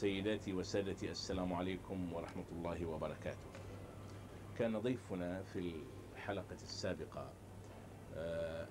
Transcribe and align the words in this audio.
سيداتي 0.00 0.52
وسادتي 0.52 1.10
السلام 1.10 1.52
عليكم 1.52 2.12
ورحمة 2.12 2.44
الله 2.52 2.86
وبركاته. 2.86 3.48
كان 4.58 4.78
ضيفنا 4.78 5.42
في 5.42 5.74
الحلقة 6.14 6.54
السابقة 6.62 7.32
آه، 8.14 8.66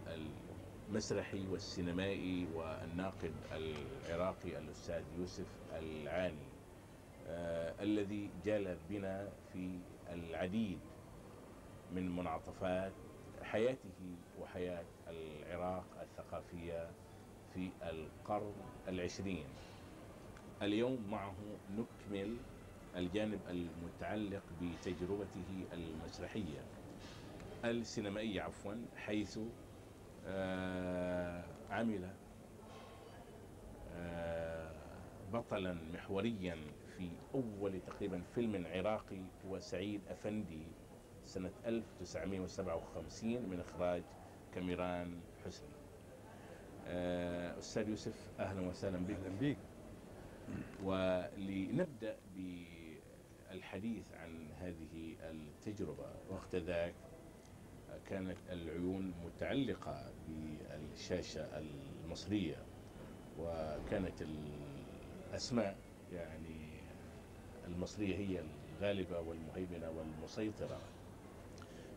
المسرحي 0.90 1.48
والسينمائي 1.48 2.48
والناقد 2.56 3.34
العراقي 3.52 4.58
الأستاذ 4.58 5.04
يوسف 5.18 5.46
العاني 5.72 6.48
آه، 7.28 7.84
الذي 7.84 8.30
جال 8.46 8.78
بنا 8.90 9.30
في 9.54 9.80
العديد 10.10 10.80
من 11.92 12.16
منعطفات 12.16 12.94
حياته 13.44 14.16
وحياة 14.42 14.86
العراق 15.08 15.86
الثقافية 16.02 16.92
في 17.54 17.70
القرن 17.84 18.54
العشرين. 18.88 19.46
اليوم 20.62 21.10
معه 21.12 21.62
نكمل 21.68 22.48
الجانب 22.96 23.48
المتعلق 23.48 24.54
بتجربته 24.54 25.67
المسرحية 25.73 26.72
السينمائية 27.66 28.42
عفوا 28.42 28.88
حيث 28.95 29.39
آه، 30.23 31.66
عمل 31.70 32.20
آه، 33.88 35.22
بطلا 35.26 35.73
محوريا 35.73 36.76
في 36.86 37.23
أول 37.36 37.82
تقريبا 37.82 38.23
فيلم 38.23 38.67
عراقي 38.67 39.33
هو 39.45 39.60
سعيد 39.60 40.08
أفندي 40.08 40.80
سنة 41.23 41.54
1957 41.66 43.50
من 43.50 43.60
إخراج 43.60 44.14
كاميران 44.52 45.28
حسني. 45.36 45.80
آه، 46.83 47.58
أستاذ 47.60 47.89
يوسف 47.89 48.32
أهلا 48.39 48.62
وسهلا 48.62 49.06
بك. 49.06 49.16
أهلا 49.16 49.38
بيك. 49.38 49.69
ولنبدأ 50.83 52.17
بالحديث 53.52 54.14
عن 54.14 54.52
هذه 54.60 55.15
التجربة. 55.21 56.11
وقت 56.30 56.55
ذاك 56.55 56.93
كانت 58.10 58.37
العيون 58.49 59.14
متعلقة 59.26 60.11
بالشاشة 60.27 61.42
المصرية 61.58 62.65
وكانت 63.39 64.21
الأسماء 65.32 65.77
يعني 66.14 66.70
المصرية 67.67 68.15
هي 68.15 68.43
الغالبة 68.77 69.20
والمهيمنة 69.20 69.89
والمسيطرة. 69.89 70.80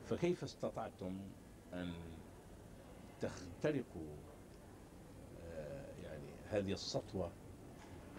فكيف 0.04 0.42
استطعتم 0.44 1.18
أن 1.72 1.92
تخترقوا 3.20 4.16
آه، 5.44 5.86
يعني 6.04 6.30
هذه 6.50 6.72
السطوة 6.72 7.32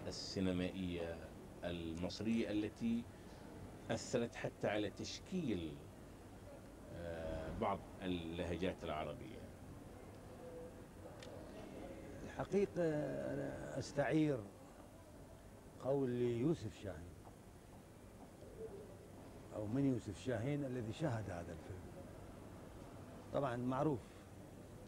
السينمائية 0.06 1.16
المصرية 1.64 2.50
التي 2.50 3.02
أثرت 3.90 4.34
حتى 4.34 4.68
على 4.68 4.90
تشكيل 4.90 5.74
آه، 6.96 7.58
بعض 7.60 7.78
اللهجات 8.02 8.84
العربية. 8.84 9.44
الحقيقة 12.24 12.82
أنا 13.34 13.78
أستعير 13.78 14.38
قول 15.84 16.10
يوسف 16.20 16.82
شاهين 16.82 17.14
أو 19.56 19.66
من 19.66 19.84
يوسف 19.92 20.20
شاهين 20.20 20.64
الذي 20.64 20.92
شاهد 20.92 21.30
هذا 21.30 21.52
الفيلم. 21.52 21.84
طبعا 23.32 23.56
معروف 23.56 24.00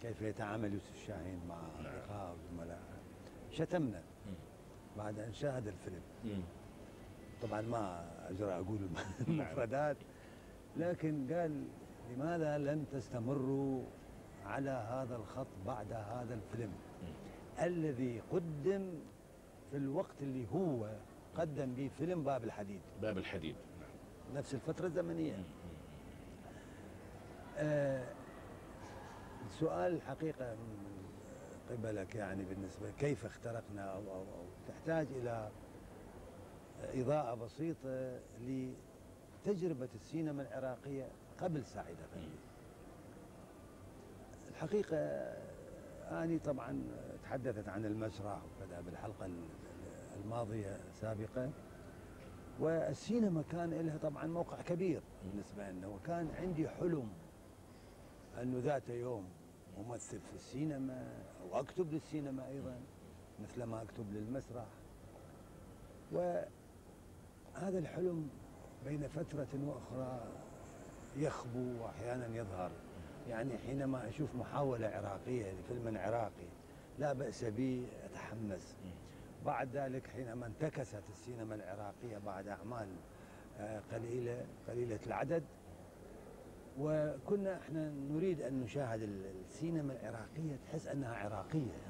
كيف 0.02 0.22
يتعامل 0.22 0.72
يوسف 0.72 1.06
شاهين 1.06 1.40
مع 1.48 1.60
نعم. 1.60 1.86
أصدقائه 1.86 2.32
وزملائه 2.32 2.96
شتمنا. 3.50 4.02
بعد 4.98 5.18
أن 5.18 5.32
شاهد 5.32 5.66
الفيلم 5.66 6.00
مم. 6.24 6.42
طبعا 7.42 7.60
ما 7.60 8.04
أجرى 8.30 8.52
أقول 8.52 8.78
نعم. 8.90 9.06
المفردات 9.28 9.96
لكن 10.76 11.26
قال 11.34 11.64
لماذا 12.10 12.58
لم 12.58 12.84
تستمروا 12.92 13.82
على 14.46 14.70
هذا 14.70 15.16
الخط 15.16 15.46
بعد 15.66 15.92
هذا 15.92 16.34
الفيلم 16.34 16.72
الذي 17.62 18.22
قدم 18.32 18.92
في 19.70 19.76
الوقت 19.76 20.22
اللي 20.22 20.46
هو 20.54 20.90
قدم 21.36 21.74
به 21.74 21.90
فيلم 21.98 22.24
باب 22.24 22.44
الحديد 22.44 22.80
باب 23.02 23.18
الحديد 23.18 23.56
نفس 24.34 24.54
الفترة 24.54 24.86
الزمنية. 24.86 25.44
آه 27.58 28.04
السؤال 29.46 29.92
الحقيقة 29.94 30.54
من 30.54 30.86
قبلك 31.70 32.14
يعني 32.14 32.44
بالنسبة 32.44 32.90
كيف 32.90 33.24
اخترقنا 33.26 33.82
أو, 33.82 33.98
أو, 33.98 34.20
أو 34.20 34.44
تحتاج 34.68 35.06
إلى 35.10 35.50
إضاءة 36.94 37.34
بسيطة 37.34 38.18
لتجربة 38.40 39.88
السينما 39.94 40.42
العراقية 40.42 41.08
قبل 41.40 41.64
سعيد 41.64 41.96
أفندي 42.00 42.38
الحقيقة 44.50 44.96
أني 46.10 46.38
طبعا 46.38 46.82
تحدثت 47.22 47.68
عن 47.68 47.84
المسرح 47.84 48.38
وكذا 48.44 48.80
بالحلقة 48.80 49.30
الماضية 50.24 50.80
سابقا. 51.00 51.52
والسينما 52.60 53.42
كان 53.50 53.70
لها 53.70 53.96
طبعا 53.98 54.26
موقع 54.26 54.62
كبير 54.62 55.02
بالنسبة 55.24 55.70
لنا 55.70 55.86
وكان 55.86 56.30
عندي 56.40 56.68
حلم 56.68 57.08
أنه 58.42 58.60
ذات 58.64 58.88
يوم 58.88 59.24
أمثل 59.78 60.20
في 60.20 60.34
السينما 60.34 61.08
أو 61.42 61.60
أكتب 61.60 61.92
للسينما 61.92 62.48
أيضا. 62.48 62.76
مثل 63.42 63.62
ما 63.62 63.82
أكتب 63.82 64.04
للمسرح. 64.12 64.66
وهذا 66.12 67.78
الحلم 67.78 68.28
بين 68.84 69.08
فترة 69.08 69.48
وأخرى 69.66 70.20
يخبو 71.16 71.82
وأحيانا 71.84 72.26
يظهر. 72.36 72.70
يعني 73.28 73.58
حينما 73.58 74.08
أشوف 74.08 74.34
محاولة 74.34 74.86
عراقية 74.88 75.52
لفيلم 75.52 75.98
عراقي 75.98 76.48
لا 76.98 77.12
بأس 77.12 77.44
بي 77.44 77.86
أتحمس. 78.04 78.76
بعد 79.46 79.68
ذلك 79.76 80.06
حينما 80.06 80.46
انتكست 80.46 81.02
السينما 81.10 81.54
العراقية 81.54 82.18
بعد 82.26 82.48
أعمال 82.48 82.88
آه، 83.60 83.80
قليلة 83.92 84.46
قليلة 84.68 84.98
العدد 85.06 85.42
وكنا 86.78 87.56
إحنا 87.56 87.90
نريد 87.90 88.40
أن 88.42 88.60
نشاهد 88.60 89.02
ال- 89.02 89.24
السينما 89.46 89.92
العراقية 89.92 90.56
تحس 90.66 90.86
أنها 90.86 91.14
عراقية. 91.14 91.80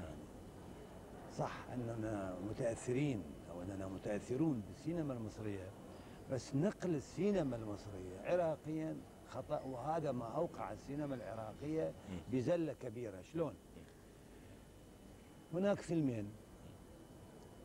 صح 1.37 1.65
أننا 1.73 2.37
متأثرين 2.49 3.23
أو 3.51 3.61
أننا 3.61 3.87
متأثرون 3.87 4.63
بالسينما 4.67 5.13
المصرية 5.13 5.69
بس 6.31 6.55
نقل 6.55 6.95
السينما 6.95 7.55
المصرية 7.55 8.19
عراقيا 8.23 8.97
خطأ 9.27 9.61
وهذا 9.61 10.11
ما 10.11 10.25
أوقع 10.25 10.71
السينما 10.71 11.15
العراقية 11.15 11.93
بزلة 12.31 12.73
كبيرة. 12.73 13.21
شلون؟ 13.21 13.53
هناك 15.53 15.79
فيلمين 15.79 16.29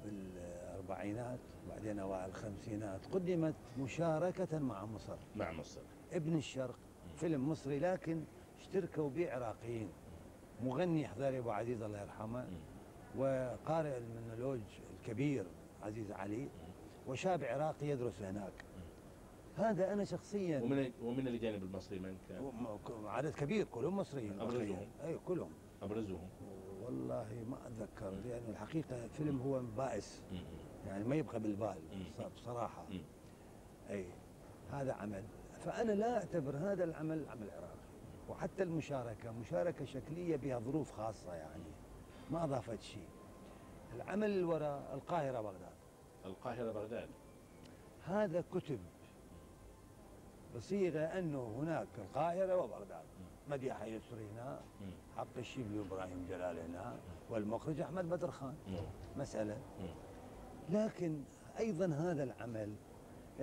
بالأربعينات 0.05 1.39
بعدين 1.69 1.99
أوائل 1.99 2.29
الخمسينات 2.29 3.01
قدمت 3.13 3.55
مشاركة 3.79 4.59
مع 4.59 4.85
مصر. 4.85 5.17
مع 5.37 5.53
مصر. 5.53 5.81
ابن 6.13 6.37
الشرق 6.37 6.79
فيلم 7.17 7.49
مصري 7.49 7.79
لكن 7.79 8.25
اشتركوا 8.61 9.11
به 9.11 9.33
عراقيين 9.33 9.89
مغني 10.65 11.09
حضيري 11.09 11.39
أبو 11.39 11.51
عزيز 11.51 11.83
الله 11.83 12.01
يرحمه. 12.01 12.47
وقارئ 13.19 13.99
المونولوج 13.99 14.61
الكبير 15.01 15.45
عزيز 15.83 16.13
علي 16.13 16.49
وشاب 17.07 17.45
عراقي 17.45 17.87
يدرس 17.87 18.23
هناك. 18.23 18.65
هذا 19.57 19.93
أنا 19.93 20.05
شخصيا 20.05 20.61
ومن 20.61 20.91
ومن 21.03 21.29
الجانب 21.29 21.63
المصري 21.63 21.99
من 21.99 22.17
كان 22.29 22.53
عدد 23.07 23.35
كبير 23.35 23.65
كلهم 23.65 23.97
مصريين. 23.97 24.41
أبرزهم. 24.41 24.87
أي 25.05 25.19
كلهم. 25.27 25.51
أبرزهم. 25.83 26.29
والله 26.85 27.45
ما 27.51 27.57
أتذكر 27.67 28.11
لأن 28.11 28.43
الحقيقة 28.49 29.09
فيلم 29.09 29.41
هو 29.41 29.61
بائس. 29.77 30.23
يعني 30.87 31.05
ما 31.05 31.17
يبقى 31.17 31.41
بالبال 31.41 31.77
بصراحة. 32.37 32.87
أي 33.91 34.07
هذا 34.73 34.93
عمل. 34.93 35.25
فأنا 35.61 35.93
لا 35.93 36.15
أعتبر 36.15 36.57
هذا 36.57 36.85
العمل 36.85 37.29
عمل 37.29 37.51
عراقي. 37.51 37.83
وحتى 38.29 38.63
المشاركة 38.63 39.33
مشاركة 39.33 39.85
شكلية 39.85 40.37
بها 40.37 40.59
ظروف 40.59 40.93
خاصة 40.93 41.35
يعني. 41.35 41.72
ما 42.33 42.45
أضافت 42.45 42.81
شيء. 42.83 43.09
العمل 43.97 44.31
اللي 44.31 44.43
وراء 44.43 44.95
القاهرة 44.95 45.41
بغداد. 45.41 45.75
القاهرة 46.25 46.73
بغداد. 46.73 47.09
هذا 48.07 48.45
كتب 48.55 48.79
بصيغة 50.57 50.99
أنه 51.19 51.57
هناك 51.59 51.89
القاهرة 51.99 52.57
وبغداد. 52.57 53.05
مديحه 53.51 53.85
يسري 53.85 54.27
هنا. 54.35 54.61
حق 55.17 55.27
الشبلي 55.39 55.79
وابراهيم 55.79 56.27
جلال 56.29 56.59
هنا 56.59 56.97
والمخرج 57.31 57.81
أحمد 57.81 58.11
بدر 58.11 58.31
خان. 58.31 58.55
مم. 58.69 58.77
لكن 60.71 61.23
أيضا 61.59 61.87
هذا 61.87 62.25
العمل 62.25 62.75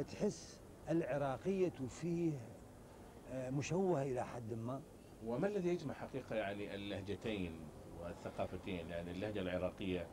تحس 0.07 0.62
العراقية 0.89 1.69
فيه 1.89 2.33
آه، 3.31 3.50
مشوهة 3.50 4.01
إلى 4.03 4.25
حد 4.25 4.53
ما. 4.53 4.81
وما 5.25 5.47
الذي 5.47 5.69
يجمع 5.69 5.94
حقيقة 5.94 6.36
يعني 6.36 6.75
اللهجتين؟ 6.75 7.59
والثقافتين 8.04 8.90
يعني 8.90 9.12
اللهجة 9.12 9.40
العراقية 9.40 10.07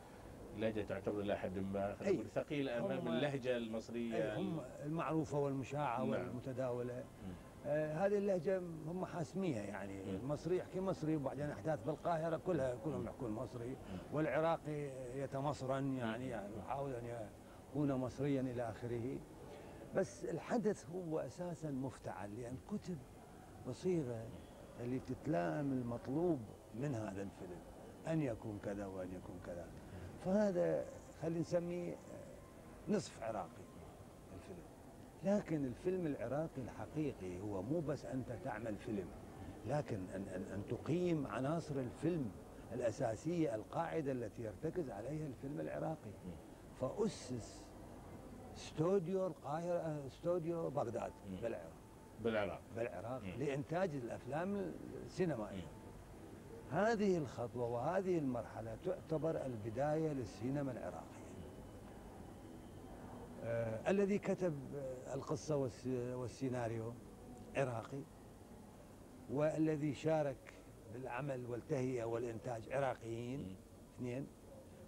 اللهجة 0.57 0.83
تعتبر 0.83 1.21
إلى 1.21 1.37
حد 1.39 1.59
ما 1.59 1.97
أي. 2.07 2.13
نقول 2.15 2.27
ثقيلة 2.31 2.79
أمام 2.79 3.09
هم- 4.37 4.61
المعروفة 4.85 5.39
والمشاعة 5.39 5.99
نعم. 6.01 6.09
والمتداولة. 6.11 7.05
آه 7.67 7.95
هذه 8.07 8.19
اللهجة 8.19 8.59
هم 8.87 9.05
حاسميها 9.05 9.63
يعني. 9.63 10.03
مم. 10.05 10.09
المصري 10.17 10.57
يحكي 10.57 10.81
مصري 10.81 11.17
وبعدين 11.17 11.51
أحداث 11.51 11.83
بالقاهرة 11.83 12.37
كلها 12.37 12.75
كلهم 12.85 13.07
يحكون 13.07 13.31
مصري. 13.31 13.77
والعراقي 14.13 14.91
يتمصرا 15.15 15.79
يعني, 15.79 16.29
يعني 16.29 16.57
يحاول 16.59 16.95
أن 16.95 17.29
يكون 17.73 17.93
مصريا 17.93 18.41
إلى 18.41 18.71
آخره. 18.71 19.19
بس 19.97 20.25
الحدث 20.25 20.91
هو 20.91 21.19
أساسا 21.19 21.71
مفتعل 21.71 22.41
لأن 22.41 22.57
كتب 22.71 22.99
بصيغة 23.69 24.27
اللي 24.81 24.99
تتلائم 24.99 25.73
المطلوب 25.73 26.41
من 26.75 26.95
هذا 26.95 27.23
الفيلم. 27.23 27.61
أن 28.07 28.23
يكون 28.23 28.59
كذا 28.65 28.87
وأن 28.87 29.09
يكون 29.09 29.37
كذا. 29.47 29.67
فهذا 30.25 30.85
خلينا 31.23 31.41
نسميه 31.41 31.97
نصف 32.89 33.23
عراقي 33.23 33.65
الفيلم. 34.35 34.67
لكن 35.25 35.65
الفيلم 35.65 36.07
العراقي 36.07 36.63
الحقيقي 36.63 37.41
هو 37.41 37.63
مو 37.63 37.81
بس 37.81 38.05
أنت 38.05 38.33
تعمل 38.45 38.77
فيلم 38.77 39.07
لكن 39.67 39.97
أن, 40.15 40.23
أن, 40.35 40.43
أن 40.55 40.63
تقيم 40.69 41.27
عناصر 41.27 41.75
الفيلم 41.75 42.31
الأساسية 42.73 43.55
القاعدة 43.55 44.13
التي 44.13 44.43
يرتكز 44.43 44.91
عليها 44.91 45.27
الفيلم 45.27 45.61
العراقي. 45.61 46.11
فأسس 46.81 47.65
استوديو 48.57 49.27
القاهرة 49.27 50.07
استوديو 50.07 50.71
بغداد. 50.71 51.13
بالعراق. 51.43 51.71
بالعراق. 52.25 52.61
بالعراق. 52.77 53.23
لإنتاج 53.39 53.91
الأفلام 53.95 54.73
السينمائية. 55.05 55.67
هذه 56.71 57.19
الخطوة 57.19 57.67
وهذه 57.69 58.19
المرحلة 58.19 58.77
تعتبر 58.85 59.47
البداية 59.47 60.13
للسينما 60.13 60.73
العراقية. 60.73 61.27
آه 63.45 63.91
الذي 63.91 64.19
كتب 64.19 64.55
القصة 65.15 65.57
والس- 65.57 65.87
والسيناريو 66.15 66.93
عراقي 67.57 68.01
والذي 69.33 69.95
شارك 69.95 70.55
بالعمل 70.95 71.47
والتهيئة 71.47 72.05
والإنتاج 72.05 72.73
عراقيين. 72.73 73.57
اثنين. 73.97 74.27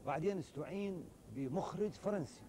بعدين 0.07 0.39
استعين 0.39 1.05
بمخرج 1.37 1.91
فرنسي. 1.91 2.43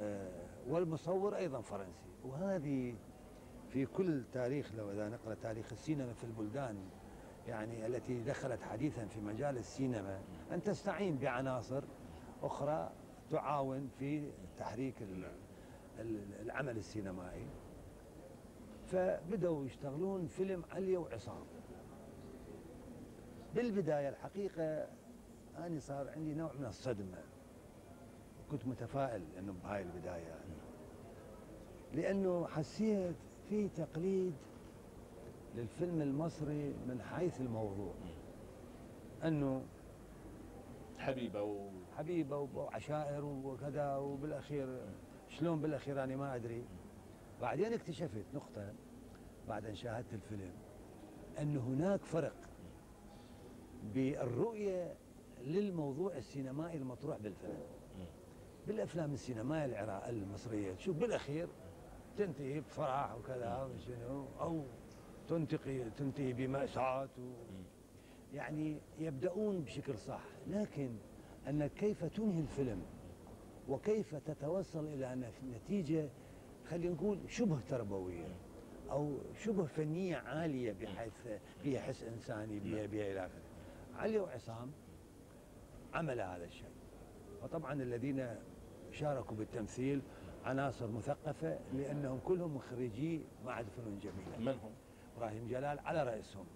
آه، 0.00 0.46
والمصور 0.68 1.36
أيضا 1.36 1.60
فرنسي. 1.60 2.08
وهذه 2.24 2.94
في 3.68 3.86
كل 3.86 4.24
تاريخ 4.32 4.74
لو 4.74 4.90
إذا 4.90 5.08
نقرأ 5.08 5.34
تاريخ 5.34 5.72
السينما 5.72 6.12
في 6.12 6.24
البلدان 6.24 6.76
يعني 7.48 7.86
التي 7.86 8.20
دخلت 8.22 8.62
حديثا 8.62 9.06
في 9.06 9.20
مجال 9.20 9.56
السينما 9.58 10.20
أن 10.52 10.62
تستعين 10.62 11.16
بعناصر 11.18 11.82
أخرى 12.42 12.90
تعاون 13.30 13.88
في 13.98 14.30
تحريك 14.58 15.02
ال-. 15.02 15.32
ال- 15.98 16.40
العمل 16.42 16.76
السينمائي 16.76 17.46
فبدأوا 18.86 19.64
يشتغلون 19.66 20.26
فيلم 20.26 20.64
علي 20.72 20.96
وعصام 20.96 21.44
بالبداية 23.54 24.08
الحقيقة 24.08 24.88
أنا 25.58 25.80
صار 25.80 26.08
عندي 26.10 26.34
نوع 26.34 26.52
من 26.58 26.64
الصدمة 26.66 27.18
كنت 28.50 28.66
متفائل 28.66 29.22
إنه 29.38 29.54
بهاي 29.64 29.82
البداية 29.82 30.22
يعني. 30.28 30.54
لأنه 31.94 32.46
حسيت 32.46 33.16
في 33.48 33.68
تقليد 33.68 34.34
للفيلم 35.54 36.02
المصري 36.02 36.74
من 36.88 37.02
حيث 37.02 37.40
الموضوع. 37.40 37.94
أنه 39.24 39.62
حبيبة 40.98 41.42
و... 41.42 41.68
حبيبة 41.96 42.38
وعشائر 42.38 43.24
وكذا 43.24 43.96
وبالأخير 43.96 44.80
شلون 45.28 45.60
بالأخير 45.60 46.04
أنا 46.04 46.16
ما 46.16 46.34
أدري. 46.34 46.64
بعدين 47.40 47.72
اكتشفت 47.72 48.24
نقطة 48.34 48.72
بعد 49.48 49.66
أن 49.66 49.74
شاهدت 49.74 50.14
الفيلم 50.14 50.52
أن 51.38 51.56
هناك 51.56 52.00
فرق 52.04 52.34
بالرؤية 53.94 54.94
للموضوع 55.40 56.16
السينمائي 56.16 56.76
المطروح 56.76 57.18
بالفيلم. 57.18 57.62
بالأفلام 58.66 59.12
السينمائية 59.12 59.64
العراق 59.64 60.06
المصرية 60.08 60.74
تشوف 60.74 60.96
بالأخير 60.96 61.48
تنتهي 62.16 62.60
بفرح 62.60 63.14
وكذا 63.14 63.62
وشنو 63.74 64.24
أو 64.40 64.64
تنتهي 65.30 65.90
تنتهي 65.90 66.32
بمأساة 66.32 67.08
و 67.18 67.32
يعني 68.34 68.76
يبدأون 68.98 69.60
بشكل 69.60 69.98
صح 69.98 70.22
لكن 70.46 70.90
أن 71.48 71.66
كيف 71.66 72.04
تنهي 72.04 72.40
الفيلم 72.40 72.82
وكيف 73.68 74.14
تتوصل 74.14 74.86
إلى 74.86 75.30
نتيجة 75.54 76.08
خلينا 76.70 76.94
نقول 76.94 77.18
شبه 77.28 77.60
تربوية 77.68 78.36
أو 78.90 79.18
شبه 79.44 79.64
فنية 79.64 80.16
عالية 80.16 80.72
بحيث 80.72 81.26
بها 81.64 81.80
حس 81.80 82.02
إنساني 82.02 82.58
بها 82.60 82.86
بها 82.86 83.12
إلى 83.12 83.26
آخره. 83.26 83.42
علي 83.96 84.18
وعصام 84.18 84.70
عمل 85.94 86.20
هذا 86.20 86.44
الشيء. 86.44 86.70
وطبعا 87.42 87.72
الذين 87.72 88.36
شاركوا 88.92 89.36
بالتمثيل 89.36 90.02
عناصر 90.44 90.86
مثقفة 90.86 91.58
لأنهم 91.74 92.18
كلهم 92.24 92.58
خريجي 92.58 93.20
معهد 93.44 93.66
فنون 93.76 93.98
جميلة 93.98 94.38
من 94.38 94.58
هم؟ 94.58 94.72
إبراهيم 95.20 95.48
جلال 95.48 95.78
على 95.78 96.02
رأسهم. 96.02 96.46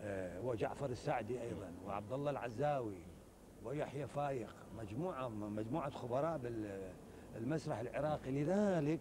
آه، 0.00 0.40
وجعفر 0.40 0.90
السعدي 0.90 1.42
أيضا 1.42 1.72
وعبد 1.86 2.12
الله 2.12 2.30
العزاوي 2.30 3.02
ويحيى 3.64 4.06
فايق 4.06 4.54
مجموعة 4.78 5.28
مجموعة 5.28 5.90
خبراء 5.90 6.38
بالمسرح 7.34 7.78
العراقي. 7.78 8.30
لذلك 8.30 9.00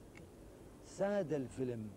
ساد 0.86 1.34
الفيلم 1.34 1.90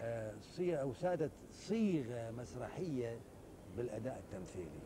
آه، 0.00 0.34
صي- 0.40 0.80
أو 0.80 0.92
سادت 0.92 1.30
صيغة 1.52 2.30
مسرحية 2.30 3.18
بالأداء 3.76 4.18
التمثيلي. 4.18 4.80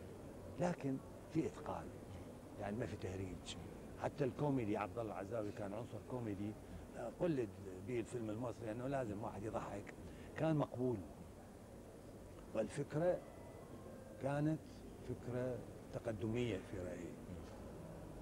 لكن 0.59 0.97
في 1.33 1.47
اتقان 1.47 1.85
يعني 2.59 2.77
ما 2.77 2.85
في 2.85 2.95
تهريج. 2.95 3.55
حتى 4.03 4.23
الكوميدي 4.23 4.77
عبد 4.77 4.97
الله 4.99 5.13
العزاوي 5.13 5.51
كان 5.51 5.73
عنصر 5.73 5.97
كوميدي. 6.09 6.51
آه، 6.97 7.11
قلد 7.19 7.49
به 7.87 7.99
الفيلم 7.99 8.29
المصري 8.29 8.71
أنه 8.71 8.87
لازم 8.87 9.23
واحد 9.23 9.43
يضحك. 9.43 9.93
كان 10.37 10.55
مقبول. 10.55 10.97
والفكرة 12.55 13.17
كانت 14.23 14.59
فكرة 15.09 15.57
تقدمية 15.93 16.57
في 16.57 16.77
رأيي. 16.79 17.13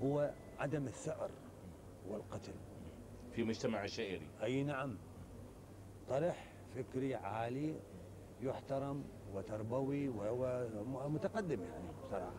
هو 0.03 0.31
عدم 0.59 0.85
الثأر 0.85 1.29
والقتل. 2.09 2.53
في 3.31 3.43
مجتمع 3.43 3.79
عشائري 3.79 4.27
أي 4.43 4.63
نعم. 4.63 4.97
طرح 6.09 6.53
فكري 6.75 7.15
عالي 7.15 7.75
يحترم 8.41 9.03
وتربوي 9.33 10.09
وهو 10.09 10.67
م- 10.85 11.13
متقدم 11.13 11.61
يعني 11.61 11.83
بصراحة. 12.03 12.31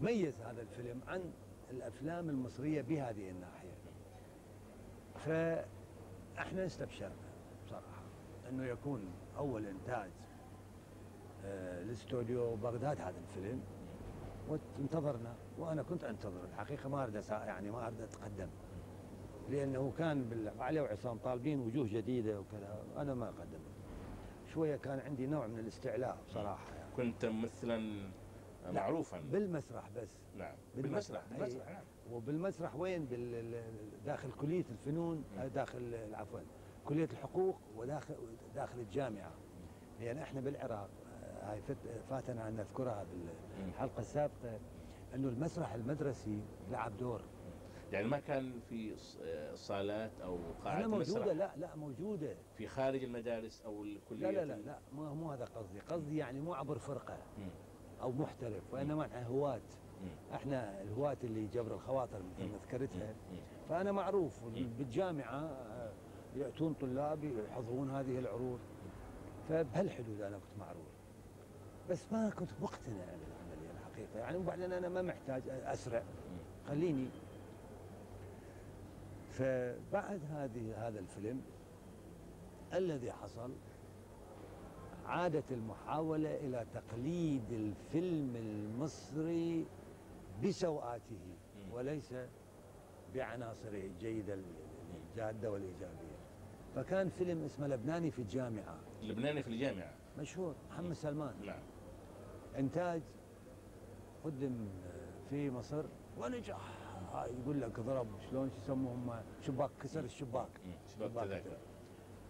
ميز 0.00 0.40
هذا 0.40 0.62
الفيلم 0.62 1.00
عن 1.08 1.32
الأفلام 1.70 2.28
المصرية 2.30 2.82
بهذه 2.82 3.30
الناحية. 3.30 3.72
فأحنا 5.14 6.66
استبشرنا. 6.66 7.31
إنه 8.52 8.64
يكون 8.64 9.00
أول 9.36 9.66
إنتاج 9.66 10.10
آه، 11.44 11.82
لاستوديو 11.82 12.56
بغداد 12.56 13.00
هذا 13.00 13.18
الفيلم. 13.18 13.60
وانتظرنا 14.48 15.34
وأنا 15.58 15.82
كنت 15.82 16.04
أنتظر. 16.04 16.44
الحقيقة 16.44 16.88
ما 16.88 17.02
أريد 17.02 17.22
يعني 17.30 17.70
ما 17.70 17.86
أريد 17.86 18.00
أتقدم. 18.00 18.48
لأنه 19.50 19.92
كان 19.98 20.50
علي 20.58 20.80
وعصام 20.80 21.18
طالبين 21.18 21.60
وجوه 21.60 21.88
جديدة 21.88 22.40
وكذا. 22.40 22.82
أنا 22.96 23.14
ما 23.14 23.26
قدمت 23.26 23.72
شوية 24.46 24.76
كان 24.76 24.98
عندي 25.00 25.26
نوع 25.26 25.46
من 25.46 25.58
الاستعلاء 25.58 26.18
بصراحة 26.26 26.74
يعني. 26.74 26.92
كنت 26.96 27.24
ممثلا 27.24 28.10
معروفا. 28.70 29.20
بالمسرح 29.20 29.90
بس. 29.96 30.18
نعم 30.38 30.54
بالمسرح، 30.76 31.22
بالمسرح. 31.30 31.38
بالمسرح 31.38 31.70
نعم. 31.70 31.82
وبالمسرح 32.12 32.76
وين؟ 32.76 33.08
داخل 34.06 34.32
كلية 34.32 34.64
الفنون 34.70 35.24
آه، 35.38 35.48
داخل 35.48 35.94
عفوا. 36.14 36.40
كلية 36.84 37.08
الحقوق 37.12 37.56
وداخل 37.76 38.14
داخل 38.54 38.78
الجامعة. 38.80 39.32
لأن 40.00 40.18
إحنا 40.18 40.40
بالعراق 40.40 40.90
آه، 41.22 41.52
هاي 41.52 41.62
فاتنا 42.10 42.48
أن 42.48 42.56
نذكرها 42.56 43.06
بالحلقة 43.64 44.00
السابقة 44.00 44.58
أنه 45.14 45.28
المسرح 45.28 45.72
المدرسي 45.74 46.40
لعب 46.70 46.96
دور. 46.96 47.22
يعني 47.92 48.06
ما 48.08 48.18
كان 48.18 48.60
في 48.68 48.94
آه، 49.24 49.54
صالات 49.54 50.10
أو 50.24 50.38
قاعات 50.64 50.84
موجودة 50.86 51.32
لا 51.32 51.52
لا 51.56 51.76
موجودة. 51.76 52.36
في 52.56 52.66
خارج 52.66 53.04
المدارس 53.04 53.62
أو 53.62 53.84
الكلية؟ 53.84 54.30
لا 54.30 54.44
لا 54.44 54.44
لا 54.44 54.62
لا 54.62 54.78
مو 54.92 55.14
مو 55.14 55.30
هذا 55.30 55.44
قصدي. 55.44 55.80
قصدي 55.80 56.16
يعني 56.16 56.40
مو 56.40 56.54
عبر 56.54 56.78
فرقة. 56.78 57.18
أو 58.02 58.12
محترف 58.12 58.62
وإنما 58.72 59.02
إحنا 59.06 59.26
هواة. 59.26 59.60
إحنا 60.34 60.82
الهواة 60.82 61.16
اللي 61.24 61.46
جبر 61.46 61.74
الخواطر 61.74 62.22
مثل 62.22 62.50
ما 62.50 62.58
ذكرتها. 62.66 63.14
فأنا 63.68 63.92
معروف. 63.92 64.44
بالجامعة 64.44 65.40
آه، 66.34 66.38
يأتون 66.38 66.74
طلاب 66.80 67.24
يحضرون 67.24 67.90
هذه 67.90 68.18
العروض. 68.18 68.58
فبهالحدود 69.48 70.20
أنا 70.20 70.36
كنت 70.36 70.58
معروف 70.60 70.86
بس 71.90 72.12
ما 72.12 72.30
كنت 72.30 72.50
مقتنع 72.62 72.94
بالعملية 73.04 73.70
الحقيقة. 73.70 74.02
الحقيقة 74.06 74.18
يعني 74.18 74.36
وبعدين 74.36 74.72
أنا 74.72 74.88
ما 74.88 75.02
محتاج 75.02 75.42
أسرع. 75.48 76.02
خليني. 76.68 77.06
فبعد 79.30 80.20
هذه 80.30 80.88
هذا 80.88 80.98
الفيلم 80.98 81.40
الذي 82.74 83.12
حصل 83.12 83.50
عادت 85.06 85.52
المحاولة 85.52 86.36
إلى 86.36 86.66
تقليد 86.74 87.52
الفيلم 87.52 88.36
المصري 88.36 89.66
بسوءاته 90.44 91.20
وليس 91.72 92.14
بعناصره 93.14 93.80
الجيدة 93.86 94.38
الجادة 95.10 95.50
والإيجابية. 95.50 96.01
فكان 96.76 97.08
فيلم 97.08 97.44
اسمه 97.44 97.66
لبناني 97.66 98.10
في 98.10 98.18
الجامعة. 98.18 98.76
لبناني 99.02 99.42
في 99.42 99.48
الجامعة. 99.48 99.92
مشهور 100.18 100.54
محمد 100.70 100.92
سلمان. 100.92 101.34
نعم. 101.46 101.62
إنتاج 102.58 103.02
قدم 104.24 104.68
في 105.30 105.50
مصر. 105.50 105.84
ونجح. 106.18 106.82
يقول 107.14 107.60
لك 107.60 107.80
ضرب 107.80 108.06
شلون 108.30 108.50
شو 108.50 108.56
يسموهم؟ 108.56 109.10
شباك 109.40 109.70
كسر 109.82 110.04
الشباك. 110.04 110.48
شباك 110.94 111.26
تذاكر. 111.26 111.56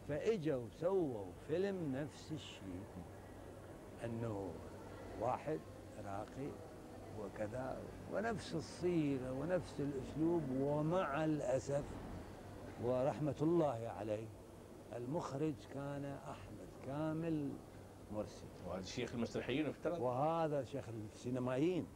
فإجوا 0.09 0.57
وسووا 0.57 1.25
فيلم 1.49 1.97
نفس 1.97 2.33
الشيء. 2.33 2.85
إنه 4.05 4.51
واحد 5.21 5.61
عراقي 5.99 6.51
وكذا 7.21 7.83
ونفس 8.13 8.55
الصيغة 8.55 9.33
ونفس 9.33 9.81
الأسلوب 9.81 10.43
ومع 10.61 11.25
الأسف 11.25 11.85
ورحمة 12.85 13.35
الله 13.43 13.89
عليه. 13.89 14.29
المخرج 14.97 15.55
كان 15.75 16.05
أحمد 16.05 16.69
كامل 16.87 17.53
مرسي 18.13 18.45
وهذا 18.67 18.81
الشيخ 18.81 19.15
المسرحيين 19.15 19.67
افترض 19.67 20.01
وهذا 20.01 20.65
شيخ 20.65 20.85
السينمائيين. 20.89 21.87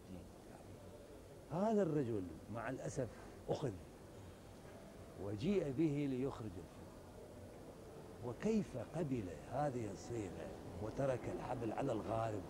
هذا 1.52 1.82
الرجل 1.82 2.22
مع 2.54 2.70
الأسف 2.70 3.08
أخذ 3.48 3.72
وجيء 5.22 5.72
به 5.78 6.08
ليخرج 6.10 6.46
الفيلم. 6.46 6.86
وكيف 8.26 8.76
قبل 8.76 9.24
هذه 9.52 9.90
الصيغة 9.90 10.48
وترك 10.82 11.20
الحبل 11.34 11.72
على 11.72 11.92
الغارب؟ 11.92 12.42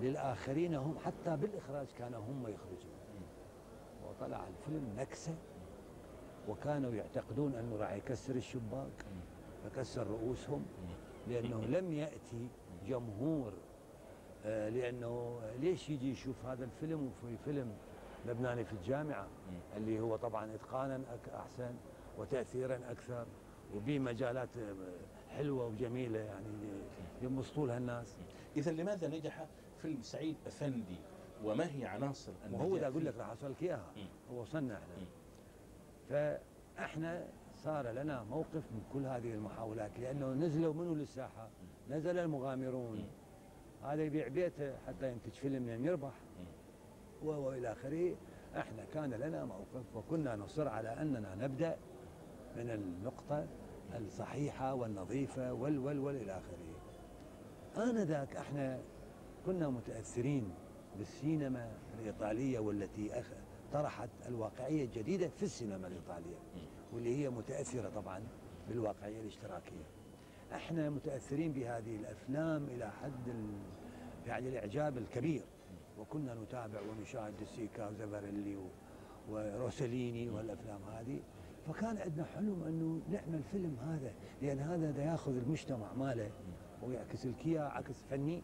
للآخرين 0.00 0.74
هم 0.74 0.98
حتى 0.98 1.36
بالإخراج 1.36 1.86
كانوا 1.98 2.20
هم 2.20 2.42
يخرجون. 2.42 3.00
وطلع 4.08 4.48
الفيلم 4.48 4.94
نكسة. 4.96 5.34
وكانوا 6.48 6.94
يعتقدون 6.94 7.54
أنه 7.54 7.76
راح 7.76 7.92
يكسر 7.92 8.34
الشباك 8.34 9.06
فكسر 9.64 10.06
رؤوسهم 10.06 10.66
لأنه 11.28 11.64
لم 11.64 11.92
يأتي 11.92 12.48
جمهور 12.88 13.52
آه، 14.44 14.68
لأنه 14.68 15.40
ليش 15.60 15.90
يجي 15.90 16.10
يشوف 16.10 16.44
هذا 16.46 16.64
الفيلم؟ 16.64 17.06
وفي 17.06 17.36
فيلم 17.44 17.72
لبناني 18.26 18.64
في 18.64 18.72
الجامعة 18.72 19.26
اللي 19.76 20.00
هو 20.00 20.16
طبعا 20.16 20.54
إتقانا 20.54 21.00
أحسن 21.34 21.74
وتأثيرا 22.18 22.80
أكثر 22.90 23.26
وبمجالات 23.76 24.48
آه، 24.56 24.74
حلوة 25.36 25.66
وجميلة 25.66 26.18
يعني 26.18 26.46
ينبسطوا 27.22 27.66
لها 27.66 27.78
الناس. 27.78 28.16
إذا 28.56 28.72
لماذا 28.72 29.08
نجح 29.08 29.46
فيلم 29.82 30.02
سعيد 30.02 30.36
أفندي؟ 30.46 30.96
وما 31.44 31.66
هي 31.76 31.84
عناصر 31.84 32.32
وهو 32.52 32.64
النجاح 32.64 32.80
ده 32.80 32.88
أقول؟ 32.88 33.04
لك 33.04 33.14
راح 33.18 33.28
أوصل 33.28 33.50
لك 33.50 33.62
إياها. 33.62 33.92
هو 34.32 34.40
وصلنا 34.40 34.74
إحنا 34.74 34.94
مم. 36.10 36.38
فإحنا 36.76 37.26
صار 37.56 37.88
لنا 37.90 38.22
موقف 38.24 38.62
من 38.72 38.82
كل 38.92 39.06
هذه 39.06 39.34
المحاولات 39.34 39.90
لأنه 40.00 40.32
نزلوا 40.32 40.74
منه 40.74 40.94
للساحة؟ 40.96 41.48
نزل 41.90 42.18
المغامرون. 42.18 43.08
هذا 43.84 44.02
يبيع 44.02 44.28
بيته 44.28 44.76
حتى 44.86 45.12
ينتج 45.12 45.30
فيلم 45.32 45.66
لين 45.66 45.84
يربح. 45.84 46.12
و- 47.24 47.28
والى 47.30 47.72
آخره. 47.72 48.14
إحنا 48.56 48.84
كان 48.94 49.10
لنا 49.10 49.44
موقف 49.44 49.96
وكنا 49.96 50.36
نصر 50.36 50.68
على 50.68 50.88
أننا 51.02 51.34
نبدأ 51.34 51.76
من 52.56 52.70
النقطة 52.70 53.46
الصحيحة 53.98 54.74
والنظيفة 54.74 55.52
وال 55.52 55.78
وال 55.78 55.98
وال 55.98 56.16
إلى 56.16 56.32
آخره. 56.32 56.70
آنذاك 57.90 58.36
إحنا 58.36 58.80
كنا 59.46 59.68
متأثرين 59.68 60.50
بالسينما 60.98 61.72
الإيطالية 61.98 62.58
والتي 62.58 63.18
أخ... 63.20 63.26
طرحت 63.72 64.08
الواقعية 64.28 64.84
الجديدة 64.84 65.28
في 65.28 65.42
السينما 65.42 65.86
الإيطالية 65.86 66.38
واللي 66.92 67.16
هي 67.16 67.30
متأثرة 67.30 67.88
طبعا 67.88 68.22
بالواقعية 68.68 69.20
الاشتراكية. 69.20 69.84
إحنا 70.52 70.90
متأثرين 70.90 71.52
بهذه 71.52 71.96
الأفلام 71.96 72.64
إلى 72.64 72.90
حد 72.90 73.28
ال... 73.28 73.50
يعني 74.26 74.48
الإعجاب 74.48 74.98
الكبير. 74.98 75.42
وكنا 75.98 76.34
نتابع 76.34 76.80
ونشاهد 76.80 77.34
السيكا 77.42 77.88
وزفاريلي 77.88 78.56
و... 78.56 78.66
وروسليني 79.30 80.30
والأفلام 80.30 80.80
هذه. 80.92 81.20
فكان 81.66 81.98
عندنا 81.98 82.24
حلم 82.24 82.62
إنه 82.66 83.00
نعمل 83.10 83.42
فيلم 83.42 83.76
هذا 83.80 84.12
لأن 84.42 84.58
هذا 84.58 84.90
دا 84.90 85.02
ياخذ 85.02 85.36
المجتمع 85.36 85.92
ماله 85.92 86.30
ويعكس 86.82 87.26
لك 87.26 87.46
اياه 87.46 87.62
عكس 87.68 88.02
فني 88.10 88.42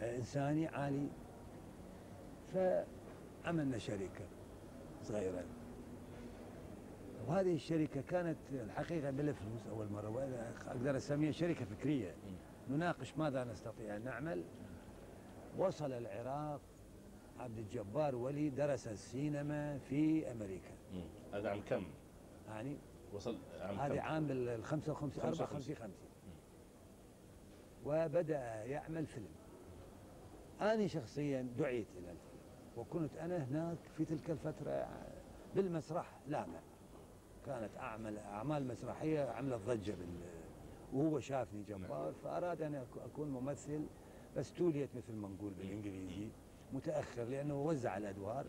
آه، 0.00 0.16
إنساني 0.16 0.66
عالي. 0.66 1.08
فعملنا 2.54 3.78
شركه 3.78 4.24
صغيرة. 5.02 5.44
وهذه 7.26 7.54
الشركة 7.54 8.00
كانت 8.00 8.38
الحقيقة 8.52 9.10
بلا 9.10 9.32
فلوس 9.32 9.66
أول 9.66 9.92
مرة 9.92 10.08
وأنا 10.08 10.52
أقدر 10.66 10.96
أسميها 10.96 11.32
شركة 11.32 11.64
فكرية. 11.64 12.14
نناقش 12.70 13.18
ماذا 13.18 13.44
نستطيع 13.44 13.96
أن 13.96 14.04
نعمل. 14.04 14.44
وصل 15.58 15.92
العراق 15.92 16.60
عبد 17.38 17.58
الجبار 17.58 18.14
ولي 18.14 18.50
درس 18.50 18.88
السينما 18.88 19.78
في 19.78 20.30
أمريكا. 20.30 20.72
مم. 20.92 21.04
هذا 21.34 21.50
عام 21.50 21.60
كم؟ 21.60 21.84
يعني 22.48 22.76
وصل 23.12 23.38
عام 23.60 23.78
هذه 23.78 23.94
كم؟ 23.94 24.00
عام 24.00 24.30
ال 24.30 24.64
55 24.64 25.24
54 25.24 25.76
50 25.76 25.90
وبدأ 27.84 28.64
يعمل 28.64 29.06
فيلم. 29.06 29.28
أنا 30.60 30.86
شخصيا 30.86 31.48
دعيت 31.58 31.86
إلى 31.98 32.10
الفيلم. 32.10 32.31
وكنت 32.76 33.16
أنا 33.16 33.44
هناك 33.44 33.78
في 33.96 34.04
تلك 34.04 34.30
الفترة 34.30 34.88
بالمسرح 35.56 36.18
لامع 36.28 36.60
كانت 37.46 37.76
اعمل 37.76 38.18
أعمال 38.18 38.66
مسرحية 38.68 39.30
عملت 39.30 39.60
ضجه 39.66 39.92
بال 39.92 40.08
وهو 40.92 41.20
شافني 41.20 41.62
جبار 41.62 42.12
فأراد 42.24 42.62
أن 42.62 42.84
أك- 42.84 42.98
أكون 43.04 43.28
ممثل 43.28 43.84
بس 44.36 44.52
توليت 44.52 44.88
مثل 44.96 45.12
ما 45.12 45.28
نقول 45.28 45.52
بالإنجليزي 45.52 46.28
متأخر 46.72 47.24
لأنه 47.24 47.62
وزع 47.62 47.96
الأدوار. 47.96 48.44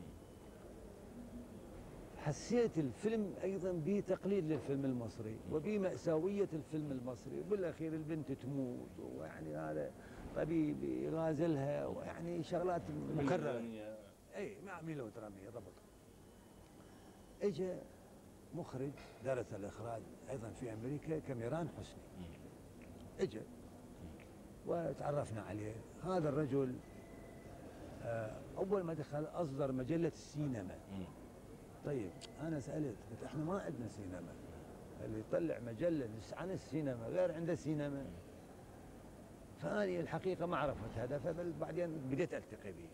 حسيت 2.17 2.77
الفيلم 2.77 3.33
أيضا 3.43 3.81
بتقليد 3.85 4.45
للفيلم 4.51 4.85
المصري 4.85 5.37
وبمأساوية 5.51 6.47
الفيلم 6.53 6.91
المصري 6.91 7.39
وبالأخير 7.39 7.93
البنت 7.93 8.31
تموت 8.31 8.89
ويعني 8.99 9.55
هذا 9.57 9.91
طبيب 10.35 10.83
يغازلها 10.83 11.85
ويعني 11.85 12.43
شغلات 12.43 12.81
مكررة. 13.17 13.37
ميلودرامية. 13.37 13.97
اي 14.35 14.57
مع 14.65 14.81
ميلودراميه 14.81 15.49
ضبط. 15.49 15.73
اجى 17.41 17.73
مخرج 18.55 18.91
درس 19.25 19.53
الإخراج 19.53 20.01
أيضا 20.29 20.49
في 20.49 20.73
أمريكا 20.73 21.19
كاميران 21.19 21.69
حسني. 21.69 22.27
اجى 23.19 23.41
وتعرفنا 24.67 25.41
عليه. 25.41 25.75
هذا 26.03 26.29
الرجل 26.29 26.75
آه، 28.03 28.31
أول 28.57 28.83
ما 28.83 28.93
دخل 28.93 29.25
أصدر 29.25 29.71
مجلة 29.71 30.07
السينما. 30.07 30.77
طيب 31.85 32.09
أنا 32.41 32.59
سألت 32.59 32.95
قلت 33.11 33.23
إحنا 33.23 33.43
ما 33.43 33.61
عندنا 33.61 33.87
سينما. 33.87 34.33
اللي 35.05 35.19
يطلع 35.19 35.59
مجلة 35.59 36.09
عن 36.33 36.51
السينما 36.51 37.07
غير 37.07 37.33
عنده 37.33 37.55
سينما 37.55 38.05
فاني 39.61 39.99
الحقيقة 39.99 40.45
ما 40.45 40.57
عرفت 40.57 40.97
هدفه 40.97 41.31
بل 41.31 41.53
بعدين 41.61 41.97
بديت 42.11 42.33
ألتقي 42.33 42.71
به. 42.71 42.87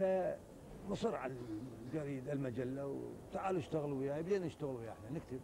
فمصر 0.00 1.16
على 1.16 1.34
الجريدة 1.86 2.32
المجلة 2.32 2.86
وتعالوا 2.86 3.60
اشتغلوا 3.60 3.98
وياي 3.98 4.22
بدينا 4.22 4.46
نشتغل 4.46 4.76
وياه 4.76 4.92
إحنا 4.92 5.10
نكتب. 5.10 5.40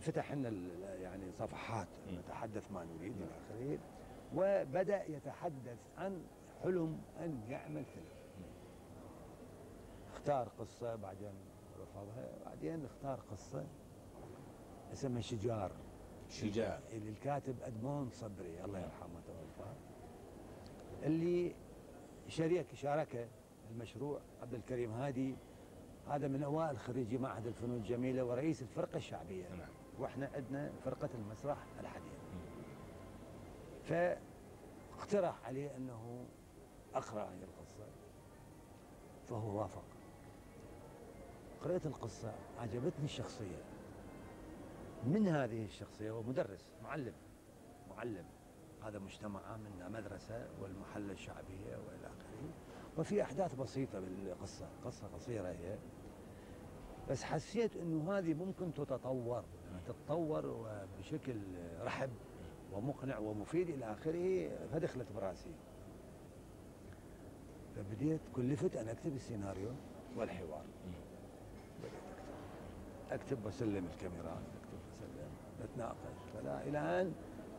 فتح 0.00 0.32
لنا 0.32 0.50
يعني 0.94 1.32
صفحات. 1.32 1.88
نتحدث 2.12 2.72
ما 2.72 2.84
نريد 2.84 3.14
إلى 3.16 3.26
آخره. 3.26 3.78
وبدأ 4.34 5.04
يتحدث 5.10 5.78
عن 5.98 6.22
حلم 6.62 7.00
أن 7.20 7.40
يعمل 7.48 7.84
فيلم. 7.84 8.06
اختار 10.12 10.48
قصة 10.58 10.96
بعدين 10.96 11.34
رفضها 11.80 12.28
بعدين 12.46 12.84
اختار 12.84 13.20
قصة 13.30 13.64
اسمها 14.92 15.20
شجار. 15.20 15.72
شجاع 16.28 16.80
اللي 16.92 17.10
الكاتب 17.10 17.56
أدمون 17.62 18.10
صبري 18.10 18.64
الله 18.64 18.78
يرحمه 18.78 19.20
توفى 19.26 19.70
اللي 21.02 21.54
شريك 22.28 22.74
شاركه 22.74 23.28
المشروع 23.70 24.20
عبد 24.42 24.54
الكريم 24.54 24.92
هادي 24.92 25.36
هذا 26.08 26.28
من 26.28 26.42
أوائل 26.42 26.78
خريجي 26.78 27.18
معهد 27.18 27.46
الفنون 27.46 27.76
الجميلة 27.76 28.24
ورئيس 28.24 28.62
الفرقة 28.62 28.96
الشعبية. 28.96 29.48
نعم. 29.48 29.68
وإحنا 29.98 30.30
عندنا 30.34 30.72
فرقة 30.84 31.08
المسرح 31.14 31.58
الحديث. 31.80 32.18
فاقترح 33.84 35.46
عليه 35.46 35.76
أنه 35.76 36.26
أقرأ 36.94 37.22
هذه 37.22 37.42
القصة 37.42 37.86
فهو 39.28 39.60
وافق. 39.60 39.84
قرأت 41.62 41.86
القصة 41.86 42.32
عجبتني 42.58 43.04
الشخصية. 43.04 43.62
من 45.04 45.28
هذه 45.28 45.64
الشخصية؟ 45.64 46.10
هو 46.10 46.22
مدرس 46.22 46.66
معلم. 46.82 47.14
معلم. 47.96 48.24
هذا 48.84 48.98
مجتمع 48.98 49.56
من 49.56 49.92
مدرسة 49.92 50.48
والمحلة 50.62 51.12
الشعبية 51.12 51.76
وإلى 51.76 52.05
وفي 52.98 53.22
أحداث 53.22 53.54
بسيطة 53.54 54.00
بالقصة 54.00 54.66
قصة 54.84 55.06
قصيرة 55.06 55.48
هي. 55.48 55.78
بس 57.10 57.22
حسيت 57.22 57.76
أنه 57.76 58.18
هذه 58.18 58.34
ممكن 58.34 58.74
تتطور 58.74 59.44
تتطور 59.86 60.46
وبشكل 60.46 61.36
رحب 61.80 62.10
ومقنع 62.72 63.18
ومفيد 63.18 63.68
إلى 63.68 63.92
آخره 63.92 64.50
فدخلت 64.72 65.12
براسي. 65.12 65.54
فبديت 67.76 68.20
كلفت 68.36 68.76
أن 68.76 68.88
أكتب 68.88 69.14
السيناريو 69.14 69.70
والحوار. 70.16 70.64
بديت 71.82 71.92
أكتب. 73.10 73.22
أكتب 73.22 73.44
وأسلم 73.44 73.86
الكاميرا 73.94 74.32
أكتب 74.32 74.78
وأسلم 74.86 75.30
نتناقش 75.64 76.18
فلا 76.34 76.62
إلى 76.62 76.78
أن 76.78 77.12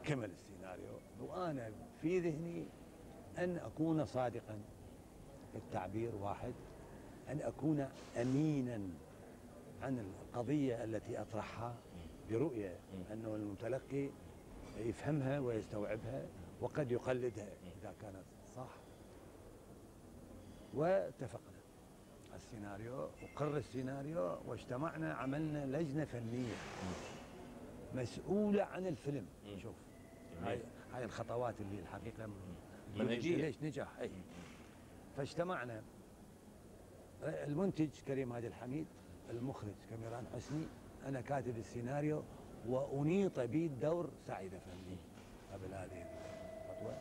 كمل 0.03 0.29
السيناريو. 0.29 0.99
وأنا 1.21 1.71
في 2.01 2.19
ذهني 2.19 2.65
أن 3.37 3.57
أكون 3.57 4.05
صادقا. 4.05 4.59
التعبير 5.57 6.15
واحد 6.15 6.53
أن 7.29 7.41
أكون 7.41 7.87
أمينا 8.21 8.79
عن 9.81 9.99
القضية 9.99 10.83
التي 10.83 11.21
أطرحها 11.21 11.75
برؤية 12.29 12.79
أنه 13.13 13.35
المتلقي 13.35 14.09
يفهمها 14.79 15.39
ويستوعبها 15.39 16.25
وقد 16.61 16.91
يقلدها 16.91 17.49
إذا 17.81 17.93
كانت 18.01 18.23
صح. 18.55 18.69
واتفقنا 20.73 21.57
السيناريو 22.35 23.09
وقر 23.23 23.57
السيناريو 23.57 24.37
واجتمعنا 24.47 25.13
عملنا 25.13 25.77
لجنة 25.77 26.05
فنية 26.05 26.55
مسؤولة 27.95 28.63
عن 28.63 28.87
الفيلم. 28.87 29.25
شوف 29.57 29.75
هاي 30.43 30.59
هاي 30.93 31.03
الخطوات 31.03 31.55
اللي 31.61 31.79
الحقيقة 31.79 32.29
منهجية. 32.95 33.35
ليش 33.35 33.63
نجح؟ 33.63 33.87
أي. 33.99 34.11
فاجتمعنا. 35.17 35.81
المنتج 37.23 37.89
كريم 38.07 38.33
هادي 38.33 38.47
الحميد 38.47 38.85
المخرج 39.29 39.73
كاميران 39.89 40.27
حسني 40.35 40.65
أنا 41.05 41.21
كاتب 41.21 41.57
السيناريو 41.57 42.23
وأنيط 42.67 43.39
بي 43.39 43.65
الدور 43.65 44.09
سعيد 44.27 44.53
أفندي. 44.53 44.97
قبل 45.53 45.73
هذه 45.73 46.05
الخطوة 46.69 46.97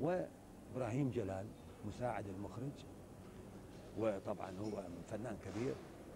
وإبراهيم 0.00 1.10
جلال 1.10 1.46
مساعد 1.86 2.26
المخرج 2.26 2.84
وطبعا 3.98 4.50
هو 4.50 4.82
فنان 5.10 5.36
كبير 5.44 5.74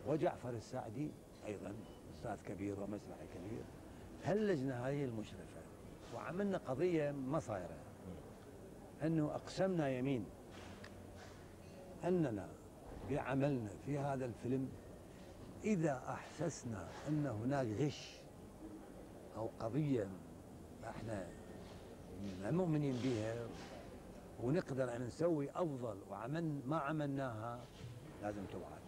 وجعفر 0.09 0.51
السعدي 0.51 1.11
أيضا 1.47 1.75
أستاذ 2.15 2.37
كبير 2.49 2.81
ومسرحي 2.81 3.27
كبير. 3.35 3.63
هاللجنة 4.25 4.87
هاي 4.87 5.05
المشرفة 5.05 5.61
وعملنا 6.15 6.59
قضية 6.59 7.11
ما 7.11 7.39
صايرة 7.39 7.77
أنه 9.03 9.35
أقسمنا 9.35 9.89
يمين. 9.89 10.25
أننا 12.05 12.49
بعملنا 13.11 13.71
في 13.87 13.99
هذا 13.99 14.25
الفيلم 14.25 14.69
إذا 15.65 16.03
أحسسنا 16.09 16.89
أن 17.09 17.27
هناك 17.27 17.67
غش 17.67 18.17
أو 19.37 19.49
قضية 19.61 20.07
إحنا 20.85 21.27
مؤمنين 22.51 22.97
بها 23.05 23.47
ونقدر 24.43 24.97
أن 24.97 25.03
نسوي 25.03 25.51
أفضل 25.51 25.97
وعمل 26.11 26.61
ما 26.67 26.77
عملناها 26.79 27.61
لازم 28.23 28.45
توعد 28.53 28.83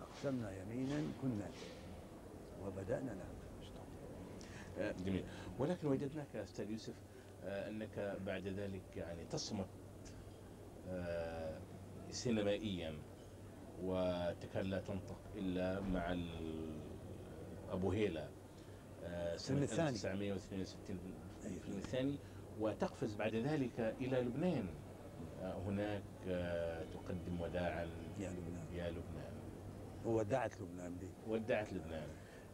أقسمنا 0.00 0.62
يمينا 0.62 1.02
كنا 1.22 1.48
وبدأنا 2.66 3.14
نعمل 3.14 3.44
جميل. 5.06 5.24
ولكن 5.58 5.88
وجدناك 5.88 6.26
يا 6.34 6.42
أستاذ 6.42 6.70
يوسف 6.70 6.94
آه، 7.44 7.68
أنك 7.68 8.16
بعد 8.26 8.46
ذلك 8.46 8.82
يعني 8.96 9.24
تصمت 9.24 9.66
آه، 10.88 11.58
سينمائيا 12.14 12.94
وتكاد 13.82 14.66
لا 14.66 14.80
تنطق 14.80 15.20
إلا 15.36 15.80
مع 15.80 16.16
أبو 17.70 17.90
هيلا. 17.92 18.28
آه، 19.04 19.34
الفيلم 19.34 19.62
الثاني. 19.62 19.88
1962 19.88 20.98
أيوة. 21.44 21.54
الفيلم 21.56 21.76
الثاني. 21.76 22.18
وتقفز 22.60 23.14
بعد 23.14 23.34
ذلك 23.34 23.80
إلى 23.80 24.20
لبنان. 24.20 24.66
آه، 25.42 25.54
هناك 25.58 26.02
آه، 26.28 26.84
تقدم 26.84 27.40
وداعا 27.40 27.84
يا 28.20 28.30
لبنان. 28.30 28.66
يا 28.74 28.90
لبنان. 28.90 29.34
وودعت 30.06 30.60
لبنان 30.60 30.98
دي. 30.98 31.08
ودعت 31.28 31.72
لبنان. 31.72 32.08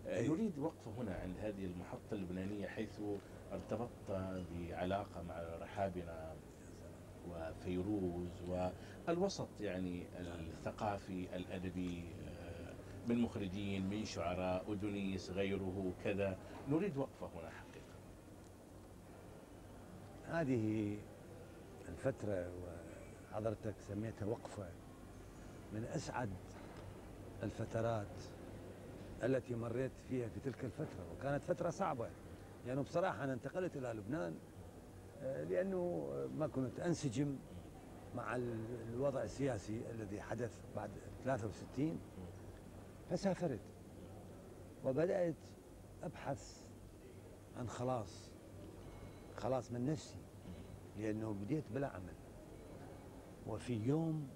نريد 0.07 0.59
وقفة 0.59 0.91
هنا 0.99 1.15
عند 1.15 1.39
هذه 1.39 1.65
المحطة 1.65 2.13
اللبنانية 2.13 2.67
حيث 2.67 3.01
ارتبطت 3.53 4.11
بعلاقة 4.53 5.23
مع 5.23 5.41
رحابنا 5.61 6.37
وفيروز 7.29 8.43
والوسط 9.09 9.49
يعني 9.61 10.07
الثقافي 10.19 11.37
الأدبي 11.37 12.05
آه، 12.29 12.75
من 13.09 13.19
مخرجين 13.19 13.89
من 13.91 14.05
شعراء 14.05 14.73
أدونيس 14.73 15.31
غيره 15.31 15.93
كذا. 16.05 16.39
نريد 16.69 16.97
وقفة 16.97 17.27
هنا 17.27 17.51
حقيقة. 17.51 17.95
هذه 20.41 20.97
الفترة 21.89 22.51
وحضرتك 23.33 23.75
سميتها 23.89 24.27
وقفة 24.27 24.67
من 25.73 25.85
أسعد 25.85 26.31
الفترات 27.43 28.07
التي 29.23 29.55
مريت 29.55 29.93
فيها 30.09 30.29
في 30.29 30.41
تلك 30.41 30.65
الفترة 30.65 31.07
وكانت 31.19 31.45
فترة 31.45 31.71
صعبة. 31.71 32.09
يعني 32.67 32.83
بصراحة 32.83 33.25
أنا 33.25 33.33
انتقلت 33.33 33.77
إلى 33.77 33.89
لبنان 33.93 34.35
آه، 35.23 35.45
لأنه 35.45 36.09
ما 36.39 36.47
كنت 36.47 36.81
أنسجم. 36.81 37.37
مع 38.15 38.37
ال- 38.37 38.81
الوضع 38.95 39.23
السياسي 39.23 39.91
الذي 39.91 40.21
حدث 40.21 40.65
بعد 40.77 40.91
63 41.25 42.01
فسافرت 43.11 43.61
وبدأت 44.85 45.35
أبحث 46.03 46.63
عن 47.59 47.69
خلاص 47.69 48.31
خلاص 49.37 49.73
من 49.73 49.87
نفسي 49.87 50.17
لأنه 50.99 51.33
بديت 51.45 51.65
بلا 51.75 51.89
عمل. 51.89 52.15
وفي 53.47 53.73
يوم 53.87 54.29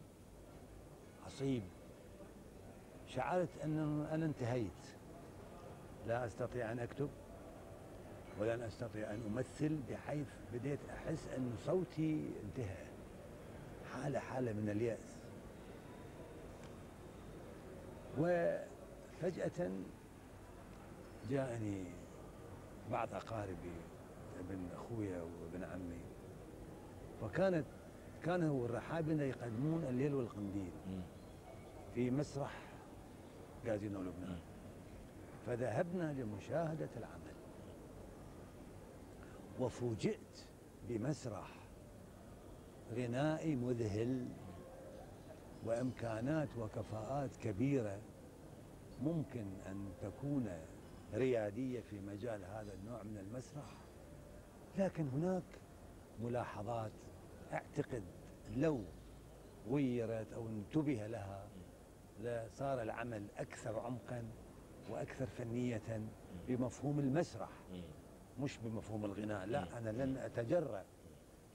عصيب 1.26 1.62
شعرت 3.06 3.48
أن 3.64 4.06
أنا 4.12 4.26
انتهيت. 4.26 4.70
لا 6.06 6.26
أستطيع 6.26 6.72
أن 6.72 6.78
أكتب 6.78 7.08
ولن 8.40 8.62
أستطيع 8.62 9.10
أن 9.10 9.20
أمثل 9.26 9.78
بحيث 9.90 10.28
بديت 10.52 10.78
أحس 10.90 11.28
أن 11.28 11.52
صوتي 11.58 12.30
انتهى. 12.44 12.93
حالة 14.02 14.18
حالة 14.18 14.52
من 14.52 14.68
اليأس. 14.68 15.18
وفجأة 18.18 19.70
جاءني 21.30 21.84
بعض 22.90 23.14
أقاربي 23.14 23.76
ابن 24.40 24.68
أخويا 24.74 25.22
وابن 25.22 25.64
عمي. 25.64 26.00
وكانت 27.22 27.66
كانوا 28.24 28.66
الرحابنة 28.66 29.22
يقدمون 29.22 29.84
الليل 29.84 30.14
والقنديل 30.14 30.72
في 31.94 32.10
مسرح 32.10 32.62
كازينو 33.64 34.02
لبنان 34.02 34.38
فذهبنا 35.46 36.12
لمشاهدة 36.12 36.88
العمل. 36.96 37.34
وفوجئت 39.60 40.46
بمسرح 40.88 41.63
غنائي 42.92 43.56
مذهل 43.56 44.26
وإمكانات 45.64 46.48
وكفاءات 46.58 47.36
كبيرة 47.36 47.98
ممكن 49.02 49.46
أن 49.66 49.88
تكون 50.02 50.48
ريادية 51.14 51.80
في 51.80 52.00
مجال 52.00 52.44
هذا 52.44 52.74
النوع 52.74 53.02
من 53.02 53.18
المسرح 53.18 53.76
لكن 54.78 55.08
هناك 55.08 55.42
ملاحظات 56.22 56.92
أعتقد 57.52 58.02
لو 58.56 58.80
غيرت 59.70 60.32
أو 60.32 60.48
انتبه 60.48 61.06
لها 61.06 61.48
لصار 62.22 62.82
العمل 62.82 63.26
أكثر 63.36 63.80
عمقا 63.80 64.24
وأكثر 64.90 65.26
فنية 65.26 66.00
بمفهوم 66.48 66.98
المسرح 66.98 67.48
مش 68.40 68.58
بمفهوم 68.58 69.04
الغناء 69.04 69.46
لا 69.46 69.78
أنا 69.78 69.90
لن 69.90 70.16
أتجرأ 70.16 70.84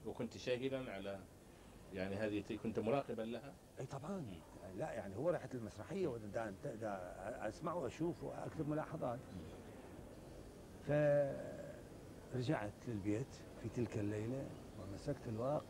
وكنت 0.06 0.36
شاهدا 0.36 0.92
على 0.92 1.20
يعني 1.92 2.16
هذه 2.16 2.56
كنت 2.62 2.78
مراقبا 2.78 3.22
لها؟ 3.22 3.54
أي 3.80 3.86
طبعا. 3.86 4.24
لا 4.76 4.92
يعني 4.92 5.16
هو 5.16 5.30
رحت 5.30 5.54
المسرحية 5.54 6.06
ودا 6.06 6.54
دا 6.64 7.48
اسمع 7.48 7.72
وأشوف 7.72 8.24
وأكتب 8.24 8.68
ملاحظات. 8.68 9.20
فرجعت 12.32 12.72
للبيت 12.88 13.34
في 13.62 13.68
تلك 13.68 13.98
الليلة 13.98 14.46
ومسكت 14.80 15.28
الورق 15.28 15.64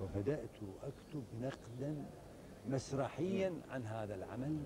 وبدأت 0.00 0.56
أكتب 0.82 1.24
نقدا 1.40 2.04
مسرحيا 2.68 3.60
عن 3.70 3.86
هذا 3.86 4.14
العمل. 4.14 4.58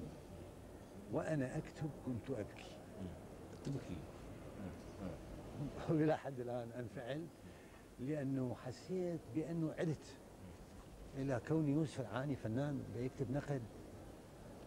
وأنا 1.13 1.57
أكتب 1.59 1.91
كنت 2.07 2.31
أبكي. 2.31 2.77
تبكي. 3.65 3.99
وإلى 5.91 6.17
حد 6.19 6.41
الآن 6.41 6.73
أنفعل. 6.73 7.27
لأنه 8.01 8.55
حسيت 8.55 9.21
بأنه 9.35 9.73
عدت 9.79 10.17
إلى 11.17 11.41
كون 11.49 11.69
يوسف 11.69 12.01
العاني 12.01 12.37
فنان 12.37 12.83
بيكتب 12.97 13.31
نقد 13.31 13.63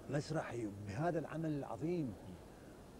مسرحي 0.09 0.67
بهذا 0.87 1.19
العمل 1.19 1.49
العظيم. 1.49 2.13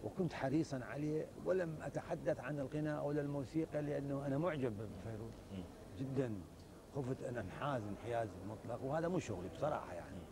وكنت 0.04 0.32
حريصا 0.32 0.80
عليه 0.84 1.26
ولم 1.44 1.78
أتحدث 1.82 2.40
عن 2.40 2.58
الغناء 2.58 3.06
ولا 3.06 3.20
الموسيقى 3.20 3.82
لأنه 3.82 4.26
أنا 4.26 4.38
معجب 4.38 4.72
بفيروز. 4.72 5.32
جدا. 5.98 6.34
خفت 6.96 7.22
أن 7.22 7.36
أنحاز 7.36 7.82
انحياز 7.82 8.28
مطلق 8.48 8.82
وهذا 8.82 9.08
مو 9.08 9.18
شغلي 9.18 9.48
بصراحة 9.48 9.94
يعني. 9.94 10.22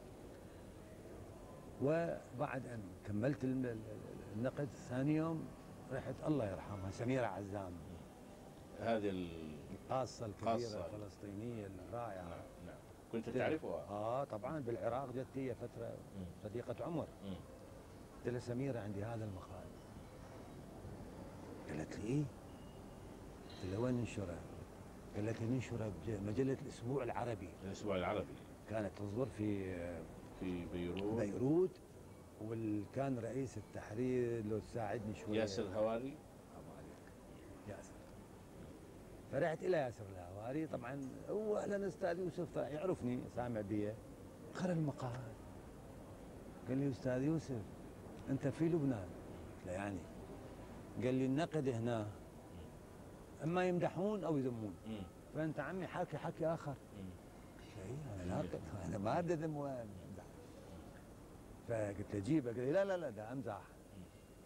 وبعد 1.82 2.66
أن 2.66 2.82
كملت 3.06 3.44
النقد 4.36 4.68
ثاني 4.88 5.16
يوم 5.16 5.44
رحت 5.92 6.14
الله 6.26 6.50
يرحمها 6.50 6.90
سميرة 6.90 7.26
عزام 7.26 7.72
هذه 8.80 9.10
ال... 9.70 9.76
القاصة 9.84 10.26
الكبيرة 10.26 10.52
قاصة. 10.52 10.86
الفلسطينية 10.86 11.66
الرائعة 11.66 12.28
نعم 12.28 12.38
نعم 12.66 12.76
كنت 13.12 13.28
تعرفها 13.28 13.84
آه 13.90 14.24
طبعا 14.24 14.60
بالعراق 14.60 15.12
جت 15.12 15.26
هي 15.36 15.54
فترة 15.54 15.96
مم. 16.18 16.24
صديقة 16.44 16.84
عمر. 16.84 17.06
قلت 18.16 18.28
لها 18.32 18.40
سميرة 18.40 18.80
عندي 18.80 19.04
هذا 19.04 19.24
المقال 19.24 19.66
قالت 21.68 21.96
لي 21.98 22.06
إيه؟ 22.08 22.22
قلت 23.62 23.70
لها 23.72 23.78
وين 23.78 23.94
ننشره؟ 23.94 24.38
قالت 25.16 25.40
لي 25.40 25.46
ننشره 25.46 25.92
بمجلة 26.06 26.56
الأسبوع 26.62 27.02
العربي 27.02 27.48
الأسبوع 27.64 27.96
العربي 27.96 28.34
كانت 28.70 28.90
تصدر 28.98 29.26
في 29.26 29.74
في 30.40 30.66
بيروت 30.72 31.20
بيروت 31.20 31.80
وكان 32.44 33.18
رئيس 33.18 33.58
التحرير 33.58 34.44
لو 34.46 34.58
تساعدني 34.58 35.14
شوي 35.14 35.36
ياسر 35.36 35.62
الهواري 35.62 36.14
فرحت 39.32 39.62
إلى 39.62 39.76
ياسر 39.76 40.04
الهواري. 40.12 40.66
طبعا 40.66 41.00
هو 41.30 41.56
أهلا 41.56 41.88
أستاذ 41.88 42.18
يوسف 42.18 42.56
يعرفني 42.56 43.20
سامع 43.36 43.60
بي. 43.60 43.92
قرا 44.54 44.72
المقال 44.72 45.20
قال 46.68 46.78
لي 46.78 46.90
أستاذ 46.90 47.22
يوسف 47.22 47.62
أنت 48.30 48.48
في 48.48 48.68
لبنان؟ 48.68 49.08
قلت 49.56 49.66
له 49.66 49.72
يعني. 49.72 49.98
قال 50.96 51.14
لي 51.14 51.26
النقد 51.26 51.68
هنا. 51.68 52.06
أما 53.44 53.64
يمدحون 53.64 54.24
أو 54.24 54.36
يذمون. 54.36 54.74
فأنت 55.34 55.60
عمي 55.60 55.86
حاكي 55.86 56.18
حكي 56.18 56.46
آخر. 56.46 56.74
له 57.76 57.84
إيه، 57.84 58.14
أنا 58.14 58.24
ناقد. 58.24 58.60
أنا 58.86 58.98
ما 58.98 59.18
ابدا 59.18 59.34
ذم 59.34 59.56
ولا 59.56 59.82
امزح 59.82 60.24
فقلت 61.68 62.14
له 62.14 62.20
جيبه 62.20 62.52
قال 62.52 62.60
لي 62.60 62.72
لا 62.72 62.84
لا 62.84 62.96
لا 62.96 63.10
ده 63.10 63.32
أمزح. 63.32 63.62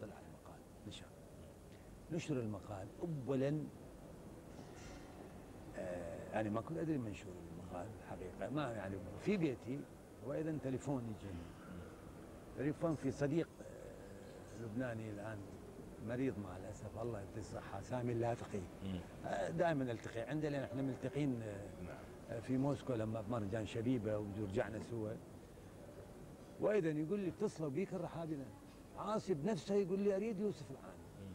طلع 0.01 0.15
المقال. 0.19 0.61
نشر. 0.89 1.07
نشر 2.13 2.41
المقال 2.41 2.89
اولا 3.29 3.65
آه 5.79 6.33
يعني 6.33 6.51
ما 6.51 6.61
كنت 6.61 6.79
أدري 6.79 6.99
منشور 6.99 7.33
المقال 7.53 7.87
الحقيقة. 8.05 8.51
ما 8.55 8.73
يعني 8.73 8.97
في 9.21 9.37
بيتي 9.37 9.81
واذا 10.27 10.59
تليفون 10.65 11.03
يجيني 11.03 11.43
تليفون 12.59 12.95
في 12.95 13.11
صديق 13.11 13.49
آه 13.61 14.63
لبناني 14.65 15.11
الآن 15.11 15.39
مريض 16.09 16.39
مع 16.39 16.57
الأسف. 16.57 16.99
الله 17.03 17.21
يديه 17.21 17.41
الصحة. 17.41 17.81
سامي 17.81 18.13
اللاذقي. 18.13 18.61
آه 19.27 19.51
دائما 19.51 19.85
نلتقي 19.85 20.21
عنده 20.21 20.49
لأن 20.49 20.63
إحنا 20.63 20.83
ملتقين 20.83 21.43
آه 21.43 21.67
نعم. 21.83 22.41
في 22.41 22.57
موسكو 22.57 22.93
لما 22.93 23.21
بمهرجان 23.21 23.67
شبيبة 23.67 24.19
ورجعنا 24.19 24.79
سوا. 24.91 25.11
وأيضا 26.61 26.89
يقول 26.89 27.21
لي 27.21 27.29
اتصلوا 27.29 27.71
بيك 27.71 27.95
الرحابنه 27.95 28.45
عاصي 28.99 29.35
بنفسه 29.35 29.75
يقول 29.75 29.99
لي 30.01 30.17
أريد 30.17 30.41
يوسف 30.41 30.71
العاني 30.71 30.99
مم. 31.21 31.35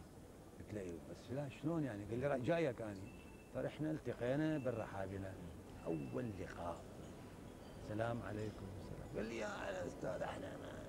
قلت 0.58 0.74
له 0.74 0.80
أيوه 0.80 0.98
بس 1.10 1.30
لا 1.30 1.48
شلون 1.48 1.84
يعني؟ 1.84 2.04
قال 2.04 2.18
لي 2.18 2.26
"را- 2.26 2.36
جايك 2.36 2.82
اني 2.82 3.00
فرحنا 3.54 3.90
التقينا 3.90 4.58
بالرحابنه 4.58 5.32
أول 5.86 6.30
لقاء. 6.40 6.76
سلام 7.88 8.22
عليكم. 8.22 8.66
السلام 8.66 9.16
قال 9.16 9.24
لي 9.26 9.38
يا 9.38 9.86
أستاذ 9.86 10.22
إحنا 10.22 10.56
ما- 10.56 10.80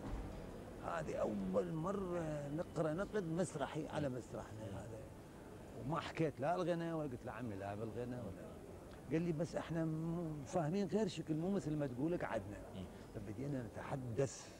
هذه 0.99 1.15
أول 1.15 1.73
مرة 1.73 2.47
نقرأ 2.47 2.93
نقد 2.93 3.23
مسرحي 3.23 3.87
على 3.87 4.09
مسرحنا 4.09 4.63
هذا. 4.65 4.99
وما 5.79 5.99
حكيت 5.99 6.39
لا 6.39 6.55
الغنى 6.55 6.93
ولا 6.93 7.09
قلت 7.11 7.25
له 7.25 7.31
عمي 7.31 7.55
لا 7.55 7.75
بالغنى 7.75 8.15
ولا. 8.15 8.51
قال 9.11 9.21
لي 9.21 9.31
بس 9.31 9.55
إحنا 9.55 9.85
فاهمين 10.45 10.87
غير 10.87 11.07
شكل 11.07 11.35
مو 11.35 11.51
مثل 11.51 11.75
ما 11.75 11.87
تقول 11.87 12.17
قعدنا 12.17 12.57
مم. 12.75 12.85
فبدينا 13.15 13.63
نتحدث. 13.63 14.53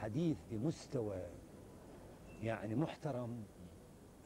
حديث 0.00 0.36
بمستوى 0.50 1.22
يعني 2.42 2.74
محترم 2.74 3.42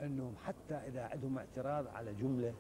أنهم 0.03 0.35
حتى 0.45 0.75
إذا 0.75 1.03
عندهم 1.03 1.39
اعتراض 1.39 1.87
على 1.89 2.15
جملة 2.15 2.55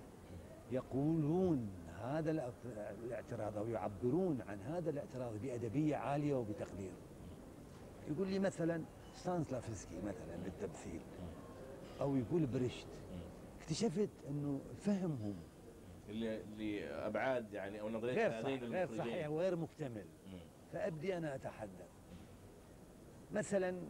يقولون 0.72 1.70
هذا 2.03 2.31
الاعت- 2.31 2.66
الاعتراض 3.05 3.57
أو 3.59 3.68
يعبرون 3.68 4.42
عن 4.42 4.61
هذا 4.61 4.90
الاعتراض 4.90 5.33
بأدبية 5.42 5.96
عالية 5.96 6.35
وبتقدير. 6.35 6.92
يقول 8.09 8.29
لي 8.29 8.38
مثلا 8.38 8.83
ستانسلافسكي 9.14 9.96
مثلا 10.03 10.37
بالتمثيل 10.44 11.01
أو 12.01 12.16
يقول 12.16 12.46
بريشت. 12.46 12.87
اكتشفت 13.61 14.11
إنه 14.29 14.61
فهمهم 14.79 15.35
اللي 16.09 16.42
لابعاد 16.88 17.53
يعني 17.53 17.81
أو 17.81 17.88
نظرية 17.88 18.14
غير 18.14 18.38
هذين 18.46 18.61
صح 18.61 18.66
غير. 18.66 18.87
صحيح 18.99 19.29
وغير 19.29 19.57
مكتمل. 19.57 20.05
فأبدي 20.72 21.16
أنا 21.16 21.35
أتحدث 21.35 21.88
مثلا 23.33 23.81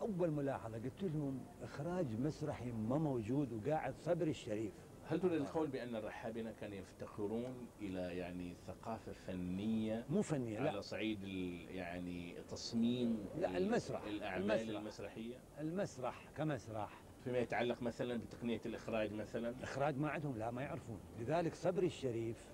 أول 0.00 0.30
ملاحظة 0.30 0.78
قلت 0.78 1.02
لهم 1.02 1.40
إخراج 1.62 2.06
مسرحي 2.20 2.72
ما 2.72 2.98
موجود 2.98 3.52
وقاعد 3.52 3.94
صبري 3.98 4.30
الشريف. 4.30 4.72
هل 5.08 5.20
تريد 5.20 5.32
القول 5.32 5.66
بأن 5.68 5.96
الرحابنه 5.96 6.52
كانوا 6.60 6.76
يفتقرون 6.76 7.66
إلى 7.80 8.16
يعني 8.18 8.54
ثقافة 8.66 9.12
فنية 9.12 10.04
مو 10.10 10.22
فنية 10.22 10.58
على 10.60 10.70
لا 10.70 10.80
صعيد 10.80 11.22
يعني 11.70 12.34
تصميم 12.48 13.24
لا، 13.38 13.50
ال- 13.50 13.56
المسرح. 13.56 14.02
الأعمال 14.02 14.50
المسرح. 14.60 14.78
المسرحية؟ 14.80 15.36
المسرح 15.60 16.24
كمسرح. 16.36 17.02
فيما 17.24 17.38
يتعلق 17.38 17.82
مثلا 17.82 18.16
بتقنية 18.16 18.60
الإخراج 18.66 19.12
مثلا؟ 19.12 19.54
إخراج 19.62 19.98
ما 19.98 20.10
عندهم 20.10 20.38
لا 20.38 20.50
ما 20.50 20.62
يعرفون. 20.62 20.98
لذلك 21.20 21.54
صبري 21.54 21.86
الشريف 21.86 22.52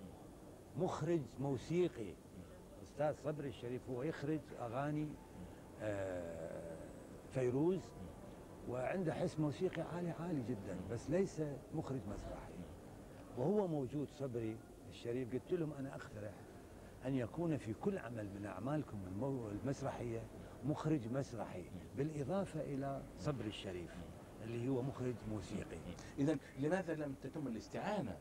مخرج 0.79 1.21
موسيقي. 1.41 2.15
أستاذ 2.83 3.15
صبري 3.25 3.49
الشريف 3.49 3.91
هو 3.91 4.03
يخرج 4.03 4.41
أغاني 4.61 5.09
آه، 5.81 6.62
فيروز 7.35 7.81
وعنده 8.69 9.15
حس 9.15 9.41
موسيقي 9.41 9.83
عالي 9.83 10.11
عالي 10.11 10.43
جدا 10.49 10.77
بس 10.91 11.11
ليس 11.11 11.43
مخرج 11.75 12.01
مسرحي. 12.09 12.53
وهو 13.39 13.67
موجود 13.69 14.09
صبري 14.09 14.57
الشريف. 14.91 15.33
قلت 15.33 15.53
لهم 15.53 15.73
أنا 15.73 15.95
أقترح 15.95 16.33
أن 17.07 17.15
يكون 17.15 17.57
في 17.57 17.75
كل 17.75 17.99
عمل 17.99 18.29
من 18.35 18.47
أعمالكم 18.47 18.97
المو- 19.07 19.49
المسرحية 19.49 20.21
مخرج 20.65 21.09
مسرحي 21.13 21.65
بالإضافة 21.97 22.61
إلى 22.61 23.03
صبري 23.19 23.49
الشريف 23.49 23.91
اللي 24.45 24.69
هو 24.69 24.83
مخرج 24.83 25.15
موسيقي. 25.31 25.77
اذا 26.19 26.37
لماذا 26.59 26.95
لم 26.95 27.15
تتم 27.23 27.47
الاستعانة؟ 27.47 28.19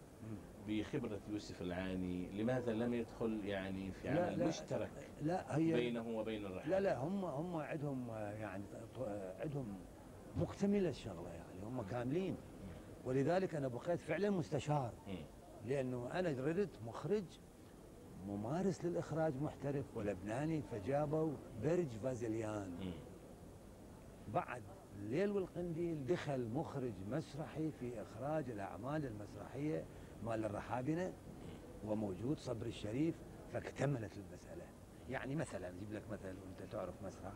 بخبرة 0.67 1.19
يوسف 1.29 1.61
العاني 1.61 2.27
لماذا 2.41 2.73
لم 2.73 2.93
يدخل 2.93 3.45
يعني 3.45 3.91
في 3.91 4.09
عمل 4.09 4.39
لا، 4.39 4.47
مشترك 4.47 4.89
لا 5.21 5.57
هي 5.57 5.73
بينه 5.73 6.07
وبين 6.07 6.45
الرحابنه 6.45 6.71
لا 6.71 6.79
لا 6.79 6.97
هم 6.97 7.25
هم 7.25 7.55
عندهم 7.55 8.07
يعني 8.09 8.63
عندهم 9.39 9.77
مكتملة 10.37 10.89
الشغلة 10.89 11.29
يعني 11.29 11.63
هم 11.63 11.81
كاملين. 11.81 12.35
ولذلك 13.05 13.55
أنا 13.55 13.67
بقيت 13.67 13.99
فعلا 13.99 14.29
مستشار. 14.29 14.91
مم. 15.07 15.15
لأنه 15.65 16.09
أنا 16.19 16.29
ردت 16.29 16.79
مخرج 16.87 17.23
ممارس 18.27 18.85
للإخراج 18.85 19.33
محترف 19.41 19.97
ولبناني 19.97 20.61
فجابوا 20.61 21.31
برج 21.63 21.87
فازليان. 22.03 22.71
بعد 24.33 24.61
الليل 24.99 25.29
والقنديل 25.31 26.05
دخل 26.05 26.47
مخرج 26.53 26.93
مسرحي 27.09 27.71
في 27.71 28.01
إخراج 28.01 28.49
الأعمال 28.49 29.05
المسرحية 29.05 29.85
مال 30.23 30.45
الرحابنة 30.45 31.13
وموجود 31.85 32.37
صبري 32.37 32.69
الشريف 32.69 33.15
فاكتملت 33.53 34.17
المسألة 34.17 34.65
يعني 35.09 35.35
مثلا 35.35 35.67
أجيب 35.69 35.93
لك 35.93 36.01
مثل 36.11 36.27
وأنت 36.27 36.71
تعرف 36.71 36.93
مسرح 37.03 37.33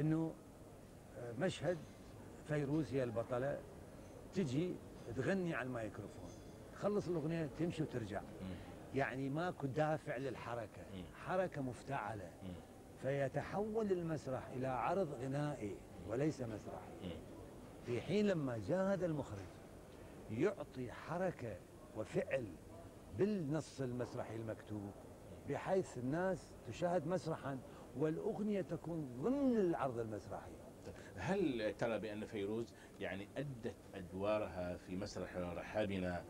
إنه 0.00 0.32
آه، 1.18 1.32
مشهد 1.32 1.78
فيروز 2.48 2.94
هي 2.94 3.04
البطلة 3.04 3.58
تجي 4.34 4.74
تغني 5.16 5.54
على 5.54 5.66
الميكروفون 5.66 6.28
تخلص 6.72 7.08
الأغنية 7.08 7.48
تمشي 7.58 7.82
وترجع. 7.82 8.20
يعني 8.94 9.28
ماكو 9.28 9.66
دافع. 9.66 10.16
حركة 11.26 11.62
مفتعلة 11.62 12.30
مم. 12.42 12.52
فيتحول 13.02 13.92
المسرح 13.92 14.46
إلى 14.48 14.66
عرض 14.66 15.08
غنائي 15.22 15.76
وليس 16.08 16.42
مسرحي. 16.42 17.18
في 17.86 18.00
حين 18.00 18.26
لما 18.26 18.58
جاء 18.58 18.92
هذا 18.92 19.06
المخرج 19.06 19.46
يعطي 20.30 20.92
حركة 20.92 21.56
وفعل 21.96 22.46
بالنص 23.18 23.80
المسرحي 23.80 24.36
المكتوب 24.36 24.90
بحيث 25.48 25.98
الناس 25.98 26.52
تشاهد 26.66 27.06
مسرحا 27.06 27.58
والأغنية 27.98 28.60
تكون 28.60 29.18
ضمن 29.22 29.56
العرض 29.56 29.98
المسرحي. 29.98 30.50
هل 31.16 31.74
ترى 31.78 31.98
بأن 31.98 32.24
فيروز 32.26 32.74
يعني 33.00 33.28
أدت 33.36 33.74
أدوارها 33.94 34.76
في 34.76 34.96
مسرح 34.96 35.36
رحابنا 35.36 36.24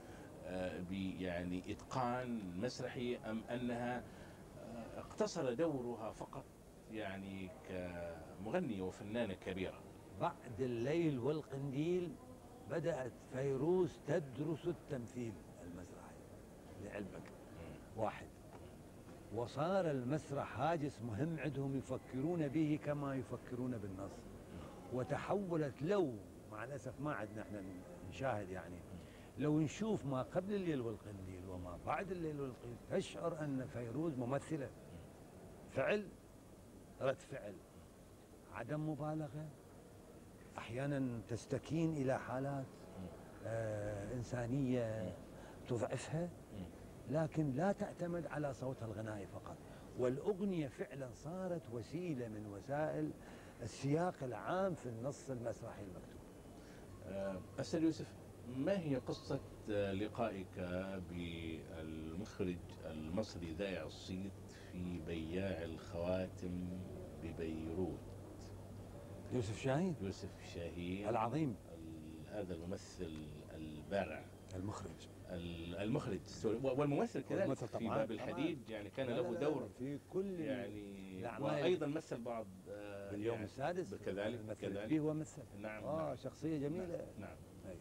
آه، 0.44 0.80
ب 0.80 0.92
يعني 1.20 1.72
إتقان 1.72 2.60
مسرحي 2.60 3.16
أم 3.16 3.44
أنها 3.50 3.98
آه، 3.98 4.98
اقتصر 5.00 5.54
دورها 5.54 6.12
فقط 6.12 6.44
يعني 6.92 7.50
كمغنية 7.68 8.82
وفنانة 8.82 9.34
كبيرة؟ 9.34 9.80
بعد 10.20 10.60
الليل 10.60 11.18
والقنديل 11.18 12.12
بدأت 12.70 13.12
فيروز 13.32 13.98
تدرس 14.06 14.68
التمثيل. 14.68 15.32
لعلمك 16.92 17.22
واحد. 17.96 18.26
وصار 19.34 19.90
المسرح 19.90 20.60
هاجس 20.60 21.02
مهم 21.02 21.38
عندهم 21.38 21.76
يفكرون 21.76 22.48
به 22.48 22.78
كما 22.84 23.14
يفكرون 23.14 23.78
بالنص. 23.78 24.12
وتحولت 24.92 25.82
لو 25.82 26.12
مع 26.52 26.64
الأسف 26.64 27.00
ما 27.00 27.14
عندنا 27.14 27.42
إحنا 27.42 27.62
نشاهد 28.08 28.48
يعني 28.50 28.76
لو 29.38 29.60
نشوف 29.60 30.06
ما 30.06 30.22
قبل 30.22 30.54
الليل 30.54 30.80
والقنديل 30.80 31.48
وما 31.48 31.78
بعد 31.86 32.10
الليل 32.10 32.40
والقنديل 32.40 32.76
تشعر 32.90 33.44
أن 33.44 33.66
فيروز 33.72 34.18
ممثلة. 34.18 34.68
فعل 35.70 36.06
رد 37.00 37.20
فعل. 37.20 37.54
عدم 38.54 38.90
مبالغة. 38.90 39.48
أحيانا 40.58 41.20
تستكين 41.28 41.96
إلى 41.96 42.18
حالات 42.18 42.66
آه 43.46 44.14
إنسانية 44.14 45.14
تضعفها. 45.68 46.28
لكن 47.10 47.52
لا 47.52 47.72
تعتمد 47.72 48.26
على 48.26 48.54
صوتها 48.54 48.86
الغنائي 48.86 49.26
فقط. 49.26 49.56
والأغنية 49.98 50.68
فعلا 50.68 51.08
صارت 51.14 51.62
وسيلة 51.72 52.28
من 52.28 52.46
وسائل 52.46 53.10
السياق 53.62 54.14
العام 54.22 54.74
في 54.74 54.88
النص 54.88 55.30
المسرحي 55.30 55.82
المكتوب. 55.82 56.20
آه، 57.06 57.40
أستاذ 57.60 57.82
يوسف 57.82 58.06
ما 58.56 58.78
هي 58.78 58.96
قصة 58.96 59.40
آه، 59.70 59.92
لقائك 59.92 60.58
بالمخرج 61.10 62.58
المصري 62.84 63.52
ذائع 63.52 63.82
الصيت 63.82 64.32
في 64.72 65.00
بياع 65.06 65.64
الخواتم 65.64 66.68
ببيروت؟ 67.22 67.98
يوسف 69.32 69.58
شاهين. 69.58 69.94
يوسف 70.00 70.30
شاهين 70.54 71.08
العظيم. 71.08 71.56
هذا 72.32 72.54
الممثل 72.54 73.26
البارع. 73.54 74.24
المخرج. 74.54 75.08
المخرج. 75.82 76.20
والممثل 76.62 77.22
كذلك 77.22 77.54
في 77.54 77.88
باب 77.88 78.10
الحديد. 78.10 78.70
يعني 78.70 78.90
كان 78.90 79.06
له 79.06 79.34
دور 79.34 79.68
في 79.78 79.98
كل 80.12 80.40
يعني 80.40 81.24
وأيضا 81.40 81.86
مثل 81.86 82.22
بعض 82.22 82.46
في 82.66 83.14
اليوم 83.14 83.34
يعني 83.34 83.44
السادس 83.44 83.94
كذلك 83.94 84.56
كذلك 84.60 84.86
فيه 84.86 85.00
ومثل 85.00 85.42
نعم 85.58 85.84
آه 85.84 86.06
نعم. 86.06 86.16
شخصية 86.16 86.58
جميلة. 86.58 87.06
نعم, 87.18 87.36
نعم. 87.64 87.76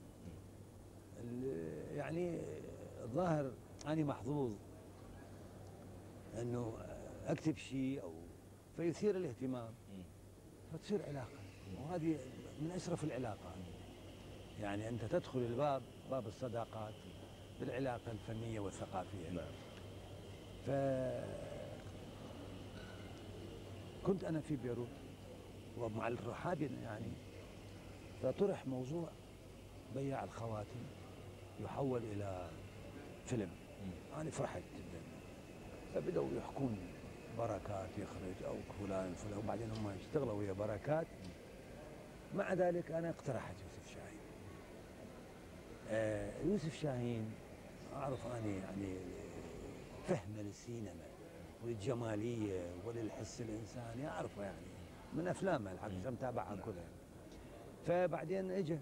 يعني 1.96 2.40
الظاهر 3.04 3.52
أنا 3.88 4.04
محظوظ 4.04 4.54
أنه 6.42 6.78
أكتب 7.26 7.58
شيء 7.58 8.02
أو 8.02 8.14
فيثير 8.78 9.18
الاهتمام. 9.18 9.74
فتصير 10.74 11.06
علاقة. 11.06 11.40
وهذه 11.78 12.18
من 12.62 12.72
أشرف 12.72 13.04
العلاقات. 13.04 13.56
يعني 14.62 14.90
أنت 14.90 15.06
تدخل 15.06 15.40
الباب 15.40 15.82
باب 16.12 16.28
الصداقات. 16.28 16.94
بالعلاقة 17.62 18.12
الفنية 18.12 18.60
والثقافية. 18.60 19.30
نعم. 19.30 19.54
ف 20.66 20.70
كنت 24.06 24.24
أنا 24.24 24.40
في 24.40 24.56
بيروت 24.56 24.88
ومع 25.78 26.08
الرحابي 26.08 26.70
يعني 26.84 27.12
فطرح 28.24 28.68
موضوع 28.68 29.10
بياع 29.96 30.24
الخواتم 30.24 30.84
يحول 31.64 32.02
إلى 32.04 32.50
فيلم. 33.26 33.50
أنا 34.18 34.30
فرحت 34.30 34.62
جدا. 34.78 35.02
فبدأوا 35.96 36.30
يحكون 36.38 36.78
بركات 37.38 37.90
يخرج 37.98 38.44
أو 38.46 38.56
فلان 38.80 39.14
فلان 39.14 39.38
وبعدين 39.38 39.72
هم 39.72 39.90
يشتغلوا 40.00 40.34
ويا 40.34 40.54
بركات. 40.54 41.08
مع 42.36 42.54
ذلك 42.54 42.92
أنا 42.92 43.10
اقترحت 43.10 43.56
يوسف 43.56 43.94
شاهين. 43.94 44.20
آه 45.90 46.32
يوسف 46.44 46.82
شاهين 46.82 47.32
أعرف 47.94 48.28
أنا 48.28 48.48
يعني 48.48 48.96
فهم 50.08 50.38
للسينما 50.38 51.06
وللجمالية 51.64 52.76
وللحس 52.86 53.42
الإنساني 53.42 54.08
أعرفه 54.08 54.44
يعني 54.44 54.72
من 55.14 55.28
أفلامه 55.28 55.72
الحقيقة 55.72 56.10
متابعها 56.10 56.56
كلها. 56.56 56.90
فبعدين 57.86 58.52
اجى 58.52 58.80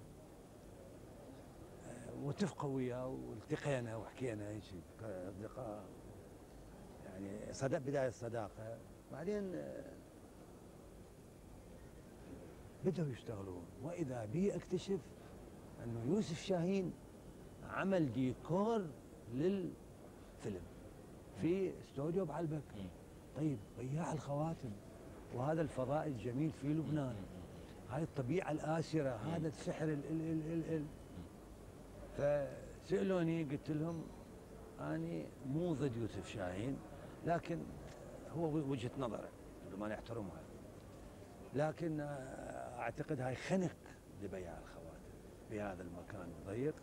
واتفقوا 2.24 2.76
وياه 2.76 3.08
والتقينا 3.08 3.96
وحكينا 3.96 4.50
هيك 4.50 4.64
كأصدقاء. 5.02 5.84
يعني 7.06 7.54
صدق 7.54 7.78
بداية 7.78 8.08
الصداقة. 8.08 8.78
بعدين 9.12 9.56
آه، 9.56 9.84
بدأوا 12.86 13.12
يشتغلون. 13.12 13.66
وإذا 13.84 14.26
بي 14.26 14.56
أكتشف 14.56 15.00
أنه 15.84 16.16
يوسف 16.16 16.42
شاهين 16.42 16.94
عمل 17.70 18.14
ديكور 18.14 18.86
للفيلم 19.34 20.62
في 21.42 21.72
استوديو 21.82 22.26
بعلبك 22.26 22.62
طيب 23.36 23.58
بياع 23.80 24.14
الخواتم. 24.14 24.72
وهذا 25.36 25.62
الفضاء 25.62 26.08
الجميل 26.08 26.52
في 26.52 26.68
لبنان. 26.68 27.16
هاي 27.90 28.04
الطبيعة 28.04 28.52
الآسرة 28.52 29.10
هذا 29.10 29.48
السحر 29.48 29.86
ال 29.86 29.92
ال 30.10 30.22
ال 30.22 30.54
ال 30.54 30.64
ال. 30.74 30.86
فسألوني 32.18 33.44
قلت 33.44 33.70
لهم 33.70 34.04
أني 34.80 35.26
مو 35.46 35.74
ضد 35.74 35.98
يوسف 35.98 36.28
شاهين 36.28 36.78
لكن 37.26 37.60
هو 38.38 38.46
وجهة 38.46 38.92
نظره 39.00 39.30
ما 39.80 39.88
نحترمها 39.88 40.42
لكن 41.56 42.00
أعتقد 42.80 43.22
هاي 43.22 43.36
خنق 43.36 43.76
لبيع 44.24 44.58
الخواتم 44.58 45.14
بهذا 45.52 45.84
المكان 45.84 46.32
الضيق. 46.40 46.74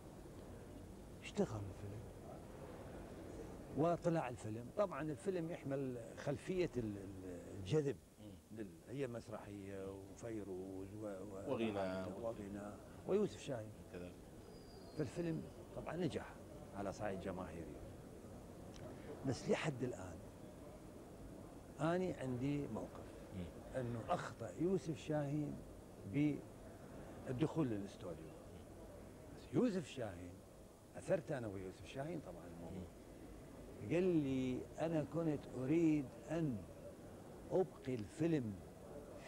اشتغل 1.36 1.60
الفيلم. 1.60 2.00
وطلع 3.76 4.28
الفيلم. 4.28 4.66
طبعا 4.76 5.02
الفيلم 5.02 5.50
يحمل 5.50 5.98
خلفية 6.18 6.70
الجذب. 6.76 7.96
هي 8.88 9.06
مسرحية 9.06 9.90
وفيروز 9.90 10.94
وغناء 10.94 12.12
وغناء 12.22 12.78
ويوسف 13.08 13.40
شاهين. 13.40 13.72
كذلك 13.92 14.14
فالفيلم 14.98 15.42
طبعا 15.76 15.96
نجح 15.96 16.34
على 16.76 16.92
صعيد 16.92 17.20
جماهيري. 17.20 17.76
بس 19.26 19.48
لحد 19.48 19.82
الآن 19.82 20.18
أنا 21.80 22.14
عندي 22.20 22.66
موقف. 22.66 23.06
أنه 23.76 24.00
أخطأ 24.08 24.50
يوسف 24.60 24.98
شاهين 24.98 25.56
بالدخول 26.12 27.68
للاستوديو. 27.68 28.32
بس 29.36 29.54
يوسف 29.54 29.86
شاهين 29.86 30.35
أثرت 30.96 31.32
أنا 31.32 31.46
ويوسف 31.46 31.86
شاهين 31.86 32.20
طبعا 32.20 32.46
الموضوع. 32.56 32.88
قال 33.92 34.22
لي 34.22 34.58
أنا 34.80 35.04
كنت 35.14 35.40
أريد 35.58 36.04
أن 36.30 36.56
أبقي 37.50 37.94
الفيلم 37.94 38.54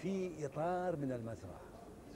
في 0.02 0.46
إطار 0.46 0.96
من 0.96 1.12
المسرح. 1.12 1.61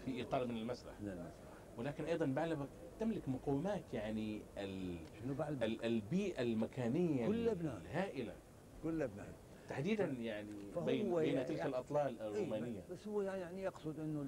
في 0.05 0.23
إطار 0.23 0.47
من 0.47 0.57
المسرح. 0.57 1.01
من 1.01 1.09
المسرح. 1.09 1.53
ولكن 1.79 2.05
أيضا 2.05 2.27
بعلمك 2.27 2.69
تملك 3.01 3.29
مقومات 3.29 3.83
يعني 3.93 4.43
ال... 4.59 4.97
شنو 5.23 5.35
بعد؟ 5.35 5.63
ال... 5.63 5.85
البيئة 5.85 6.43
المكانية 6.43 7.27
كل 7.27 7.47
لبنان 7.47 7.81
الهائلة. 7.83 8.35
كل 8.83 8.99
لبنان 8.99 9.33
تحديدا 9.69 10.05
يعني 10.05 10.51
بين 10.87 11.15
بين 11.15 11.35
يعني 11.35 11.45
تلك 11.49 11.59
يعني 11.59 11.69
الأطلال 11.71 12.21
الرومانية. 12.21 12.81
بس 12.91 13.09
هو 13.09 13.23
يعني 13.23 13.63
يقصد 13.63 14.01
إنه 14.01 14.23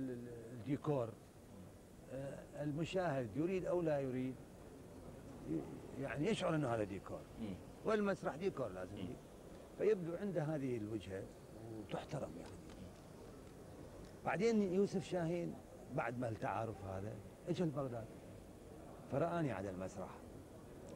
الديكور. 0.52 1.08
آه، 2.12 2.62
المشاهد 2.62 3.36
يريد 3.36 3.66
أو 3.66 3.82
لا 3.82 4.00
يريد. 4.00 4.34
يعني 6.00 6.26
يشعر 6.26 6.54
إنه 6.54 6.68
هذا 6.68 6.84
ديكور. 6.84 7.20
والمسرح 7.84 8.36
ديكور 8.36 8.68
لازم 8.68 8.96
دي. 8.96 9.16
فيبدو 9.78 10.16
عنده 10.16 10.42
هذه 10.42 10.76
الوجهة 10.76 11.22
وتحترم 11.72 12.30
يعني. 12.36 12.52
بعدين 14.24 14.62
يوسف 14.62 15.04
شاهين 15.04 15.54
بعد 15.94 16.18
ما 16.18 16.28
التعارف 16.28 16.84
هذا 16.84 17.12
اجى 17.48 17.64
لبغداد 17.64 18.06
فرآني 19.12 19.52
على 19.52 19.70
المسرح. 19.70 20.10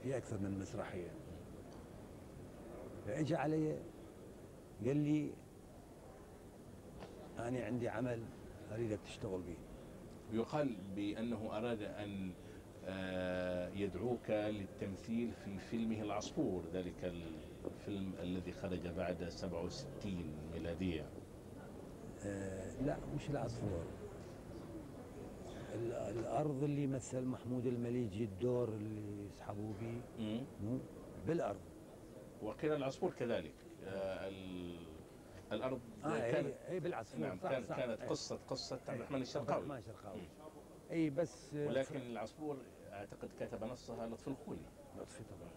في 0.03 0.17
أكثر 0.17 0.39
من 0.39 0.59
مسرحية. 0.59 1.11
فإجا 3.07 3.37
علي 3.37 3.79
قال 4.87 4.97
لي 4.97 5.33
أنا 7.39 7.65
عندي 7.65 7.89
عمل 7.89 8.23
أريدك 8.73 8.99
تشتغل 9.05 9.43
به. 9.43 9.57
يقال 10.33 10.77
بأنه 10.97 11.49
أراد 11.53 11.83
أن 11.83 12.31
آه، 12.31 12.48
يدعوك 13.75 14.31
للتمثيل 14.31 15.33
في 15.33 15.59
فيلمه 15.59 16.03
العصفور 16.03 16.63
ذلك 16.73 17.05
الفيلم 17.65 18.13
الذي 18.23 18.53
خرج 18.53 18.89
بعد 18.89 19.29
67 19.29 20.35
ميلادية. 20.53 21.07
آه 22.27 22.83
لا 22.83 22.97
مش 23.15 23.31
العصفور. 23.31 23.85
ال- 25.75 25.93
الأرض 25.93 26.63
اللي 26.63 26.87
مثل 26.87 27.25
محمود 27.25 27.67
المليجي 27.67 28.25
الدور 28.25 28.69
اللي 28.69 29.27
يسحبوا 29.27 29.73
به 29.81 30.03
بالأرض. 31.27 31.61
وقيل 32.43 32.73
العصفور 32.73 33.11
كذلك. 33.11 33.55
آه، 33.85 34.29
ال- 34.29 34.87
الأرض 35.53 35.81
آه 36.05 36.31
كانت 36.31 36.47
اي, 36.69 36.73
أي 36.75 36.81
بالعصفور. 36.81 37.21
نعم 37.21 37.39
صح 37.39 37.51
كانت 37.51 37.69
صح. 37.69 37.77
كانت 37.77 38.01
أي. 38.01 38.09
قصة 38.09 38.39
قصة 38.49 38.77
عبد 38.77 38.89
أي. 38.91 38.97
الرحمن 38.97 39.17
عبد 39.17 39.23
الشرقاوي 39.27 39.79
الشرقاوي. 39.79 40.21
اي 40.91 41.11
بس 41.11 41.55
آه، 41.55 41.67
ولكن 41.67 41.97
العصفور 42.01 42.57
أعتقد 42.99 43.29
كتب 43.41 43.65
نصها 43.65 44.07
لطفي 44.07 44.29
الخولي 44.29 44.61
لطفي 44.97 45.25
طبعا. 45.25 45.51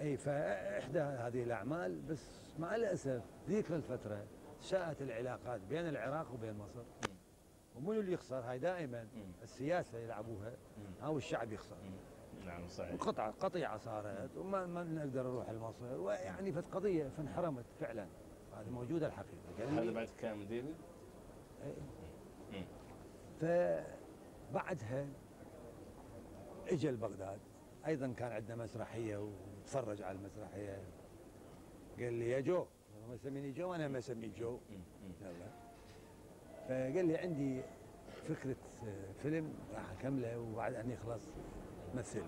أي 0.00 0.16
فإحدى 0.16 1.00
هذه 1.00 1.42
الأعمال 1.42 2.00
بس 2.00 2.54
مع 2.58 2.76
الأسف 2.76 3.22
ذيك 3.48 3.70
الفترة 3.70 4.24
شاءت 4.60 5.02
العلاقات 5.02 5.60
بين 5.60 5.88
العراق 5.88 6.32
وبين 6.32 6.58
مصر. 6.58 6.82
ومنو 7.76 8.00
اللي 8.00 8.12
يخسر؟ 8.12 8.40
هاي 8.40 8.58
دائما 8.58 9.02
مم. 9.14 9.32
السياسة 9.42 9.98
يلعبوها. 9.98 10.50
مم. 10.78 10.94
ها 11.02 11.08
والشعب 11.08 11.52
يخسر. 11.52 11.76
نعم 12.46 12.68
صحيح. 12.68 12.94
قطعة 12.94 13.30
قطيعة 13.30 13.76
صارت 13.78 14.36
وما 14.36 14.66
ما 14.66 14.84
نقدر 14.84 15.22
نروح 15.22 15.50
لمصر. 15.50 16.00
ويعني 16.00 16.52
فت 16.52 16.64
قضية 16.72 17.08
فانحرمت 17.08 17.64
فعلا. 17.80 18.06
هذه 18.56 18.70
موجودة 18.70 19.06
الحقيقة. 19.06 19.80
هذا 19.80 19.90
بعد 19.92 20.08
كام 20.20 20.42
ديفيد. 20.42 20.74
مم. 22.52 22.64
فبعدها 23.40 25.06
اجى 26.68 26.90
لبغداد. 26.90 27.38
أيضا 27.86 28.14
كان 28.16 28.32
عندنا 28.32 28.64
مسرحية 28.64 29.16
وتفرج 29.16 30.02
على 30.02 30.18
المسرحية. 30.18 30.82
قال 31.98 32.12
لي 32.12 32.30
يا 32.30 32.40
جو 32.40 32.66
ما 33.08 33.14
يسميني 33.14 33.52
جو 33.52 33.70
وأنا 33.70 33.88
ما 33.88 33.98
اسميه 33.98 34.30
جو. 34.38 34.58
يلا. 35.20 35.48
فقال 36.68 37.06
لي 37.06 37.16
عندي 37.16 37.62
فكرة 38.28 38.56
فيلم 39.22 39.54
راح 39.74 39.90
أكمله 39.90 40.38
وبعد 40.38 40.74
ان 40.74 40.90
يخلص 40.90 41.22
مثل. 41.94 42.22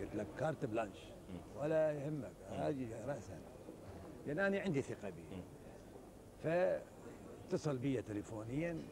قلت 0.00 0.14
لك 0.14 0.26
carte 0.38 0.64
blanche. 0.64 0.98
ولا 1.56 1.92
يهمك 1.92 2.32
أجي 2.50 2.94
راسا. 2.94 3.38
لأن 4.26 4.38
أنا 4.38 4.60
عندي 4.60 4.82
ثقة 4.82 5.12
مم. 5.32 5.42
فاتصل 6.42 7.78
بي 7.78 8.02
تليفونيا. 8.02 8.82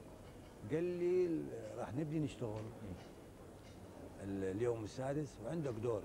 قال 0.71 0.85
لي 0.85 1.45
راح 1.79 1.95
نبدي 1.95 2.19
نشتغل. 2.19 2.65
اليوم 4.25 4.85
السادس 4.85 5.39
وعندك 5.45 5.73
دور. 5.73 6.03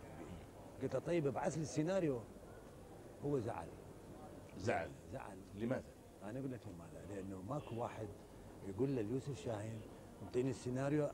قلت 0.81 0.93
له 0.93 0.99
طيب 0.99 1.27
ابعث 1.27 1.55
لي 1.57 1.61
السيناريو. 1.61 2.19
هو 3.25 3.39
زعل. 3.39 3.67
زعل. 4.57 4.89
زعل. 5.13 5.37
لماذا؟ 5.55 5.83
أنا 6.23 6.39
أقول 6.39 6.51
لك 6.51 6.59
لماذا؟ 6.67 7.15
لأنه 7.15 7.41
ماكو 7.41 7.81
واحد 7.81 8.07
يقول 8.67 8.89
ليوسف 8.89 9.39
شاهين 9.45 9.81
اعطيني 10.23 10.49
السيناريو 10.49 11.09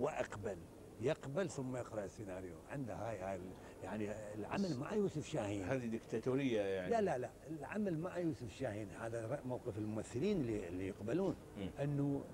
وأقبل. 0.00 0.56
يقبل 1.00 1.50
ثم 1.50 1.76
يقرأ 1.76 2.04
السيناريو. 2.04 2.54
عنده 2.70 2.94
هاي 2.94 3.18
هاي 3.18 3.40
يعني 3.82 4.10
العمل 4.34 4.76
مع 4.76 4.94
يوسف 4.94 5.26
شاهين. 5.26 5.64
هذه 5.64 5.86
دكتاتورية 5.86 6.60
يعني. 6.60 6.90
لا 6.90 7.00
لا 7.00 7.18
لا. 7.18 7.30
العمل 7.50 7.98
مع 7.98 8.18
يوسف 8.18 8.52
شاهين 8.52 8.90
هذا 8.90 9.40
موقف 9.44 9.78
الممثلين 9.78 10.40
اللي, 10.40 10.68
اللي 10.68 10.88
يقبلون. 10.88 11.36
أنه 11.80 12.24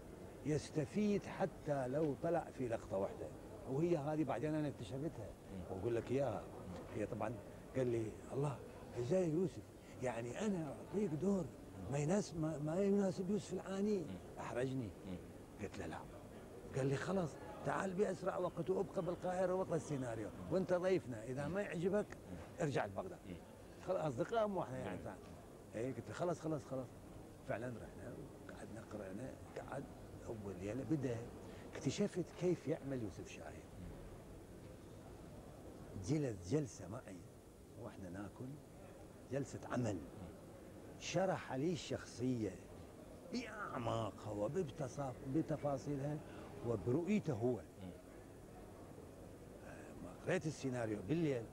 يستفيد 0.46 1.26
حتى 1.26 1.88
لو 1.88 2.14
طلع 2.22 2.50
في 2.58 2.68
لقطة 2.68 2.96
واحدة. 2.96 3.26
وهي 3.70 3.96
هذه 3.96 4.24
بعدين 4.24 4.54
أنا 4.54 4.68
اكتشفتها. 4.68 5.30
وأقول 5.70 5.96
لك 5.96 6.10
إياها. 6.10 6.42
هي 6.94 7.06
طبعا 7.06 7.34
قال 7.76 7.86
لي 7.86 8.10
الله 8.32 8.58
إزاي 8.98 9.30
يوسف. 9.30 9.62
يعني 10.02 10.46
أنا 10.46 10.74
أعطيك 10.74 11.10
دور 11.10 11.44
ما 11.92 11.98
يناسب 11.98 12.40
ما, 12.40 12.58
ما 12.58 12.82
يناسب 12.82 13.30
يوسف 13.30 13.52
العاني. 13.52 14.02
أحرجني. 14.40 14.90
قلت 15.62 15.78
له 15.78 15.86
لا. 15.86 15.98
قال 16.76 16.86
لي 16.86 16.96
خلاص 16.96 17.28
تعال 17.66 17.94
بأسرع 17.94 18.36
وقت 18.36 18.70
وأبقى 18.70 19.02
بالقاهرة 19.02 19.54
واقرا 19.54 19.76
السيناريو. 19.76 20.28
وأنت 20.50 20.72
ضيفنا. 20.72 21.24
إذا 21.24 21.48
ما 21.48 21.62
يعجبك 21.62 22.06
ارجع 22.60 22.86
لبغداد. 22.86 23.18
خلاص 23.86 24.04
أصدقاء 24.04 24.46
مو 24.46 24.62
إحنا 24.62 24.78
يعني 24.78 25.00
اي 25.74 25.92
قلت 25.92 26.08
له 26.08 26.14
خلاص 26.14 26.40
خلاص 26.40 26.64
خلاص. 26.70 26.86
فعلا 27.48 27.66
رحنا 27.66 28.14
وقعدنا 28.48 28.82
قرأنا 28.92 29.32
قعد 29.56 29.84
أول 30.26 30.54
ليلة 30.60 30.84
بدأ. 30.90 31.16
اكتشفت 31.74 32.24
كيف 32.40 32.68
يعمل 32.68 33.02
يوسف 33.02 33.28
شاهين. 33.28 33.62
جلس 36.08 36.52
جلسة 36.52 36.88
معي 36.88 37.16
وإحنا 37.82 38.10
ناكل 38.10 38.48
جلسة 39.32 39.60
عمل. 39.72 39.98
شرح 40.98 41.52
لي 41.52 41.72
الشخصية 41.72 42.54
بأعماقها 43.32 44.30
وبتصاف- 44.32 45.28
بتفاصيلها 45.34 46.18
وبرؤيته 46.66 47.32
هو. 47.32 47.58
آه، 47.58 47.62
ما 50.04 50.10
قريت 50.26 50.46
السيناريو 50.46 50.98
بالليل 51.08 51.44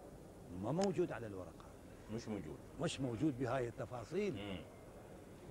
ما 0.64 0.72
موجود 0.72 1.12
على 1.12 1.28
الورقة. 1.28 1.66
مش 2.14 2.28
موجود. 2.28 2.58
مش 2.82 3.02
موجود 3.02 3.40
بهاي 3.40 3.68
التفاصيل. 3.68 4.34
مم. 4.36 4.62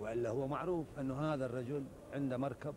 وإلا 0.00 0.30
هو 0.30 0.46
معروف 0.48 0.98
إنه 0.98 1.20
هذا 1.34 1.46
الرجل 1.46 1.84
عنده 2.12 2.36
مركب 2.36 2.74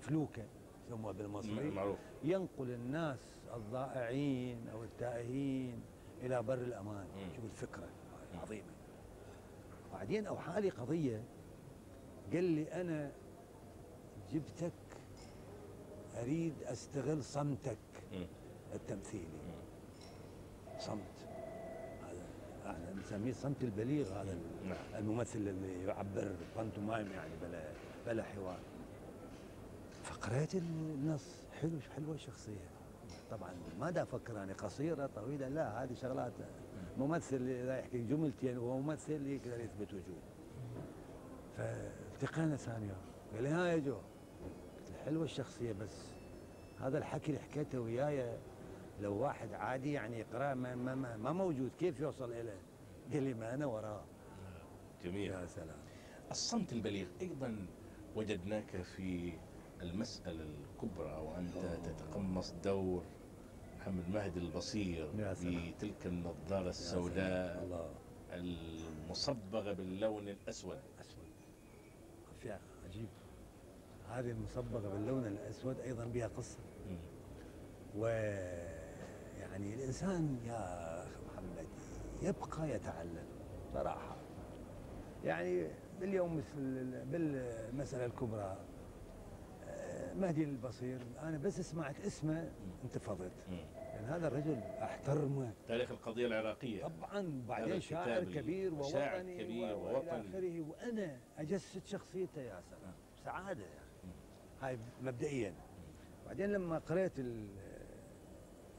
فلوكة. 0.00 0.44
يسموها 0.90 1.12
بالمصري 1.12 1.70
معروف. 1.70 1.98
ينقل 2.24 2.70
الناس 2.70 3.18
الضائعين 3.54 4.68
أو 4.72 4.84
التائهين 4.84 5.80
إلى 6.22 6.42
بر 6.42 6.54
الأمان. 6.54 7.06
مم. 7.16 7.34
شوف 7.36 7.44
الفكرة 7.44 7.88
العظيمه 8.34 8.72
بعدين 9.92 10.26
اوحى 10.26 10.60
لي 10.60 10.68
قضية 10.68 11.22
قال 12.32 12.44
لي 12.44 12.72
أنا 12.72 13.12
جبتك 14.32 14.72
أريد 16.22 16.54
أستغل 16.62 17.24
صمتك. 17.24 17.78
مم. 18.12 18.26
التمثيلي. 18.74 19.24
مم. 19.24 19.60
صمت. 20.78 21.00
هذا 22.04 22.24
إحنا 22.66 22.92
نسميه 23.00 23.30
الصمت 23.30 23.62
البليغ 23.64 24.12
هذا 24.12 24.38
نعم. 24.64 24.76
الممثل 24.98 25.38
اللي 25.38 25.84
يعبر 25.84 26.32
بانتومايم 26.56 27.12
يعني 27.12 27.30
بلا 27.42 27.62
بلا 28.06 28.22
حوار. 28.22 28.58
فقرأت 30.20 30.54
النص. 30.54 31.46
حلو 31.60 31.70
حلوة 31.96 32.14
الشخصية. 32.14 32.68
طبعا 33.30 33.54
ما 33.80 33.90
دا 33.90 34.02
أفكر 34.02 34.34
يعني 34.36 34.52
قصيرة 34.52 35.06
طويلة 35.06 35.48
لا 35.48 35.84
هذه 35.84 35.94
شغلات 35.94 36.32
ممثل 36.98 37.36
إذا 37.36 37.78
يحكي 37.78 37.98
جملتين 37.98 38.58
وهو 38.58 38.78
ممثل 38.80 39.26
يقدر 39.26 39.60
يثبت 39.60 39.94
وجوده 39.94 40.30
فالتقينا 41.56 42.56
ثاني 42.56 42.86
يوم. 42.86 42.96
قال 43.34 43.42
لي 43.42 43.48
ها 43.48 43.66
يا 43.66 43.76
جو. 43.76 43.94
قلت 43.94 44.90
له 44.90 44.96
حلوة 45.04 45.24
الشخصية 45.24 45.72
بس 45.72 46.06
هذا 46.80 46.98
الحكي 46.98 47.28
اللي 47.28 47.40
حكيته 47.40 47.80
وياي 47.80 48.38
لو 49.00 49.14
واحد 49.14 49.52
عادي 49.52 49.92
يعني 49.92 50.18
يقرأ 50.18 50.54
ما, 50.54 50.74
ما, 50.74 50.94
ما, 50.94 51.16
ما 51.16 51.32
موجود 51.32 51.70
كيف 51.78 52.00
يوصل 52.00 52.32
إليه؟ 52.32 52.60
قال 53.12 53.22
لي 53.22 53.34
ما 53.34 53.54
أنا 53.54 53.66
وراه. 53.66 54.02
جميل. 55.04 55.30
يا 55.30 55.46
سلام. 55.46 55.78
الصمت 56.30 56.72
البليغ 56.72 57.06
أيضا 57.20 57.66
وجدناك 58.16 58.82
في 58.82 59.32
المسألة 59.82 60.44
الكبرى 60.44 61.12
وأنت 61.20 61.54
تتقمص 61.84 62.54
دور 62.64 63.02
محمد 63.78 64.08
مهدي 64.08 64.38
البصير. 64.40 65.10
بتلك 65.72 66.06
النظارة 66.06 66.68
السوداء 66.68 67.88
المصبغة 68.32 69.72
باللون 69.72 70.28
الأسود. 70.28 70.78
أسود. 71.00 71.24
يا 72.44 72.60
عجيب. 72.88 73.08
هذه 74.08 74.30
المصبغة 74.30 74.88
باللون 74.88 75.26
الأسود 75.26 75.80
أيضا 75.80 76.04
بها 76.04 76.28
مم. 76.90 76.98
ويعني 77.96 79.74
الإنسان 79.74 80.38
يا 80.46 81.04
محمد 81.26 81.66
يبقى 82.22 82.70
يتعلم 82.70 83.26
صراحة. 83.74 84.16
يعني 85.24 85.68
باليوم 86.00 86.36
مثل 86.36 86.84
بالمسألة 87.04 88.04
الكبرى 88.06 88.42
آه، 88.42 88.69
مهدي 90.14 90.44
البصير. 90.44 91.00
أنا 91.22 91.38
بس 91.38 91.60
سمعت 91.60 92.00
اسمه 92.00 92.52
انتفضت. 92.84 93.32
لأن 93.76 94.04
هذا 94.04 94.28
الرجل 94.28 94.56
أحترمه. 94.82 95.52
تاريخ 95.68 95.90
القضية 95.90 96.26
العراقية. 96.26 96.82
طبعا 96.84 97.42
بعدين 97.48 97.80
شاعر 97.80 98.24
كبير 98.24 98.74
ووطني 98.74 99.44
كبير 99.44 99.74
ووطني. 99.76 100.10
آخره. 100.10 100.60
وأنا 100.60 101.16
أجسد 101.38 101.84
شخصيته 101.86 102.40
يا 102.42 102.60
سلام. 102.60 102.94
سعادة 103.24 103.62
يعني. 103.64 104.14
هاي 104.62 104.78
مبدئيا. 105.02 105.54
بعدين 106.26 106.52
لما 106.52 106.78
قريت 106.78 107.18
ال- 107.18 107.48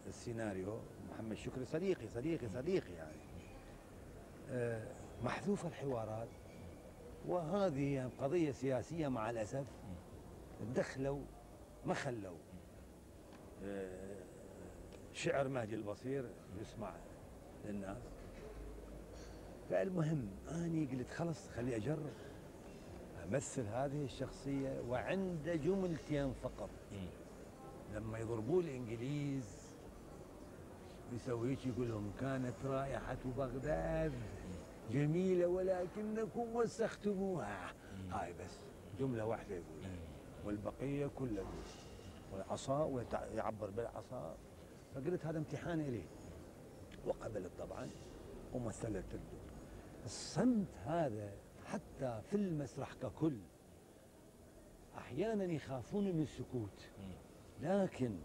السيناريو 0.08 0.80
محمد 1.10 1.36
شكري 1.38 1.66
صديقي 1.66 2.08
صديقي 2.08 2.48
صديقي 2.50 2.94
يعني. 2.94 3.22
آه، 4.52 4.88
محذوف 5.24 5.66
الحوارات. 5.66 6.28
وهذه 7.28 8.10
قضية 8.22 8.52
سياسية 8.52 9.08
مع 9.08 9.30
الأسف. 9.30 9.66
دخلوا 10.76 11.22
ما 11.86 11.94
خلوا. 11.94 12.38
آه، 13.64 14.22
شعر 15.14 15.48
مهدي 15.48 15.76
البصير 15.76 16.26
يسمع 16.62 16.94
للناس. 17.66 17.98
فالمهم 19.70 20.30
اني 20.52 20.86
قلت 20.86 21.10
خلص 21.10 21.50
خلي 21.50 21.76
أجرب. 21.76 22.14
أمثل 23.24 23.66
هذه 23.66 24.04
الشخصية 24.06 24.82
وعند 24.90 25.50
جملتين 25.50 26.34
فقط. 26.34 26.70
لما 27.96 28.20
يضربوا 28.20 28.62
الإنجليز 28.62 29.62
يسوي 31.14 31.52
هيك 31.52 31.66
يقول 31.66 31.90
لهم 31.90 32.12
كانت 32.20 32.66
رائحة 32.66 33.18
بغداد 33.38 34.14
جميلة 34.92 35.48
ولكنكم 35.48 36.56
وسختموها. 36.56 37.74
هاي 38.12 38.34
بس 38.34 38.60
جملة 39.00 39.26
واحدة 39.26 39.56
يقولها. 39.56 40.11
والبقية 40.46 41.08
كلها. 41.08 41.52
والعصا 42.34 42.84
ويعبر 42.84 43.70
بالعصا. 43.70 44.38
فقلت 44.96 45.26
هذا 45.26 45.38
امتحان 45.38 45.80
إلي. 45.80 46.04
وقبلت 47.06 47.52
طبعا 47.60 47.90
ومثلت 48.54 49.14
الدور. 49.14 49.52
الصمت 50.06 50.68
هذا 50.86 51.34
حتى 51.66 52.22
في 52.30 52.36
المسرح 52.36 52.94
ككل 52.94 53.38
أحيانا 54.98 55.44
يخافون 55.44 56.04
من 56.04 56.22
السكوت. 56.22 56.90
لكن 57.62 58.18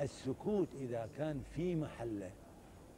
السكوت 0.00 0.68
إذا 0.74 1.08
كان 1.16 1.42
في 1.54 1.76
محله 1.76 2.30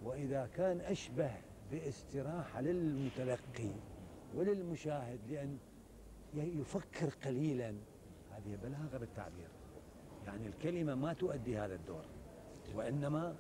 وإذا 0.05 0.49
كان 0.57 0.81
أشبه 0.81 1.31
باستراحة 1.71 2.61
للمتلقي 2.61 3.71
وللمشاهد 4.35 5.19
لأن 5.29 5.59
يفكر 6.35 7.09
قليلا. 7.25 7.75
هذه 8.35 8.59
بلاغة 8.63 8.99
بالتعبير. 8.99 9.49
يعني 10.27 10.47
الكلمة 10.47 10.95
ما 10.95 11.13
تؤدي 11.13 11.59
هذا 11.59 11.75
الدور 11.75 12.05
وإنما 12.75 13.37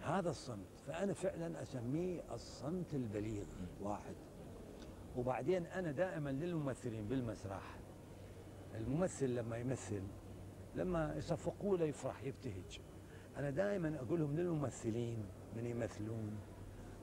هذا 0.00 0.30
الصمت 0.30 0.78
فأنا 0.86 1.12
فعلا 1.12 1.62
أسميه 1.62 2.22
الصمت 2.34 2.94
البليغ 2.94 3.44
واحد. 3.82 4.14
وبعدين 5.16 5.66
أنا 5.66 5.92
دائما 5.92 6.30
للممثلين 6.30 7.08
بالمسرح 7.08 7.78
الممثل 8.74 9.34
لما 9.34 9.56
يمثل 9.56 10.02
لما 10.74 11.14
يصفقوا 11.16 11.76
له 11.76 11.84
يفرح 11.84 12.22
يبتهج. 12.22 12.80
أنا 13.36 13.50
دائما 13.50 13.96
أقول 14.00 14.20
لهم 14.20 14.36
للممثلين 14.36 15.24
من 15.56 15.66
يمثلون 15.66 16.38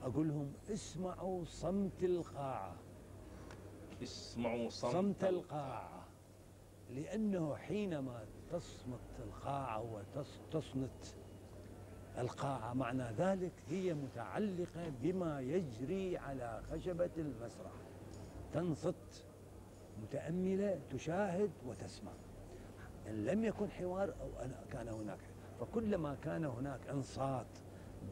أقول 0.02 0.28
لهم 0.28 0.52
اسمعوا 0.70 1.44
صمت 1.44 2.04
القاعة. 2.04 2.76
اسمعوا 4.02 4.68
صمت, 4.68 4.92
صمت 4.92 5.24
القاعة. 5.24 5.93
لأنه 6.90 7.56
حينما 7.56 8.24
تصمت 8.50 9.20
القاعة 9.20 9.82
وتصنت 9.82 11.06
القاعة 12.18 12.74
معنى 12.74 13.04
ذلك 13.18 13.52
هي 13.68 13.94
متعلقة 13.94 14.92
بما 15.02 15.40
يجري 15.40 16.16
على 16.18 16.62
خشبة 16.72 17.10
المسرح. 17.16 17.72
تنصت 18.52 19.24
متأملة 20.02 20.80
تشاهد 20.90 21.50
وتسمع. 21.66 22.12
إن 23.06 23.24
لم 23.24 23.44
يكن 23.44 23.70
حوار 23.70 24.14
أنا 24.42 24.64
كان 24.72 24.88
هناك. 24.88 25.18
فكلما 25.60 26.14
كان 26.14 26.44
هناك 26.44 26.88
انصات 26.88 27.46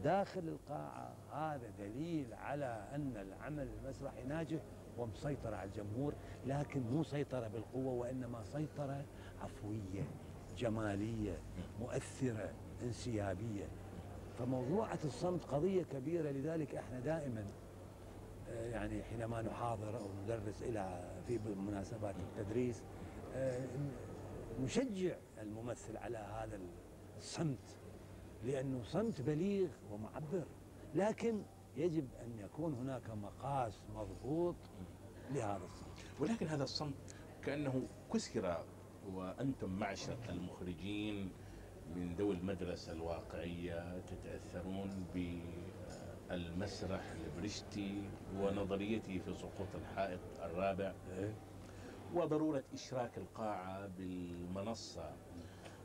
داخل 0.05 0.49
القاعة 0.49 1.15
هذا 1.33 1.71
دليل 1.79 2.35
على 2.35 2.89
أن 2.95 3.17
العمل 3.17 3.69
المسرحي 3.69 4.23
ناجح. 4.23 4.61
ومسيطر 4.99 5.55
على 5.55 5.69
الجمهور 5.69 6.13
لكن 6.47 6.81
مو 6.81 7.03
سيطرة 7.03 7.49
بالقوة 7.49 7.93
وإنما 7.93 8.45
سيطرة 8.45 9.05
عفوية 9.43 10.05
جمالية 10.57 11.39
مؤثرة 11.81 12.53
انسيابية. 12.83 13.69
فموضوعة 14.39 14.99
الصمت 15.05 15.45
قضية 15.45 15.83
كبيرة 15.83 16.31
لذلك 16.31 16.75
إحنا 16.75 17.01
دائما 17.01 17.45
آه، 18.51 18.71
يعني 18.71 19.03
حينما 19.03 19.43
نحاضر 19.43 19.99
أو 19.99 20.09
ندرس 20.25 20.63
إلى 20.63 21.11
في 21.27 21.39
مناسبات 21.67 22.15
التدريس 22.19 22.83
آه، 23.35 23.67
نشجع 24.61 25.15
الممثل 25.43 25.97
على 25.97 26.19
هذا 26.19 26.59
الصمت 27.19 27.79
لأنه 28.45 28.83
صمت 28.83 29.21
بليغ 29.23 29.69
ومعبر. 29.93 30.45
لكن 30.95 31.43
يجب 31.77 32.09
أن 32.25 32.39
يكون 32.39 32.75
هناك 32.75 33.11
مقاس 33.11 33.83
مضبوط 33.95 34.57
لهذا 35.31 35.65
الصمت 35.65 36.21
ولكن 36.21 36.47
هذا 36.47 36.65
الصمت 36.65 37.17
كأنه 37.45 37.89
كسر 38.13 38.65
وأنتم 39.13 39.71
معشر 39.79 40.17
المخرجين 40.29 41.31
من 41.97 42.15
ذوي 42.15 42.35
المدرسة 42.35 42.93
الواقعية 42.93 44.01
تتأثرون 44.01 45.07
بالمسرح 46.31 47.03
البرشتي 47.13 48.03
ونظريته 48.41 49.19
في 49.19 49.35
سقوط 49.35 49.69
الحائط 49.75 50.21
الرابع. 50.43 50.95
إيه. 51.19 51.35
وضرورة 52.15 52.63
إشراك 52.75 53.19
القاعة 53.19 53.87
بالمنصة. 53.87 55.13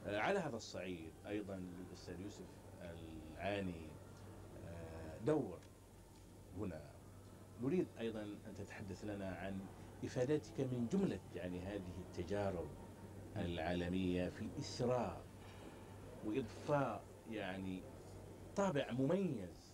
آه، 0.08 0.20
على 0.20 0.40
هذا 0.40 0.56
الصعيد 0.56 1.12
أيضا 1.28 1.56
للأستاذ 1.56 2.20
يوسف 2.22 2.46
العاني 2.82 3.88
آه، 4.68 5.18
دور 5.26 5.60
هنا. 6.60 6.82
نريد 7.62 7.88
أيضا 8.00 8.22
أن 8.24 8.54
تتحدث 8.58 9.06
لنا 9.06 9.30
عن 9.36 9.60
إفادتك 10.06 10.60
من 10.60 10.88
جملة 10.92 11.20
يعني 11.36 11.60
هذه 11.60 11.94
التجارب 12.00 12.68
العالمية 13.36 14.30
في 14.30 14.50
إسراء 14.60 15.22
وإضفاء 16.26 17.04
يعني 17.32 17.82
طابع 18.56 18.92
مميز 18.92 19.74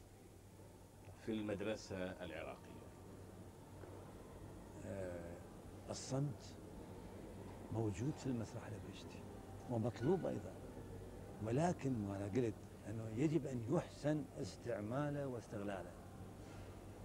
في 1.26 1.32
المدرسة 1.32 1.98
العراقية. 1.98 2.74
آه، 4.86 5.34
الصمت 5.90 6.56
موجود 7.72 8.14
في 8.18 8.28
المسرح 8.28 8.68
البرشتي 8.68 9.24
ومطلوب 9.70 10.26
أيضا 10.26 10.54
ولكن 11.46 12.08
ما 12.08 12.26
قلت 12.36 12.56
أنه 12.90 13.10
يجب 13.16 13.46
أن 13.48 13.62
يحسن 13.70 14.26
استعماله 14.42 15.28
واستغلاله. 15.28 15.92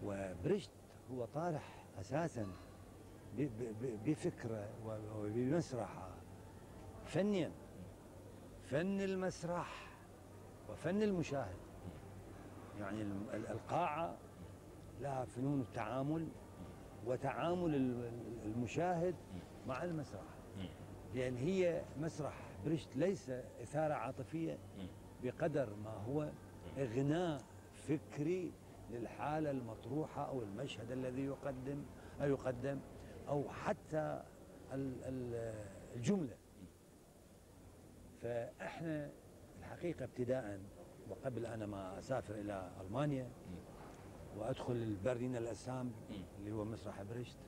وبرشت 0.05 0.71
هو 1.13 1.25
طارح 1.25 1.85
أساسا 2.01 2.47
بفكرة 4.07 4.69
وبمسرحة 5.17 6.11
فنيا. 7.05 7.51
فن 8.65 9.01
المسرح 9.01 9.89
وفن 10.71 11.03
المشاهد. 11.03 11.57
يعني 12.81 13.03
القاعة 13.35 14.17
لها 15.01 15.25
فنون 15.25 15.61
التعامل 15.61 16.29
وتعامل 17.07 17.75
المشاهد 18.45 19.15
مع 19.67 19.85
المسرح. 19.85 20.23
لأن 21.15 21.37
هي 21.37 21.83
مسرح 22.01 22.35
برشت 22.67 22.97
ليس 22.97 23.31
إثارة 23.63 23.95
عاطفية 23.95 24.59
بقدر 25.23 25.69
ما 25.85 25.91
هو 25.91 26.31
إغناء 26.79 27.41
فكري 27.75 28.53
للحالة 28.91 29.51
المطروحة 29.51 30.28
أو 30.28 30.43
المشهد 30.43 30.91
الذي 30.91 31.24
يقدم 31.24 31.82
أو 32.20 32.28
يقدم 32.28 32.80
أو 33.28 33.49
حتى 33.49 34.22
الجملة. 35.97 36.36
فإحنا 38.22 39.11
الحقيقة 39.59 40.05
ابتداء 40.05 40.61
وقبل 41.11 41.47
أنا 41.47 41.66
ما 41.66 41.99
أسافر 41.99 42.34
إلى 42.34 42.70
ألمانيا 42.80 43.28
وأدخل 44.36 44.72
البرلين 44.72 45.36
الأسام 45.36 45.93
اللي 46.39 46.53
هو 46.53 46.64
مسرح 46.64 47.03
برشت 47.03 47.39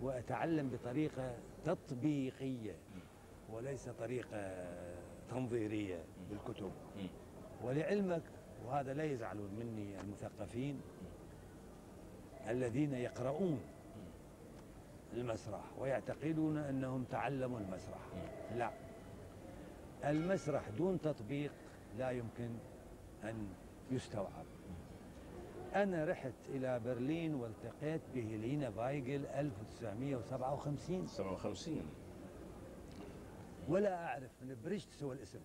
وأتعلم 0.00 0.70
بطريقة 0.70 1.36
تطبيقية 1.64 2.76
وليس 3.52 3.88
طريقة 3.88 4.66
تنظيرية 5.30 6.04
بالكتب. 6.30 6.72
ولعلمك 7.64 8.22
وهذا 8.68 8.94
لا 8.94 9.04
يزعلون 9.04 9.50
مني 9.54 10.00
المثقفين 10.00 10.80
الذين 12.48 12.94
يقرؤون 12.94 13.60
المسرح 15.12 15.64
ويعتقدون 15.78 16.58
أنهم 16.58 17.04
تعلموا 17.04 17.58
المسرح. 17.58 18.00
لا. 18.56 18.70
المسرح 20.04 20.68
دون 20.68 21.00
تطبيق 21.00 21.52
لا 21.98 22.10
يمكن 22.10 22.50
أن 23.24 23.48
يستوعب. 23.90 24.46
أنا 25.74 26.04
رحت 26.04 26.34
إلى 26.48 26.80
برلين 26.80 27.34
والتقيت 27.34 28.00
بهيلينا 28.14 28.70
فايجل 28.70 29.26
1957 29.26 31.06
57 31.06 31.82
ولا 33.68 34.06
أعرف 34.06 34.30
من 34.42 34.56
بريشت 34.64 34.92
سوى 34.92 35.14
الاسم. 35.14 35.40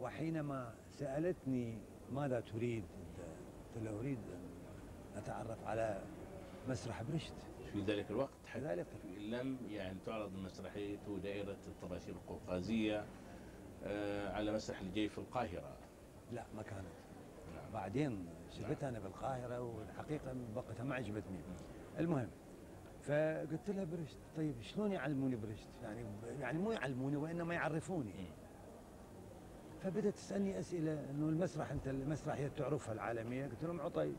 وحينما 0.00 0.74
سألتني 0.98 1.78
ماذا 2.12 2.40
تريد؟ 2.40 2.84
قلت 3.74 3.84
له 3.84 3.98
أريد 4.00 4.18
أن 4.18 4.48
أتعرف 5.16 5.64
على 5.66 6.02
مسرح 6.68 7.02
بريشت 7.02 7.34
في 7.72 7.80
ذلك 7.82 8.10
الوقت؟ 8.10 8.30
في 8.52 8.58
ذلك 8.58 8.86
لم 9.18 9.58
يعني 9.70 9.98
تعرض 10.06 10.32
مسرحيته 10.32 11.18
دائرة 11.18 11.56
الطباشير 11.66 12.14
القوقازية 12.14 13.04
آه، 13.84 14.32
على 14.32 14.52
مسرح 14.52 14.80
الجي 14.80 15.08
في 15.08 15.18
القاهرة. 15.18 15.76
لا 16.32 16.44
ما 16.56 16.62
كانت. 16.62 16.86
نعم. 17.54 17.72
بعدين 17.72 18.26
شفتها 18.50 18.88
أنا 18.88 18.98
بالقاهرة 18.98 19.60
والحقيقة 19.60 20.36
وقتها 20.54 20.84
ما 20.84 20.94
عجبتني. 20.94 21.38
المهم 21.98 22.30
فقلت 23.02 23.70
لها 23.70 23.84
برشت 23.84 24.18
طيب 24.36 24.62
شلون 24.62 24.92
يعلموني 24.92 25.36
برشت؟ 25.36 25.68
يعني 25.82 26.04
يعني 26.40 26.58
مو 26.58 26.72
يعلموني 26.72 27.16
وإنما 27.16 27.54
يعرفوني. 27.54 28.12
مم. 29.84 29.90
فبدات 29.90 30.14
تسألني 30.14 30.58
أسئلة 30.58 31.10
إنه 31.10 31.28
المسرح 31.28 31.70
أنت 31.70 31.88
المسرحيه 31.88 32.48
تعرفها 32.48 32.94
العالمية؟ 32.94 33.46
قلت 33.46 33.64
لهم 33.64 33.80
عطي. 33.80 34.12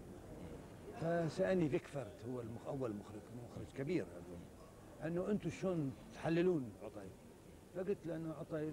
فسألني 1.01 1.69
فيكفرت 1.69 2.25
هو 2.29 2.41
المخ 2.41 2.67
أول 2.67 2.93
مخرج 2.93 3.21
مخرج 3.51 3.77
كبير 3.77 4.03
أظن، 4.03 4.39
انه 5.07 5.31
أنتم 5.31 5.49
شلون 5.49 5.93
تحللون 6.13 6.71
عطي؟ 6.83 7.09
فقلت 7.75 8.05
له 8.05 8.15
انه 8.15 8.33
عطي 8.33 8.71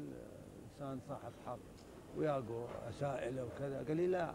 انسان 0.64 1.00
صاحب 1.08 1.32
حق 1.46 1.58
وياقو 2.16 2.64
اسائله 2.88 3.44
وكذا. 3.44 3.84
قال 3.88 3.96
لي 3.96 4.06
لا 4.06 4.34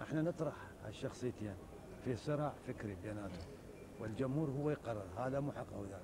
إحنا 0.00 0.22
نطرح 0.22 0.54
هالشخصيتين 0.84 1.54
في 2.04 2.16
صراع 2.16 2.52
فكري 2.66 2.96
بيناتهم 3.02 3.46
والجمهور 4.00 4.50
هو 4.50 4.70
يقرر 4.70 5.06
هذا 5.16 5.40
مو 5.40 5.52
حق 5.52 5.72
أو 5.74 5.84
ذاك. 5.84 6.00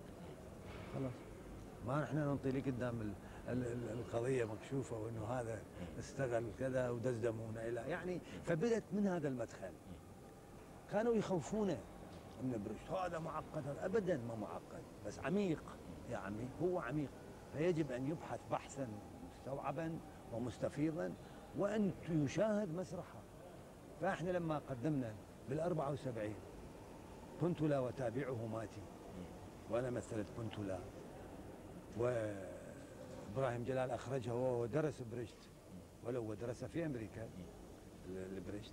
خلاص. 0.95 1.13
ما 1.87 2.03
نحن 2.03 2.17
ننطي 2.17 2.51
لي 2.51 2.61
قدام 2.61 3.15
القضية 3.49 4.45
مكشوفة 4.45 4.97
وإنه 4.97 5.25
هذا 5.25 5.63
استغل 5.99 6.51
كذا 6.59 6.91
ودزدمونا 6.91 7.69
إلى 7.69 7.81
يعني 7.81 8.21
فبدت 8.45 8.85
من 8.93 9.07
هذا 9.07 9.29
المدخل. 9.29 9.73
كانوا 10.91 11.15
يخوفونه 11.15 11.79
من 12.43 12.65
برشت 12.69 12.91
هذا 12.91 13.19
معقد 13.19 13.77
ابدا 13.81 14.17
ما 14.17 14.35
معقد 14.35 14.83
بس 15.07 15.19
عميق. 15.19 15.63
يا 16.11 16.17
عمي 16.17 16.49
هو 16.63 16.79
عميق. 16.79 17.11
فيجب 17.53 17.93
أن 17.93 18.11
يبحث 18.11 18.41
بحثا 18.51 18.89
مستوعبا 19.31 19.99
ومستفيضا 20.33 21.13
وأن 21.59 21.93
يشاهد 22.11 22.75
مسرحه. 22.75 23.21
فإحنا 24.01 24.31
لما 24.31 24.59
قدمنا 24.59 25.15
بال 25.49 25.61
74 25.61 26.35
بنتولا 27.43 27.79
وتابعه 27.79 28.47
ماتي. 28.47 28.83
وأنا 29.71 29.91
مثلت 29.91 30.27
بنتولا 30.39 30.79
وابراهيم 33.39 33.65
جلال 33.65 33.91
اخرجها 33.91 34.33
وهو 34.33 34.67
درس 34.67 35.03
برشت 35.03 35.51
ولو 36.05 36.35
درس 36.35 36.65
في 36.65 36.87
أمريكا. 36.87 37.29
ال- 38.09 38.37
البرشت 38.37 38.73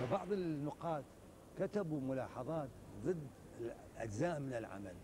فبعض 0.00 0.32
النقاد 0.32 1.04
كتبوا 1.58 2.00
ملاحظات 2.00 2.68
ضد 3.04 3.26
اجزاء 3.98 4.40
من 4.40 4.52
العمل 4.52 4.94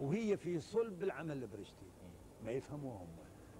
وهي 0.00 0.36
في 0.36 0.60
صلب 0.60 1.02
العمل 1.02 1.42
البرشتي 1.42 1.86
ما 2.44 2.50
يفهموها 2.50 2.96
هم 3.02 3.08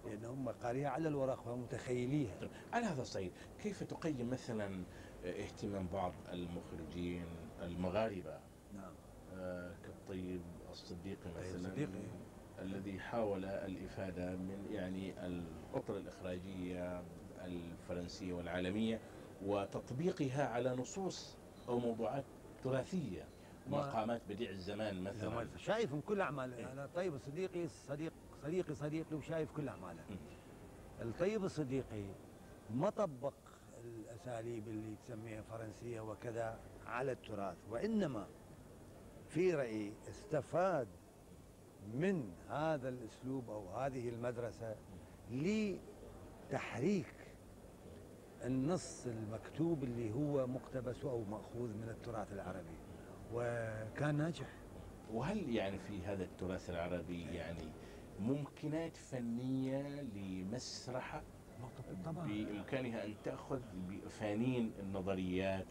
لأن 0.05 0.25
هم 0.25 0.49
قاريها 0.49 0.89
على 0.89 1.07
الورق 1.07 1.47
ومتخيليها 1.47 2.39
طيب، 2.41 2.49
على 2.73 2.85
هذا 2.85 3.01
الصعيد 3.01 3.31
كيف 3.63 3.83
تقيم 3.83 4.29
مثلا 4.29 4.83
اهتمام 5.25 5.87
بعض 5.93 6.13
المخرجين 6.33 7.25
المغاربة؟ 7.61 8.39
نعم. 8.75 8.93
آه، 9.33 9.71
كالطيب 9.83 10.41
الصديقي 10.71 11.29
مثلا. 11.37 11.69
صديقي. 11.69 11.89
الذي 12.61 12.99
حاول 12.99 13.45
الإفادة 13.45 14.35
من 14.35 14.67
يعني 14.71 15.25
الأطر 15.27 15.97
الإخراجية 15.97 17.03
الفرنسية 17.45 18.33
والعالمية 18.33 18.99
وتطبيقها 19.45 20.47
على 20.47 20.75
نصوص 20.75 21.37
أو 21.69 21.79
موضوعات 21.79 22.23
تراثية 22.63 23.23
ما- 23.67 23.77
مقامات 23.77 24.21
بديع 24.29 24.49
الزمان 24.49 25.03
مثلا. 25.03 25.47
شايف 25.57 25.93
من 25.93 26.01
كل 26.01 26.21
أعماله. 26.21 26.57
إيه. 26.57 26.71
أنا 26.71 26.89
طيب 26.95 27.17
صديقي 27.17 27.67
صديق 27.67 28.13
صديقي 28.43 28.75
صديقي 28.75 29.15
وشايف 29.15 29.51
كل 29.51 29.67
أعماله. 29.69 30.03
الطيب 31.01 31.43
الصديقي 31.45 32.05
ما 32.73 32.89
طبق 32.89 33.33
الأساليب 33.83 34.67
اللي 34.67 34.95
تسميها 35.05 35.41
فرنسية 35.41 35.99
وكذا 36.01 36.59
على 36.85 37.11
التراث 37.11 37.57
وإنما 37.69 38.27
في 39.29 39.53
رأيي 39.53 39.93
استفاد 40.09 40.87
من 41.93 42.31
هذا 42.49 42.89
الأسلوب 42.89 43.49
أو 43.49 43.69
هذه 43.69 44.09
المدرسة 44.09 44.75
لتحريك 45.31 47.15
النص 48.45 49.07
المكتوب 49.07 49.83
اللي 49.83 50.13
هو 50.13 50.47
مقتبس 50.47 51.05
أو 51.05 51.23
مأخوذ 51.23 51.69
من 51.69 51.89
التراث 51.89 52.33
العربي. 52.33 52.77
وكان 53.33 54.15
ناجح. 54.15 54.47
وهل 55.13 55.55
يعني 55.55 55.79
في 55.79 56.05
هذا 56.05 56.23
التراث 56.23 56.69
العربي 56.69 57.21
يعني 57.21 57.69
ممكنات 58.19 58.97
فنية 58.97 60.01
لمسرحة؟ 60.01 61.21
طبعا 62.05 62.27
بإمكانها 62.27 63.05
أن 63.05 63.13
تأخذ 63.23 63.59
بفانين 63.89 64.71
النظريات 64.79 65.65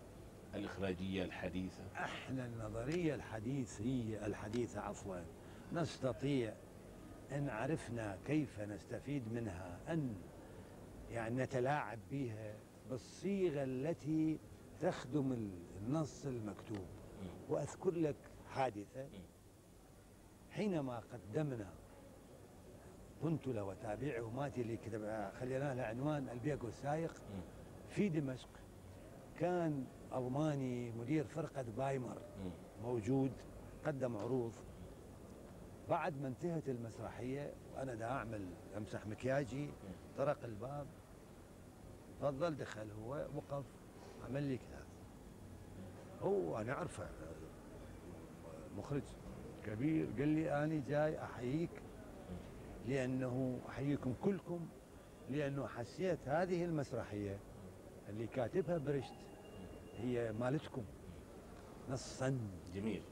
الإخراجية 0.55 1.25
الحديثة؟ 1.25 1.83
إحنا 1.95 2.47
النظرية 2.47 3.15
الحديثيه 3.15 4.27
الحديثة 4.27 4.81
عفوا. 4.81 5.17
نستطيع 5.75 6.55
أن 7.33 7.49
عرفنا 7.49 8.19
كيف 8.27 8.61
نستفيد 8.61 9.33
منها 9.33 9.79
أن 9.89 10.15
يعني 11.11 11.43
نتلاعب 11.43 11.99
بها 12.11 12.55
بالصيغة 12.91 13.65
التي 13.65 14.39
تخدم 14.81 15.51
النص 15.83 16.27
المكتوب. 16.27 16.87
وأذكر 17.49 17.91
لك 17.91 18.17
حادثة. 18.49 19.09
حينما 20.51 21.03
قدمنا 21.13 21.71
بنتلا 23.23 23.63
وتابعه 23.63 24.31
ماتي 24.31 24.61
اللي 24.61 24.77
كتب 24.77 25.31
خلينا 25.41 25.75
لها 25.75 25.87
عنوان 25.87 26.29
البيق 26.29 26.65
والسايق 26.65 27.23
في 27.89 28.09
دمشق 28.09 28.49
كان 29.41 29.85
ألماني 30.15 30.91
مدير 30.91 31.25
فرقة 31.25 31.65
بايمر. 31.77 32.19
موجود 32.83 33.33
قدم 33.87 34.17
عروض. 34.17 34.53
بعد 35.91 36.23
ما 36.23 36.29
انتهت 36.29 36.69
المسرحية 36.69 37.53
وأنا 37.75 37.95
دا 37.95 38.05
أعمل 38.05 38.47
أمسح 38.77 39.07
مكياجي 39.07 39.71
طرق 40.19 40.45
الباب 40.45 40.87
تفضل 42.21 42.57
دخل 42.57 42.91
هو 42.91 43.27
وقف 43.35 43.65
عمل 44.29 44.43
لي 44.43 44.57
كذا. 44.59 44.85
هو 46.23 46.59
أنا 46.59 46.73
أعرفه 46.73 47.09
مخرج 48.79 49.03
كبير 49.67 50.07
قال 50.19 50.29
لي 50.29 50.65
أنا 50.65 50.83
جاي 50.89 51.23
أحييك 51.23 51.71
لأنه 52.87 53.61
أحييكم 53.69 54.15
كلكم 54.23 54.69
لأنه 55.31 55.67
حسيت 55.67 56.19
هذه 56.29 56.65
المسرحية 56.65 57.39
اللي 58.09 58.27
كاتبها 58.27 58.79
برشت 58.79 59.15
هي 59.99 60.33
مالتكم. 60.33 60.85
نصا. 61.91 62.39
جميل. 62.75 63.03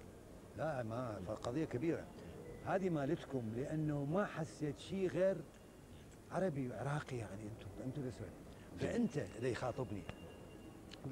لا 0.56 0.82
ما 0.82 1.18
قضية 1.42 1.64
كبيرة. 1.64 2.06
هذه 2.66 2.90
مالتكم 2.90 3.42
لأنه 3.56 4.04
ما 4.04 4.26
حسيت 4.26 4.78
شيء 4.78 5.08
غير 5.08 5.36
عربي 6.32 6.68
وعراقي 6.68 7.16
يعني 7.16 7.42
أنتم 7.42 7.84
أنتم 7.84 8.02
الأسود 8.02 8.30
فأنت 8.80 9.16
اللي 9.38 9.52
يخاطبني 9.52 10.02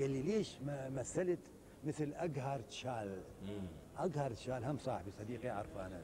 قال 0.00 0.10
لي 0.10 0.22
ليش 0.22 0.60
ما 0.66 0.88
مثلت 0.88 1.38
مثل 1.84 2.12
أقهر 2.14 2.60
تشال 2.60 3.22
مم. 3.42 3.66
أقهر 3.98 4.30
تشال 4.30 4.64
هم 4.64 4.78
صاحبي 4.78 5.10
صديقي 5.10 5.50
أعرفه 5.50 5.86
أنا 5.86 6.00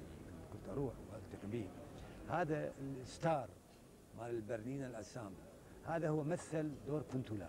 كنت 0.53 0.69
أروح 0.69 0.93
وألتقي 1.13 1.49
به 1.53 1.69
هذا 2.29 2.73
الستار 3.03 3.49
مال 4.19 4.31
البرلين 4.31 4.85
الأسام 4.85 5.33
هذا 5.87 6.09
هو 6.09 6.25
مثل 6.25 6.71
دور 6.87 7.03
بنتولا 7.15 7.49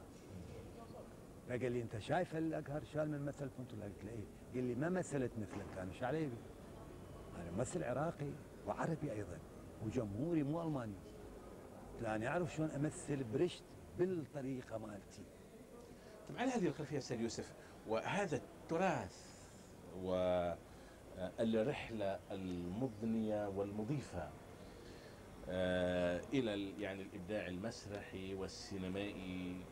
فقال 1.49 1.71
لي 1.71 1.81
أنت 1.81 1.97
شايف 1.97 2.35
الأقهر 2.35 2.83
شال 2.93 3.09
من 3.09 3.25
مثل 3.25 3.49
بنتولا 3.59 3.83
قلت 3.85 4.03
له 4.03 4.11
إيه؟ 4.11 4.25
قال 4.55 4.63
لي 4.63 4.75
ما 4.75 4.89
مثلت 4.89 5.31
مثلك 5.41 5.77
أنا 5.77 5.91
إيش 5.91 6.03
علي 6.03 6.29
أنا 7.41 7.51
ممثل 7.51 7.83
عراقي 7.83 8.31
وعربي 8.67 9.11
أيضا 9.11 9.39
وجمهوري 9.85 10.43
مو 10.43 10.63
ألماني. 10.63 10.95
أنا 12.01 12.27
اعرف 12.27 12.53
شلون 12.55 12.71
أمثل 12.71 13.23
برشت 13.23 13.63
بالطريقة 13.97 14.77
مالتي. 14.77 15.23
على 16.37 16.51
هذه 16.51 16.67
الخلفية 16.67 16.97
أستاذ 16.97 17.21
يوسف 17.21 17.53
وهذا 17.87 18.35
التراث 18.37 19.45
والرحلة 21.39 22.19
المضنية 22.31 23.47
والمضيفة 23.49 24.29
آه، 25.49 26.21
إلى 26.33 26.53
ال- 26.53 26.81
يعني 26.81 27.01
الإبداع 27.01 27.47
المسرحي 27.47 28.33
والسينمائي 28.35 29.65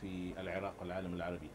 في 0.00 0.40
العراق 0.40 0.74
والعالم 0.80 1.14
العربي. 1.14 1.50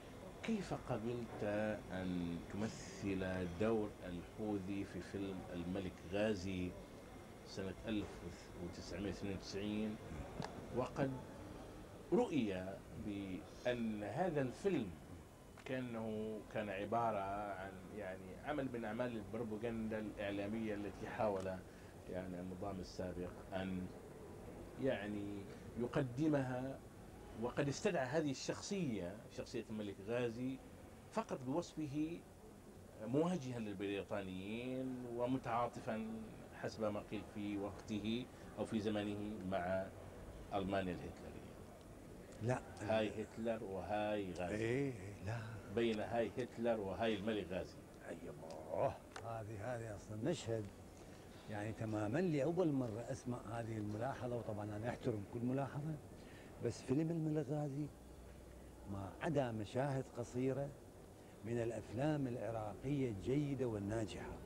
كيف 0.48 0.74
قبلت 0.74 1.43
أن 1.91 2.38
تمثل 2.54 3.48
دور 3.60 3.89
الحوذي 4.06 4.86
في 4.86 5.02
فيلم 5.02 5.39
الملك 5.54 5.93
غازي 6.14 6.70
سنة 7.46 7.74
1992 7.88 9.96
وقد 10.78 11.12
رؤي 12.14 12.66
بأن 13.06 14.04
هذا 14.04 14.41
الفيلم 14.41 14.89
كأنه 15.66 16.39
كان 16.54 16.70
عبارة 16.70 17.20
عن 17.54 17.72
يعني 17.98 18.36
عمل 18.46 18.68
من 18.74 18.86
أعمال 18.86 19.18
البروباغندا 19.18 20.00
الإعلامية 20.00 20.76
التي 20.76 21.08
حاول 21.08 21.46
يعني 22.12 22.39
النظام 22.39 22.80
السابق 22.80 23.30
أن 23.54 23.88
يعني 24.82 25.43
يقدمها 25.80 26.80
وقد 27.42 27.68
استدعى 27.68 28.06
هذه 28.06 28.32
الشخصية 28.32 29.16
شخصية 29.38 29.66
الملك 29.70 29.96
غازي 30.08 30.58
فقط 31.12 31.40
بوصفه 31.42 32.20
مواجها 33.06 33.60
للبريطانيين 33.60 35.06
ومتعاطفا 35.16 36.08
حسب 36.54 36.84
ما 36.84 37.00
قيل 37.12 37.22
في 37.34 37.58
وقته 37.58 38.26
أو 38.60 38.66
في 38.66 38.80
زمانه 38.80 39.46
مع 39.50 39.88
ألمانيا 40.54 40.94
الهتلرية. 40.94 41.46
لا. 42.44 42.62
هاي 42.82 43.12
هتلر 43.24 43.64
وهاي 43.64 44.32
غازي. 44.32 44.56
إيه 44.56 44.94
لا. 45.26 45.38
بين 45.76 46.00
هاي 46.00 46.32
هتلر 46.38 46.80
وهاي 46.80 47.16
الملك 47.16 47.48
غازي. 47.52 47.78
أيوه. 48.10 48.96
هذه 49.26 49.76
هذه 49.76 49.96
أصلا 49.96 50.18
مشهد 50.24 50.66
يعني 51.50 51.74
تماما 51.74 52.20
لأول 52.20 52.72
مرة 52.72 53.06
أسمع 53.12 53.38
هذه 53.52 53.78
الملاحظة 53.78 54.36
وطبعا 54.36 54.64
أنا 54.64 54.90
أحترم 54.90 55.24
كل 55.34 55.40
ملاحظة. 55.40 55.96
بس 56.66 56.82
فيلم 56.82 57.11
الملك 57.11 57.45
غازي 57.49 57.86
ما 58.91 59.11
عدا 59.22 59.51
مشاهد 59.51 60.05
قصيرة 60.18 60.70
من 61.45 61.61
الأفلام 61.61 62.28
العراقية 62.28 63.09
الجيدة 63.09 63.66
والناجحة. 63.66 64.38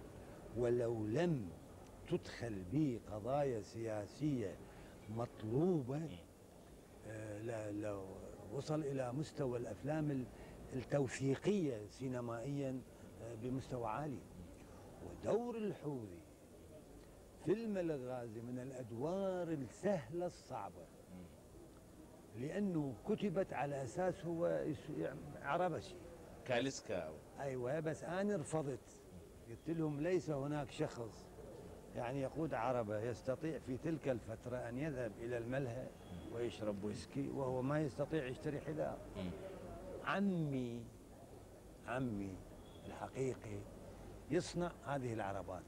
ولو 0.57 1.05
لم 1.07 1.49
تدخل 2.09 2.63
به 2.73 2.99
قضايا 3.11 3.61
سياسية 3.61 4.55
مطلوبة 5.09 6.09
آه، 7.07 7.37
لا- 7.41 7.71
لو 7.71 8.03
وصل 8.53 8.79
إلى 8.81 9.13
مستوى 9.13 9.57
الأفلام 9.59 10.11
ال- 10.11 10.25
التوثيقية 10.73 11.87
سينمائيا 11.87 12.81
آه، 13.21 13.35
بمستوى 13.35 13.87
عالي. 13.87 14.19
ودور 15.05 15.57
الحوذي 15.57 16.19
فيلم 17.45 17.77
الغازي 17.77 18.41
من 18.41 18.59
الأدوار 18.59 19.47
السهلة 19.47 20.25
الصعبة. 20.25 20.85
لأنه 22.39 22.93
كتبت 23.07 23.53
على 23.53 23.83
أساس 23.83 24.25
هو 24.25 24.47
يعني 24.97 25.19
عربشي 25.41 25.95
كاليسكا. 26.45 27.13
أيوه 27.39 27.79
بس 27.79 28.03
أنا 28.03 28.35
رفضت. 28.35 28.99
قلت 29.49 29.77
لهم 29.77 30.01
ليس 30.01 30.29
هناك 30.29 30.71
شخص 30.71 31.29
يعني 31.95 32.21
يقود 32.21 32.53
عربة 32.53 32.99
يستطيع 32.99 33.59
في 33.59 33.77
تلك 33.77 34.09
الفترة 34.09 34.57
أن 34.57 34.77
يذهب 34.77 35.11
إلى 35.19 35.37
الملهى 35.37 35.87
ويشرب 36.33 36.83
ويسكي 36.83 37.29
وهو 37.29 37.61
ما 37.61 37.81
يستطيع 37.81 38.25
يشتري 38.25 38.61
حذاء. 38.61 38.99
عمي 40.05 40.83
عمي 41.87 42.35
الحقيقي 42.85 43.59
يصنع 44.31 44.71
هذه 44.85 45.13
العربات. 45.13 45.63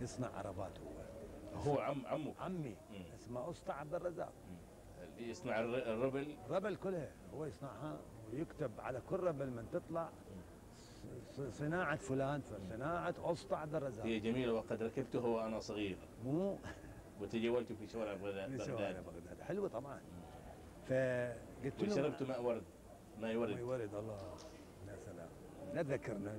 يصنع 0.00 0.28
عربات 0.28 0.78
هو. 0.78 1.72
هو 1.72 1.78
عم 1.78 2.06
عمه 2.06 2.34
عمي. 2.40 2.76
اسمه 3.14 3.50
أسطى 3.50 3.72
عبد 3.72 3.94
الرزاق. 3.94 4.32
يصنع 5.30 5.60
الر- 5.60 5.92
الربل. 5.92 6.36
ربل 6.50 6.76
كلها 6.76 7.10
هو 7.34 7.44
يصنعها 7.44 8.00
ويكتب 8.32 8.70
على 8.78 9.00
كل 9.10 9.16
ربل 9.20 9.46
من 9.50 9.66
تطلع 9.72 10.08
صناعة 11.50 11.96
فلان 11.96 12.40
فصناعة 12.40 13.14
أسطى 13.18 13.56
عبد 13.56 13.74
الرزاق 13.74 14.06
هي 14.06 14.20
جميلة 14.20 14.52
وقد 14.52 14.82
ركبته 14.82 15.24
وأنا 15.26 15.60
صغير. 15.60 15.98
مو؟ 16.24 16.58
وتجولت 17.20 17.72
في 17.72 17.86
شوارع 17.86 18.14
بغداد. 18.14 18.50
من 18.50 18.58
شوارع 18.58 19.00
بغداد. 19.00 19.40
حلوة 19.42 19.68
طبعا. 19.68 20.00
فقلت 20.86 21.82
له 21.82 21.92
وشربت 21.92 22.22
ماء 22.22 22.42
ورد. 22.42 22.62
ماء 23.20 23.34
ماء 23.34 23.36
ورد. 23.36 23.60
ورد 23.60 23.94
الله. 23.94 24.18
يا 24.88 24.96
سلام. 24.96 25.28
لا 25.74 25.82
تذكرنا 25.82 26.38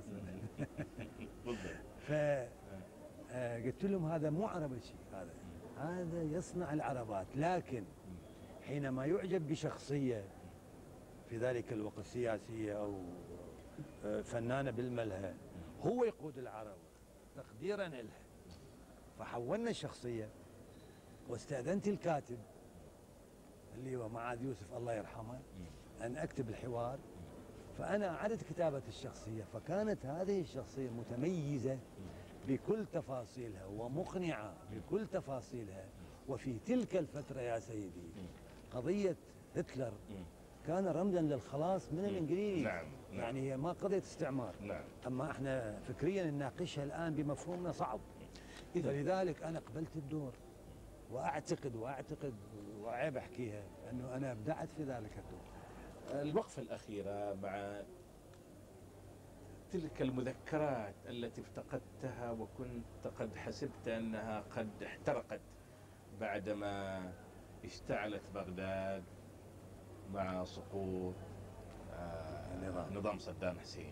ف 2.06 2.12
آه، 3.32 3.64
قلت 3.64 3.84
لهم 3.84 4.06
هذا 4.06 4.30
مو 4.30 4.46
عربي 4.46 4.80
شيء 4.80 4.96
هذا. 5.12 5.30
هذا 5.78 6.22
يصنع 6.22 6.72
العربات 6.72 7.26
لكن 7.36 7.84
حينما 8.66 9.06
يعجب 9.06 9.48
بشخصية 9.48 10.24
في 11.28 11.38
ذلك 11.38 11.72
الوقت 11.72 12.00
سياسية 12.00 12.72
أو 12.78 12.94
آه، 14.04 14.22
فنانة 14.22 14.70
بالملهى 14.70 15.34
هو 15.82 16.04
يقود 16.04 16.38
العربة 16.38 16.76
تقديرا 17.36 17.88
لها 17.88 18.22
فحولنا 19.18 19.70
الشخصية 19.70 20.28
واستأذنت 21.28 21.88
الكاتب 21.88 22.38
اللي 23.74 23.96
هو 23.96 24.08
معاذ 24.08 24.42
يوسف 24.42 24.72
الله 24.76 24.94
يرحمه 24.94 25.38
أن 26.02 26.16
أكتب 26.16 26.48
الحوار. 26.48 26.98
فأنا 27.78 28.08
أعدت 28.08 28.44
كتابة 28.44 28.82
الشخصية 28.88 29.44
فكانت 29.44 30.06
هذه 30.06 30.40
الشخصية 30.40 30.90
متميزة 30.90 31.78
بكل 32.48 32.86
تفاصيلها 32.92 33.66
ومقنعة 33.66 34.54
بكل 34.72 35.06
تفاصيلها. 35.06 35.84
وفي 36.28 36.58
تلك 36.66 36.96
الفترة 36.96 37.40
يا 37.40 37.58
سيدي 37.58 38.08
قضية 38.76 39.16
هتلر. 39.56 39.92
كان 40.66 40.86
رمزا 40.86 41.20
للخلاص 41.20 41.92
من 41.92 42.04
الإنجليز. 42.04 42.62
نعم، 42.64 42.86
نعم. 43.10 43.20
يعني 43.20 43.40
هي 43.40 43.56
ما 43.56 43.72
قضية 43.72 43.98
استعمار. 43.98 44.54
نعم. 44.60 44.84
أما 45.06 45.30
إحنا 45.30 45.80
فكريا 45.80 46.24
نناقشها 46.30 46.84
الآن 46.84 47.14
بمفهومنا 47.14 47.72
صعب. 47.72 48.00
إذا 48.76 48.90
فلذلك 48.90 49.42
أنا 49.42 49.58
قبلت 49.58 49.96
الدور 49.96 50.32
وأعتقد 51.12 51.76
وأعتقد 51.76 52.34
وعيب 52.82 53.16
أحكيها 53.16 53.62
أنه 53.90 54.16
أنا 54.16 54.32
أبدعت 54.32 54.68
في 54.76 54.82
ذلك 54.82 55.18
الدور. 55.18 55.46
الوقفة 56.22 56.62
الأخيرة 56.62 57.34
مع 57.34 57.82
تلك 59.70 60.02
المذكرات 60.02 60.94
التي 61.06 61.40
افتقدتها 61.40 62.30
وكنت 62.30 63.06
قد 63.18 63.36
حسبت 63.36 63.88
أنها 63.88 64.40
قد 64.40 64.82
احترقت 64.82 65.40
بعدما 66.20 67.12
اشتعلت 67.66 68.22
بغداد 68.34 69.02
مع 70.14 70.44
سقوط 70.44 71.14
آه، 71.92 72.54
النظام. 72.54 72.94
نظام 72.94 73.18
صدام 73.18 73.58
حسين. 73.58 73.90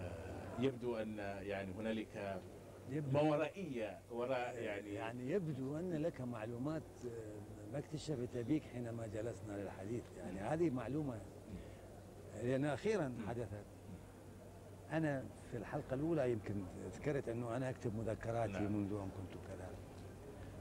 آه، 0.00 0.60
يبدو 0.60 0.96
أن 0.96 1.18
يعني 1.42 1.72
هنالك 1.72 2.40
ما 3.12 3.20
ورائية 3.20 3.98
وراء 4.10 4.56
يعني 4.56 4.94
يعني 4.94 5.30
يبدو 5.30 5.76
أن 5.78 5.94
لك 5.94 6.20
معلومات 6.20 6.82
آه، 7.04 7.72
ما 7.72 7.78
اكتشفت 7.78 8.36
بك 8.36 8.62
حينما 8.62 9.06
جلسنا 9.06 9.52
للحديث. 9.52 10.04
يعني 10.18 10.40
هذه 10.40 10.70
معلومة. 10.70 11.20
لأن 12.42 12.64
أخيرا 12.64 13.14
حدثت. 13.28 13.64
أنا 14.92 15.24
في 15.50 15.56
الحلقة 15.56 15.94
الأولى 15.94 16.32
يمكن 16.32 16.54
ذكرت 16.94 17.28
أنه 17.28 17.56
أنا 17.56 17.70
أكتب 17.70 17.96
مذكراتي 17.96 18.52
نعم. 18.52 18.72
منذ 18.72 18.92
أن 18.92 19.10
كنت 19.10 19.42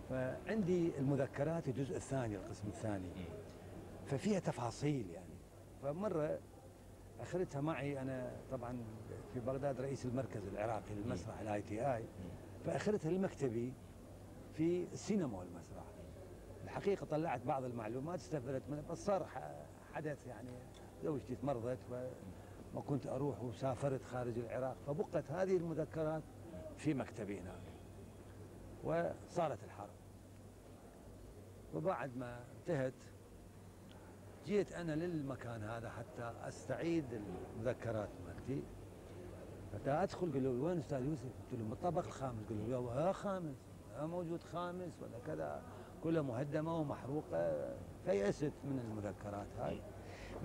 فعندي 0.10 0.97
المذكرات 0.97 1.68
الجزء 1.68 1.95
الثاني 1.95 2.36
القسم 2.36 2.68
الثاني. 2.68 3.10
ففيها 4.05 4.39
تفاصيل 4.39 5.10
يعني. 5.10 5.26
فمرة 5.84 6.39
أخذتها 7.20 7.62
معي 7.62 8.01
أنا 8.01 8.32
طبعا 8.51 8.78
في 9.34 9.39
بغداد 9.39 9.82
رئيس 9.82 10.05
المركز 10.05 10.47
العراقي 10.47 10.95
للمسرح 10.95 11.39
ال 11.39 11.62
ITI 11.62 12.03
فأخذتها 12.66 13.12
لمكتبي 13.12 13.74
في 14.53 14.88
السينما 14.93 15.38
والمسرح. 15.38 15.84
الحقيقة 16.64 17.05
طلعت 17.05 17.41
بعض 17.41 17.64
المعلومات 17.64 18.20
استفدت 18.20 18.64
منها 18.70 18.84
بس 18.91 19.05
صار 19.05 19.28
حدث 19.93 20.28
يعني 20.28 20.49
زوجتي 21.03 21.36
تمرضت 21.36 21.80
وما 21.91 22.82
كنت 22.88 23.07
أروح 23.07 23.43
وسافرت 23.43 24.03
خارج 24.03 24.38
العراق. 24.38 24.76
فبقت 24.88 25.32
هذه 25.32 25.57
المذكرات 25.57 26.24
في 26.78 26.93
مكتبي 26.93 27.39
هناك. 27.39 27.62
وصارت 28.84 29.64
الحرب. 29.64 29.99
وبعد 31.74 32.17
ما 32.17 32.43
انتهت 32.59 32.93
جيت 34.45 34.72
أنا 34.72 34.91
للمكان 34.91 35.63
هذا 35.63 35.89
حتى 35.89 36.34
أستعيد 36.47 37.05
المذكرات 37.57 38.09
مالتي. 38.28 38.63
حتى 39.74 39.91
أدخل 39.91 40.32
قالوا 40.34 40.53
لي 40.53 40.59
وين 40.59 40.78
أستاذ 40.78 41.05
يوسف؟ 41.05 41.24
قلت 41.51 41.59
لهم 41.59 41.72
الطبق 41.72 42.05
الخامس. 42.05 42.43
قالوا 42.49 42.65
لي 42.65 43.01
يا 43.01 43.11
خامس؟ 43.11 43.55
لا 43.97 44.05
موجود 44.05 44.43
خامس 44.43 45.01
ولا 45.01 45.20
كذا 45.28 45.61
كلها 46.03 46.22
مهدمة 46.22 46.78
ومحروقة 46.80 47.76
فيأست 48.05 48.53
من 48.63 48.80
المذكرات 48.80 49.47
هاي. 49.59 49.82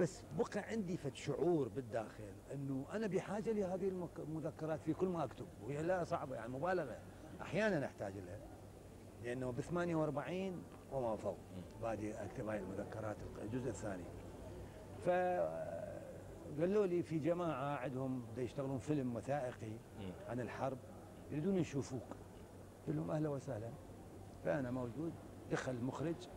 بس 0.01 0.23
بقى 0.39 0.61
عندي 0.61 0.97
فد 0.97 1.15
شعور 1.15 1.69
بالداخل 1.69 2.33
إنه 2.55 2.85
أنا 2.93 3.07
بحاجة 3.07 3.53
لهذه 3.53 3.89
المذكرات 4.19 4.81
في 4.81 4.93
كل 4.93 5.07
ما 5.07 5.25
أكتب. 5.25 5.47
وهي 5.63 5.83
لا 5.83 6.05
صعبة 6.05 6.35
يعني 6.37 6.53
مبالغة. 6.53 6.99
أحيانا 7.43 7.87
أحتاج 7.87 8.15
لها. 8.17 8.41
لأنه 9.23 9.51
ب 9.51 9.61
48 9.61 10.63
وما 10.95 11.17
فوق. 11.17 11.37
بادي 11.83 12.15
أكتب 12.15 12.49
هاي 12.49 12.59
المذكرات 12.59 13.17
الجزء 13.43 13.69
الثاني. 13.69 14.05
ف 15.05 15.09
قالوا 16.61 16.87
لي 16.87 17.03
في 17.03 17.19
جماعة 17.19 17.77
عندهم 17.77 18.23
يشتغلون 18.37 18.79
فيلم 18.79 19.17
وثائقي. 19.17 19.73
عن 20.29 20.41
الحرب 20.41 20.79
يريدون 21.31 21.57
يشوفوك. 21.57 22.09
قلت 22.87 22.97
لهم 22.97 23.11
أهلا 23.11 23.29
وسهلا. 23.29 23.71
فأنا 24.45 24.71
موجود. 24.71 25.13
دخل 25.51 25.73
المخرج. 25.73 26.29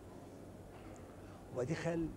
ودخل 1.55 2.09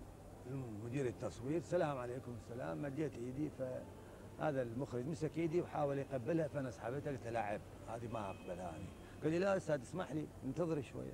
مدير 0.85 1.05
التصوير. 1.05 1.57
السلام 1.57 1.97
عليكم 1.97 2.31
السلام 2.31 2.81
مديت 2.81 3.15
إيدي. 3.15 3.49
فهذا 3.49 4.61
المخرج 4.61 5.07
مسك 5.07 5.37
إيدي 5.37 5.61
وحاول 5.61 5.97
يقبلها. 5.97 6.47
فأنا 6.47 6.71
سحبتها 6.71 7.11
قلت 7.11 7.23
له 7.23 7.29
لا 7.29 7.39
عيب 7.39 7.61
هذه 7.87 8.07
ما 8.07 8.29
أقبلها 8.29 8.69
أنا. 8.69 8.87
قال 9.23 9.31
لي 9.31 9.39
لا 9.39 9.57
أستاذ 9.57 9.81
اسمح 9.81 10.11
لي. 10.11 10.27
انتظري 10.45 10.83
شوية. 10.83 11.13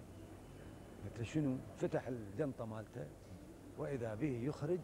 قلت 1.05 1.17
له 1.17 1.23
شنو؟ 1.23 1.57
فتح 1.77 2.07
الجنطة 2.07 2.65
مالته 2.65 3.05
وإذا 3.77 4.15
به 4.15 4.41
يخرج 4.43 4.79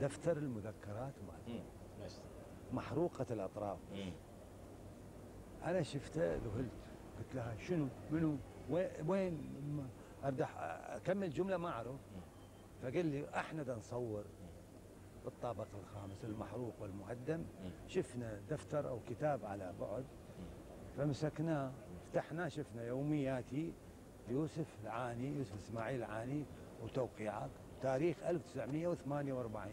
دفتر 0.00 0.36
المذكرات 0.36 1.14
مالته. 1.28 1.64
محروقة 2.72 3.26
الأطراف. 3.30 3.78
أنا 5.64 5.82
شفته 5.82 6.34
ذهلت. 6.36 6.72
قلت 7.18 7.34
لها 7.34 7.56
شنو؟ 7.56 7.88
منو؟ 8.10 8.36
وين؟ 9.06 9.38
أح- 10.24 10.58
أكمل 10.58 11.30
جملة 11.30 11.56
ما 11.56 11.68
أعرف. 11.68 12.00
فقال 12.82 13.06
لي 13.06 13.28
إحنا 13.28 13.62
دا 13.62 13.74
نصور 13.76 14.24
بالطابق 15.24 15.66
الخامس 15.80 16.24
المحروق 16.24 16.74
والمهدم 16.80 17.44
شفنا 17.86 18.40
دفتر 18.50 18.88
أو 18.88 19.00
كتاب 19.08 19.44
على 19.44 19.72
بعد. 19.80 20.04
فمسكناه 20.96 21.72
فتحناه 22.12 22.48
شفنا 22.48 22.84
يومياتي. 22.84 23.72
يوسف 24.28 24.66
العاني 24.84 25.36
يوسف 25.36 25.56
إسماعيل 25.58 25.98
العاني 25.98 26.44
وتوقيعات 26.82 27.50
تاريخ 27.82 28.16
1948 28.28 29.72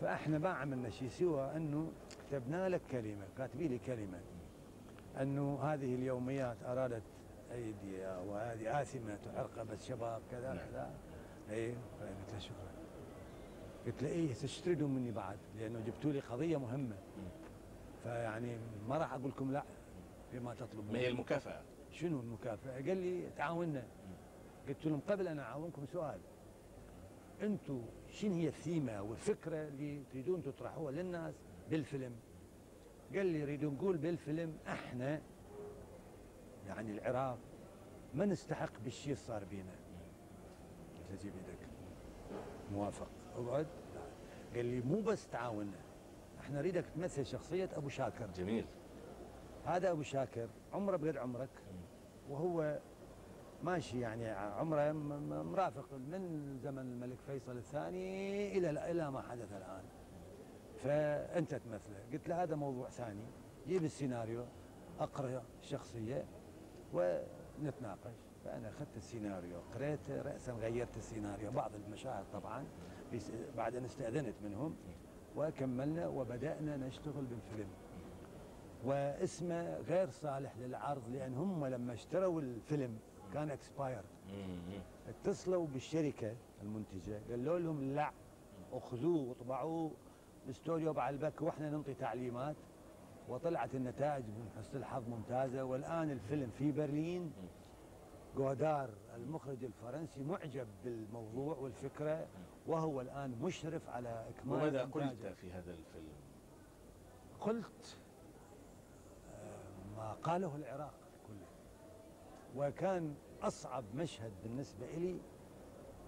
فإحنا 0.00 0.38
ما 0.38 0.48
عملنا 0.48 0.90
شيء 0.90 1.08
سوى 1.08 1.56
أنه 1.56 1.92
كتبنا 2.30 2.68
لك 2.68 2.80
كلمة 2.90 3.26
كاتبي 3.38 3.68
لي 3.68 3.78
كلمة 3.78 4.20
أنه 5.20 5.58
هذه 5.62 5.94
اليوميات 5.94 6.56
أرادت 6.66 7.02
ايدي 7.52 8.06
وهذه 8.26 8.82
آثمة 8.82 9.18
عرقبه 9.36 9.76
شباب 9.76 10.22
كذا 10.30 10.52
نعم. 10.52 10.66
كذا. 10.70 10.90
اي 11.50 11.74
فقلت 12.00 12.32
له 12.32 12.38
شكرا. 12.38 12.72
قلت 13.86 14.02
له 14.02 14.08
إيه 14.08 14.34
تشتردوا 14.34 14.88
مني 14.88 15.10
بعد؟ 15.10 15.36
لأنه 15.58 15.80
جبتوا 15.86 16.12
لي 16.12 16.20
قضية 16.20 16.56
مهمة. 16.56 16.96
فيعني 18.02 18.56
ما 18.88 18.96
راح 18.98 19.12
أقول 19.12 19.28
لكم 19.28 19.52
لا 19.52 19.62
فيما 20.30 20.54
تطلبون 20.54 20.92
ما 20.92 20.98
هي 20.98 21.08
المكافأة؟ 21.08 21.60
شنو 21.92 22.20
المكافأة؟ 22.20 22.74
قال 22.74 22.96
لي 22.96 23.30
تعاوننا. 23.36 23.84
قلت 24.68 24.86
لهم 24.86 25.00
قبل 25.08 25.28
أن 25.28 25.38
أعاونكم 25.38 25.86
سؤال. 25.86 26.20
أنتم 27.42 27.82
شنو 28.10 28.34
هي 28.34 28.48
الثيمة 28.48 29.02
والفكرة 29.02 29.68
اللي 29.68 30.02
تريدون 30.12 30.42
تطرحوها 30.42 30.92
للناس 30.92 31.34
بالفيلم؟ 31.70 32.12
قال 33.14 33.26
لي 33.26 33.40
يريدوا 33.40 33.70
نقول 33.70 33.96
بالفيلم 33.96 34.58
إحنا 34.68 35.20
يعني 36.66 36.92
العراق 36.92 37.38
ما 38.14 38.24
نستحق 38.24 38.72
بالشيء 38.84 39.12
اللي 39.12 39.24
صار 39.24 39.44
بينا. 39.44 39.72
قلت 40.96 41.10
له 41.10 41.16
جيب 41.16 41.32
إيدك. 41.36 41.68
موافق. 42.72 43.08
أقعد. 43.36 43.66
قال 44.54 44.64
لي 44.64 44.80
مو 44.80 45.00
بس 45.00 45.28
تعاوننا 45.28 45.80
إحنا 46.40 46.58
نريدك 46.58 46.84
تمثل 46.96 47.26
شخصية 47.26 47.68
أبو 47.76 47.88
شاكر. 47.88 48.26
جميل. 48.36 48.64
هذا 49.64 49.90
أبو 49.90 50.02
شاكر 50.02 50.48
عمره 50.72 50.96
بقد 50.96 51.16
عمرك. 51.16 51.48
وهو 52.30 52.78
ماشي 53.64 54.00
يعني 54.00 54.30
عمره 54.30 54.92
مرافق 55.42 55.92
من 55.92 56.58
زمن 56.62 56.78
الملك 56.78 57.18
فيصل 57.26 57.56
الثاني 57.56 58.58
إلى 58.58 58.90
إلى 58.90 59.10
ما 59.10 59.22
حدث 59.22 59.52
الآن. 59.52 59.84
فأنت 60.84 61.54
تمثله. 61.54 62.04
قلت 62.12 62.28
له 62.28 62.42
هذا 62.42 62.56
موضوع 62.56 62.88
ثاني. 62.88 63.24
جيب 63.66 63.84
السيناريو 63.84 64.44
أقرأ 65.00 65.42
الشخصية 65.60 66.24
ونتناقش. 66.92 68.16
فأنا 68.44 68.68
أخذت 68.68 68.96
السيناريو 68.96 69.60
قريته 69.74 70.22
راسا 70.22 70.52
غيرت 70.52 70.96
السيناريو. 70.96 71.50
بعض 71.50 71.70
المشاهد 71.74 72.24
طبعا 72.32 72.64
بعد 73.56 73.76
أن 73.76 73.84
استأذنت 73.84 74.34
منهم 74.44 74.76
وكملنا 75.36 76.08
وبدأنا 76.08 76.76
نشتغل 76.76 77.24
بالفيلم. 77.24 77.68
واسمه 78.84 79.76
غير 79.78 80.10
صالح 80.10 80.56
للعرض 80.58 81.08
لأن 81.08 81.34
هم 81.34 81.66
لما 81.66 81.92
اشتروا 81.92 82.40
الفيلم 82.40 82.98
كان 83.34 83.50
expire 83.50 84.02
مم. 84.28 84.80
اتصلوا 85.08 85.66
بالشركة 85.66 86.36
المنتجة 86.62 87.20
قالوا 87.30 87.58
لهم 87.58 87.94
لا 87.94 88.10
أخذوه 88.72 89.28
واطبعوه 89.28 89.90
باستوديو 90.46 90.92
بعلبك 90.92 91.42
وإحنا 91.42 91.70
ننطي 91.70 91.94
تعليمات 91.94 92.56
وطلعت 93.28 93.74
النتائج 93.74 94.24
من 94.24 94.48
حسن 94.58 94.78
الحظ 94.78 95.08
ممتازة 95.08 95.64
والآن 95.64 96.10
الفيلم 96.10 96.50
في 96.58 96.72
برلين 96.72 97.32
جودار 98.36 98.90
المخرج 99.16 99.64
الفرنسي 99.64 100.22
معجب 100.24 100.66
بالموضوع 100.84 101.56
والفكرة 101.56 102.26
وهو 102.66 103.00
الآن 103.00 103.34
مشرف 103.42 103.88
على 103.88 104.24
إكمال 104.28 104.56
وماذا. 104.58 104.84
قلت 104.84 105.26
في 105.40 105.52
هذا 105.52 105.70
الفيلم؟ 105.70 106.12
قلت 107.40 107.98
قاله 110.22 110.56
العراق 110.56 110.94
كله. 111.26 111.48
وكان 112.56 113.14
أصعب 113.42 113.84
مشهد 113.94 114.32
بالنسبة 114.42 114.86
لي 114.86 115.20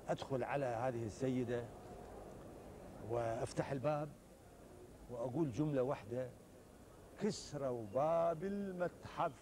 أدخل 0.09 0.45
على 0.45 0.67
هذه 0.67 1.05
السيدة 1.05 1.65
وأفتح 3.11 3.73
الباب 3.73 4.09
وأقول 5.11 5.53
جملة 5.53 5.83
واحدة 5.83 6.31
كسروا 7.21 7.87
باب 7.95 8.45
المتحف. 8.45 9.33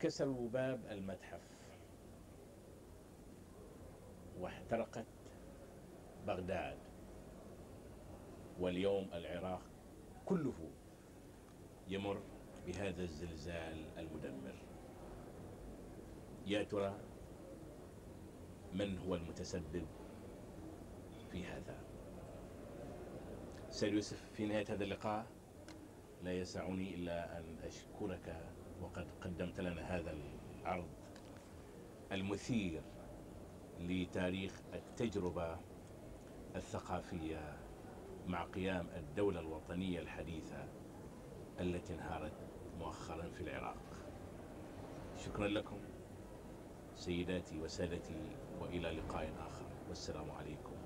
كسروا 0.00 0.48
باب 0.48 0.80
المتحف. 0.90 1.40
واحترقت 4.40 5.06
بغداد. 6.26 6.78
واليوم 8.60 9.08
العراق 9.14 9.62
كله 10.30 10.54
يمر 11.88 12.22
بهذا 12.66 13.02
الزلزال 13.02 13.98
المدمر. 13.98 14.54
يا 16.46 16.62
ترى 16.62 16.94
من 18.72 18.98
هو 18.98 19.14
المتسبب 19.14 19.86
في 21.32 21.44
هذا؟ 21.44 21.78
سيد 23.70 23.92
يوسف 23.92 24.30
في 24.32 24.46
نهاية 24.46 24.64
هذا 24.68 24.84
اللقاء 24.84 25.26
لا 26.22 26.32
يسعني 26.32 26.94
إلا 26.94 27.38
أن 27.38 27.56
أشكرك 27.64 28.36
وقد 28.82 29.06
قدمت 29.20 29.60
لنا 29.60 29.82
هذا 29.96 30.14
العرض 30.60 30.88
المثير 32.12 32.82
لتاريخ 33.80 34.60
التجربة 34.74 35.58
الثقافية 36.56 37.56
مع 38.26 38.44
قيام 38.44 38.86
الدولة 38.96 39.40
الوطنية 39.40 40.00
الحديثة 40.00 40.64
التي 41.60 41.94
انهارت 41.94 42.32
مؤخرا 42.78 43.28
في 43.28 43.40
العراق. 43.40 43.82
شكرا 45.16 45.48
لكم 45.48 45.78
سيداتي 46.94 47.58
وسادتي 47.58 48.36
وإلى 48.60 48.90
لقاء 48.90 49.32
آخر. 49.38 49.66
والسلام 49.88 50.30
عليكم. 50.30 50.79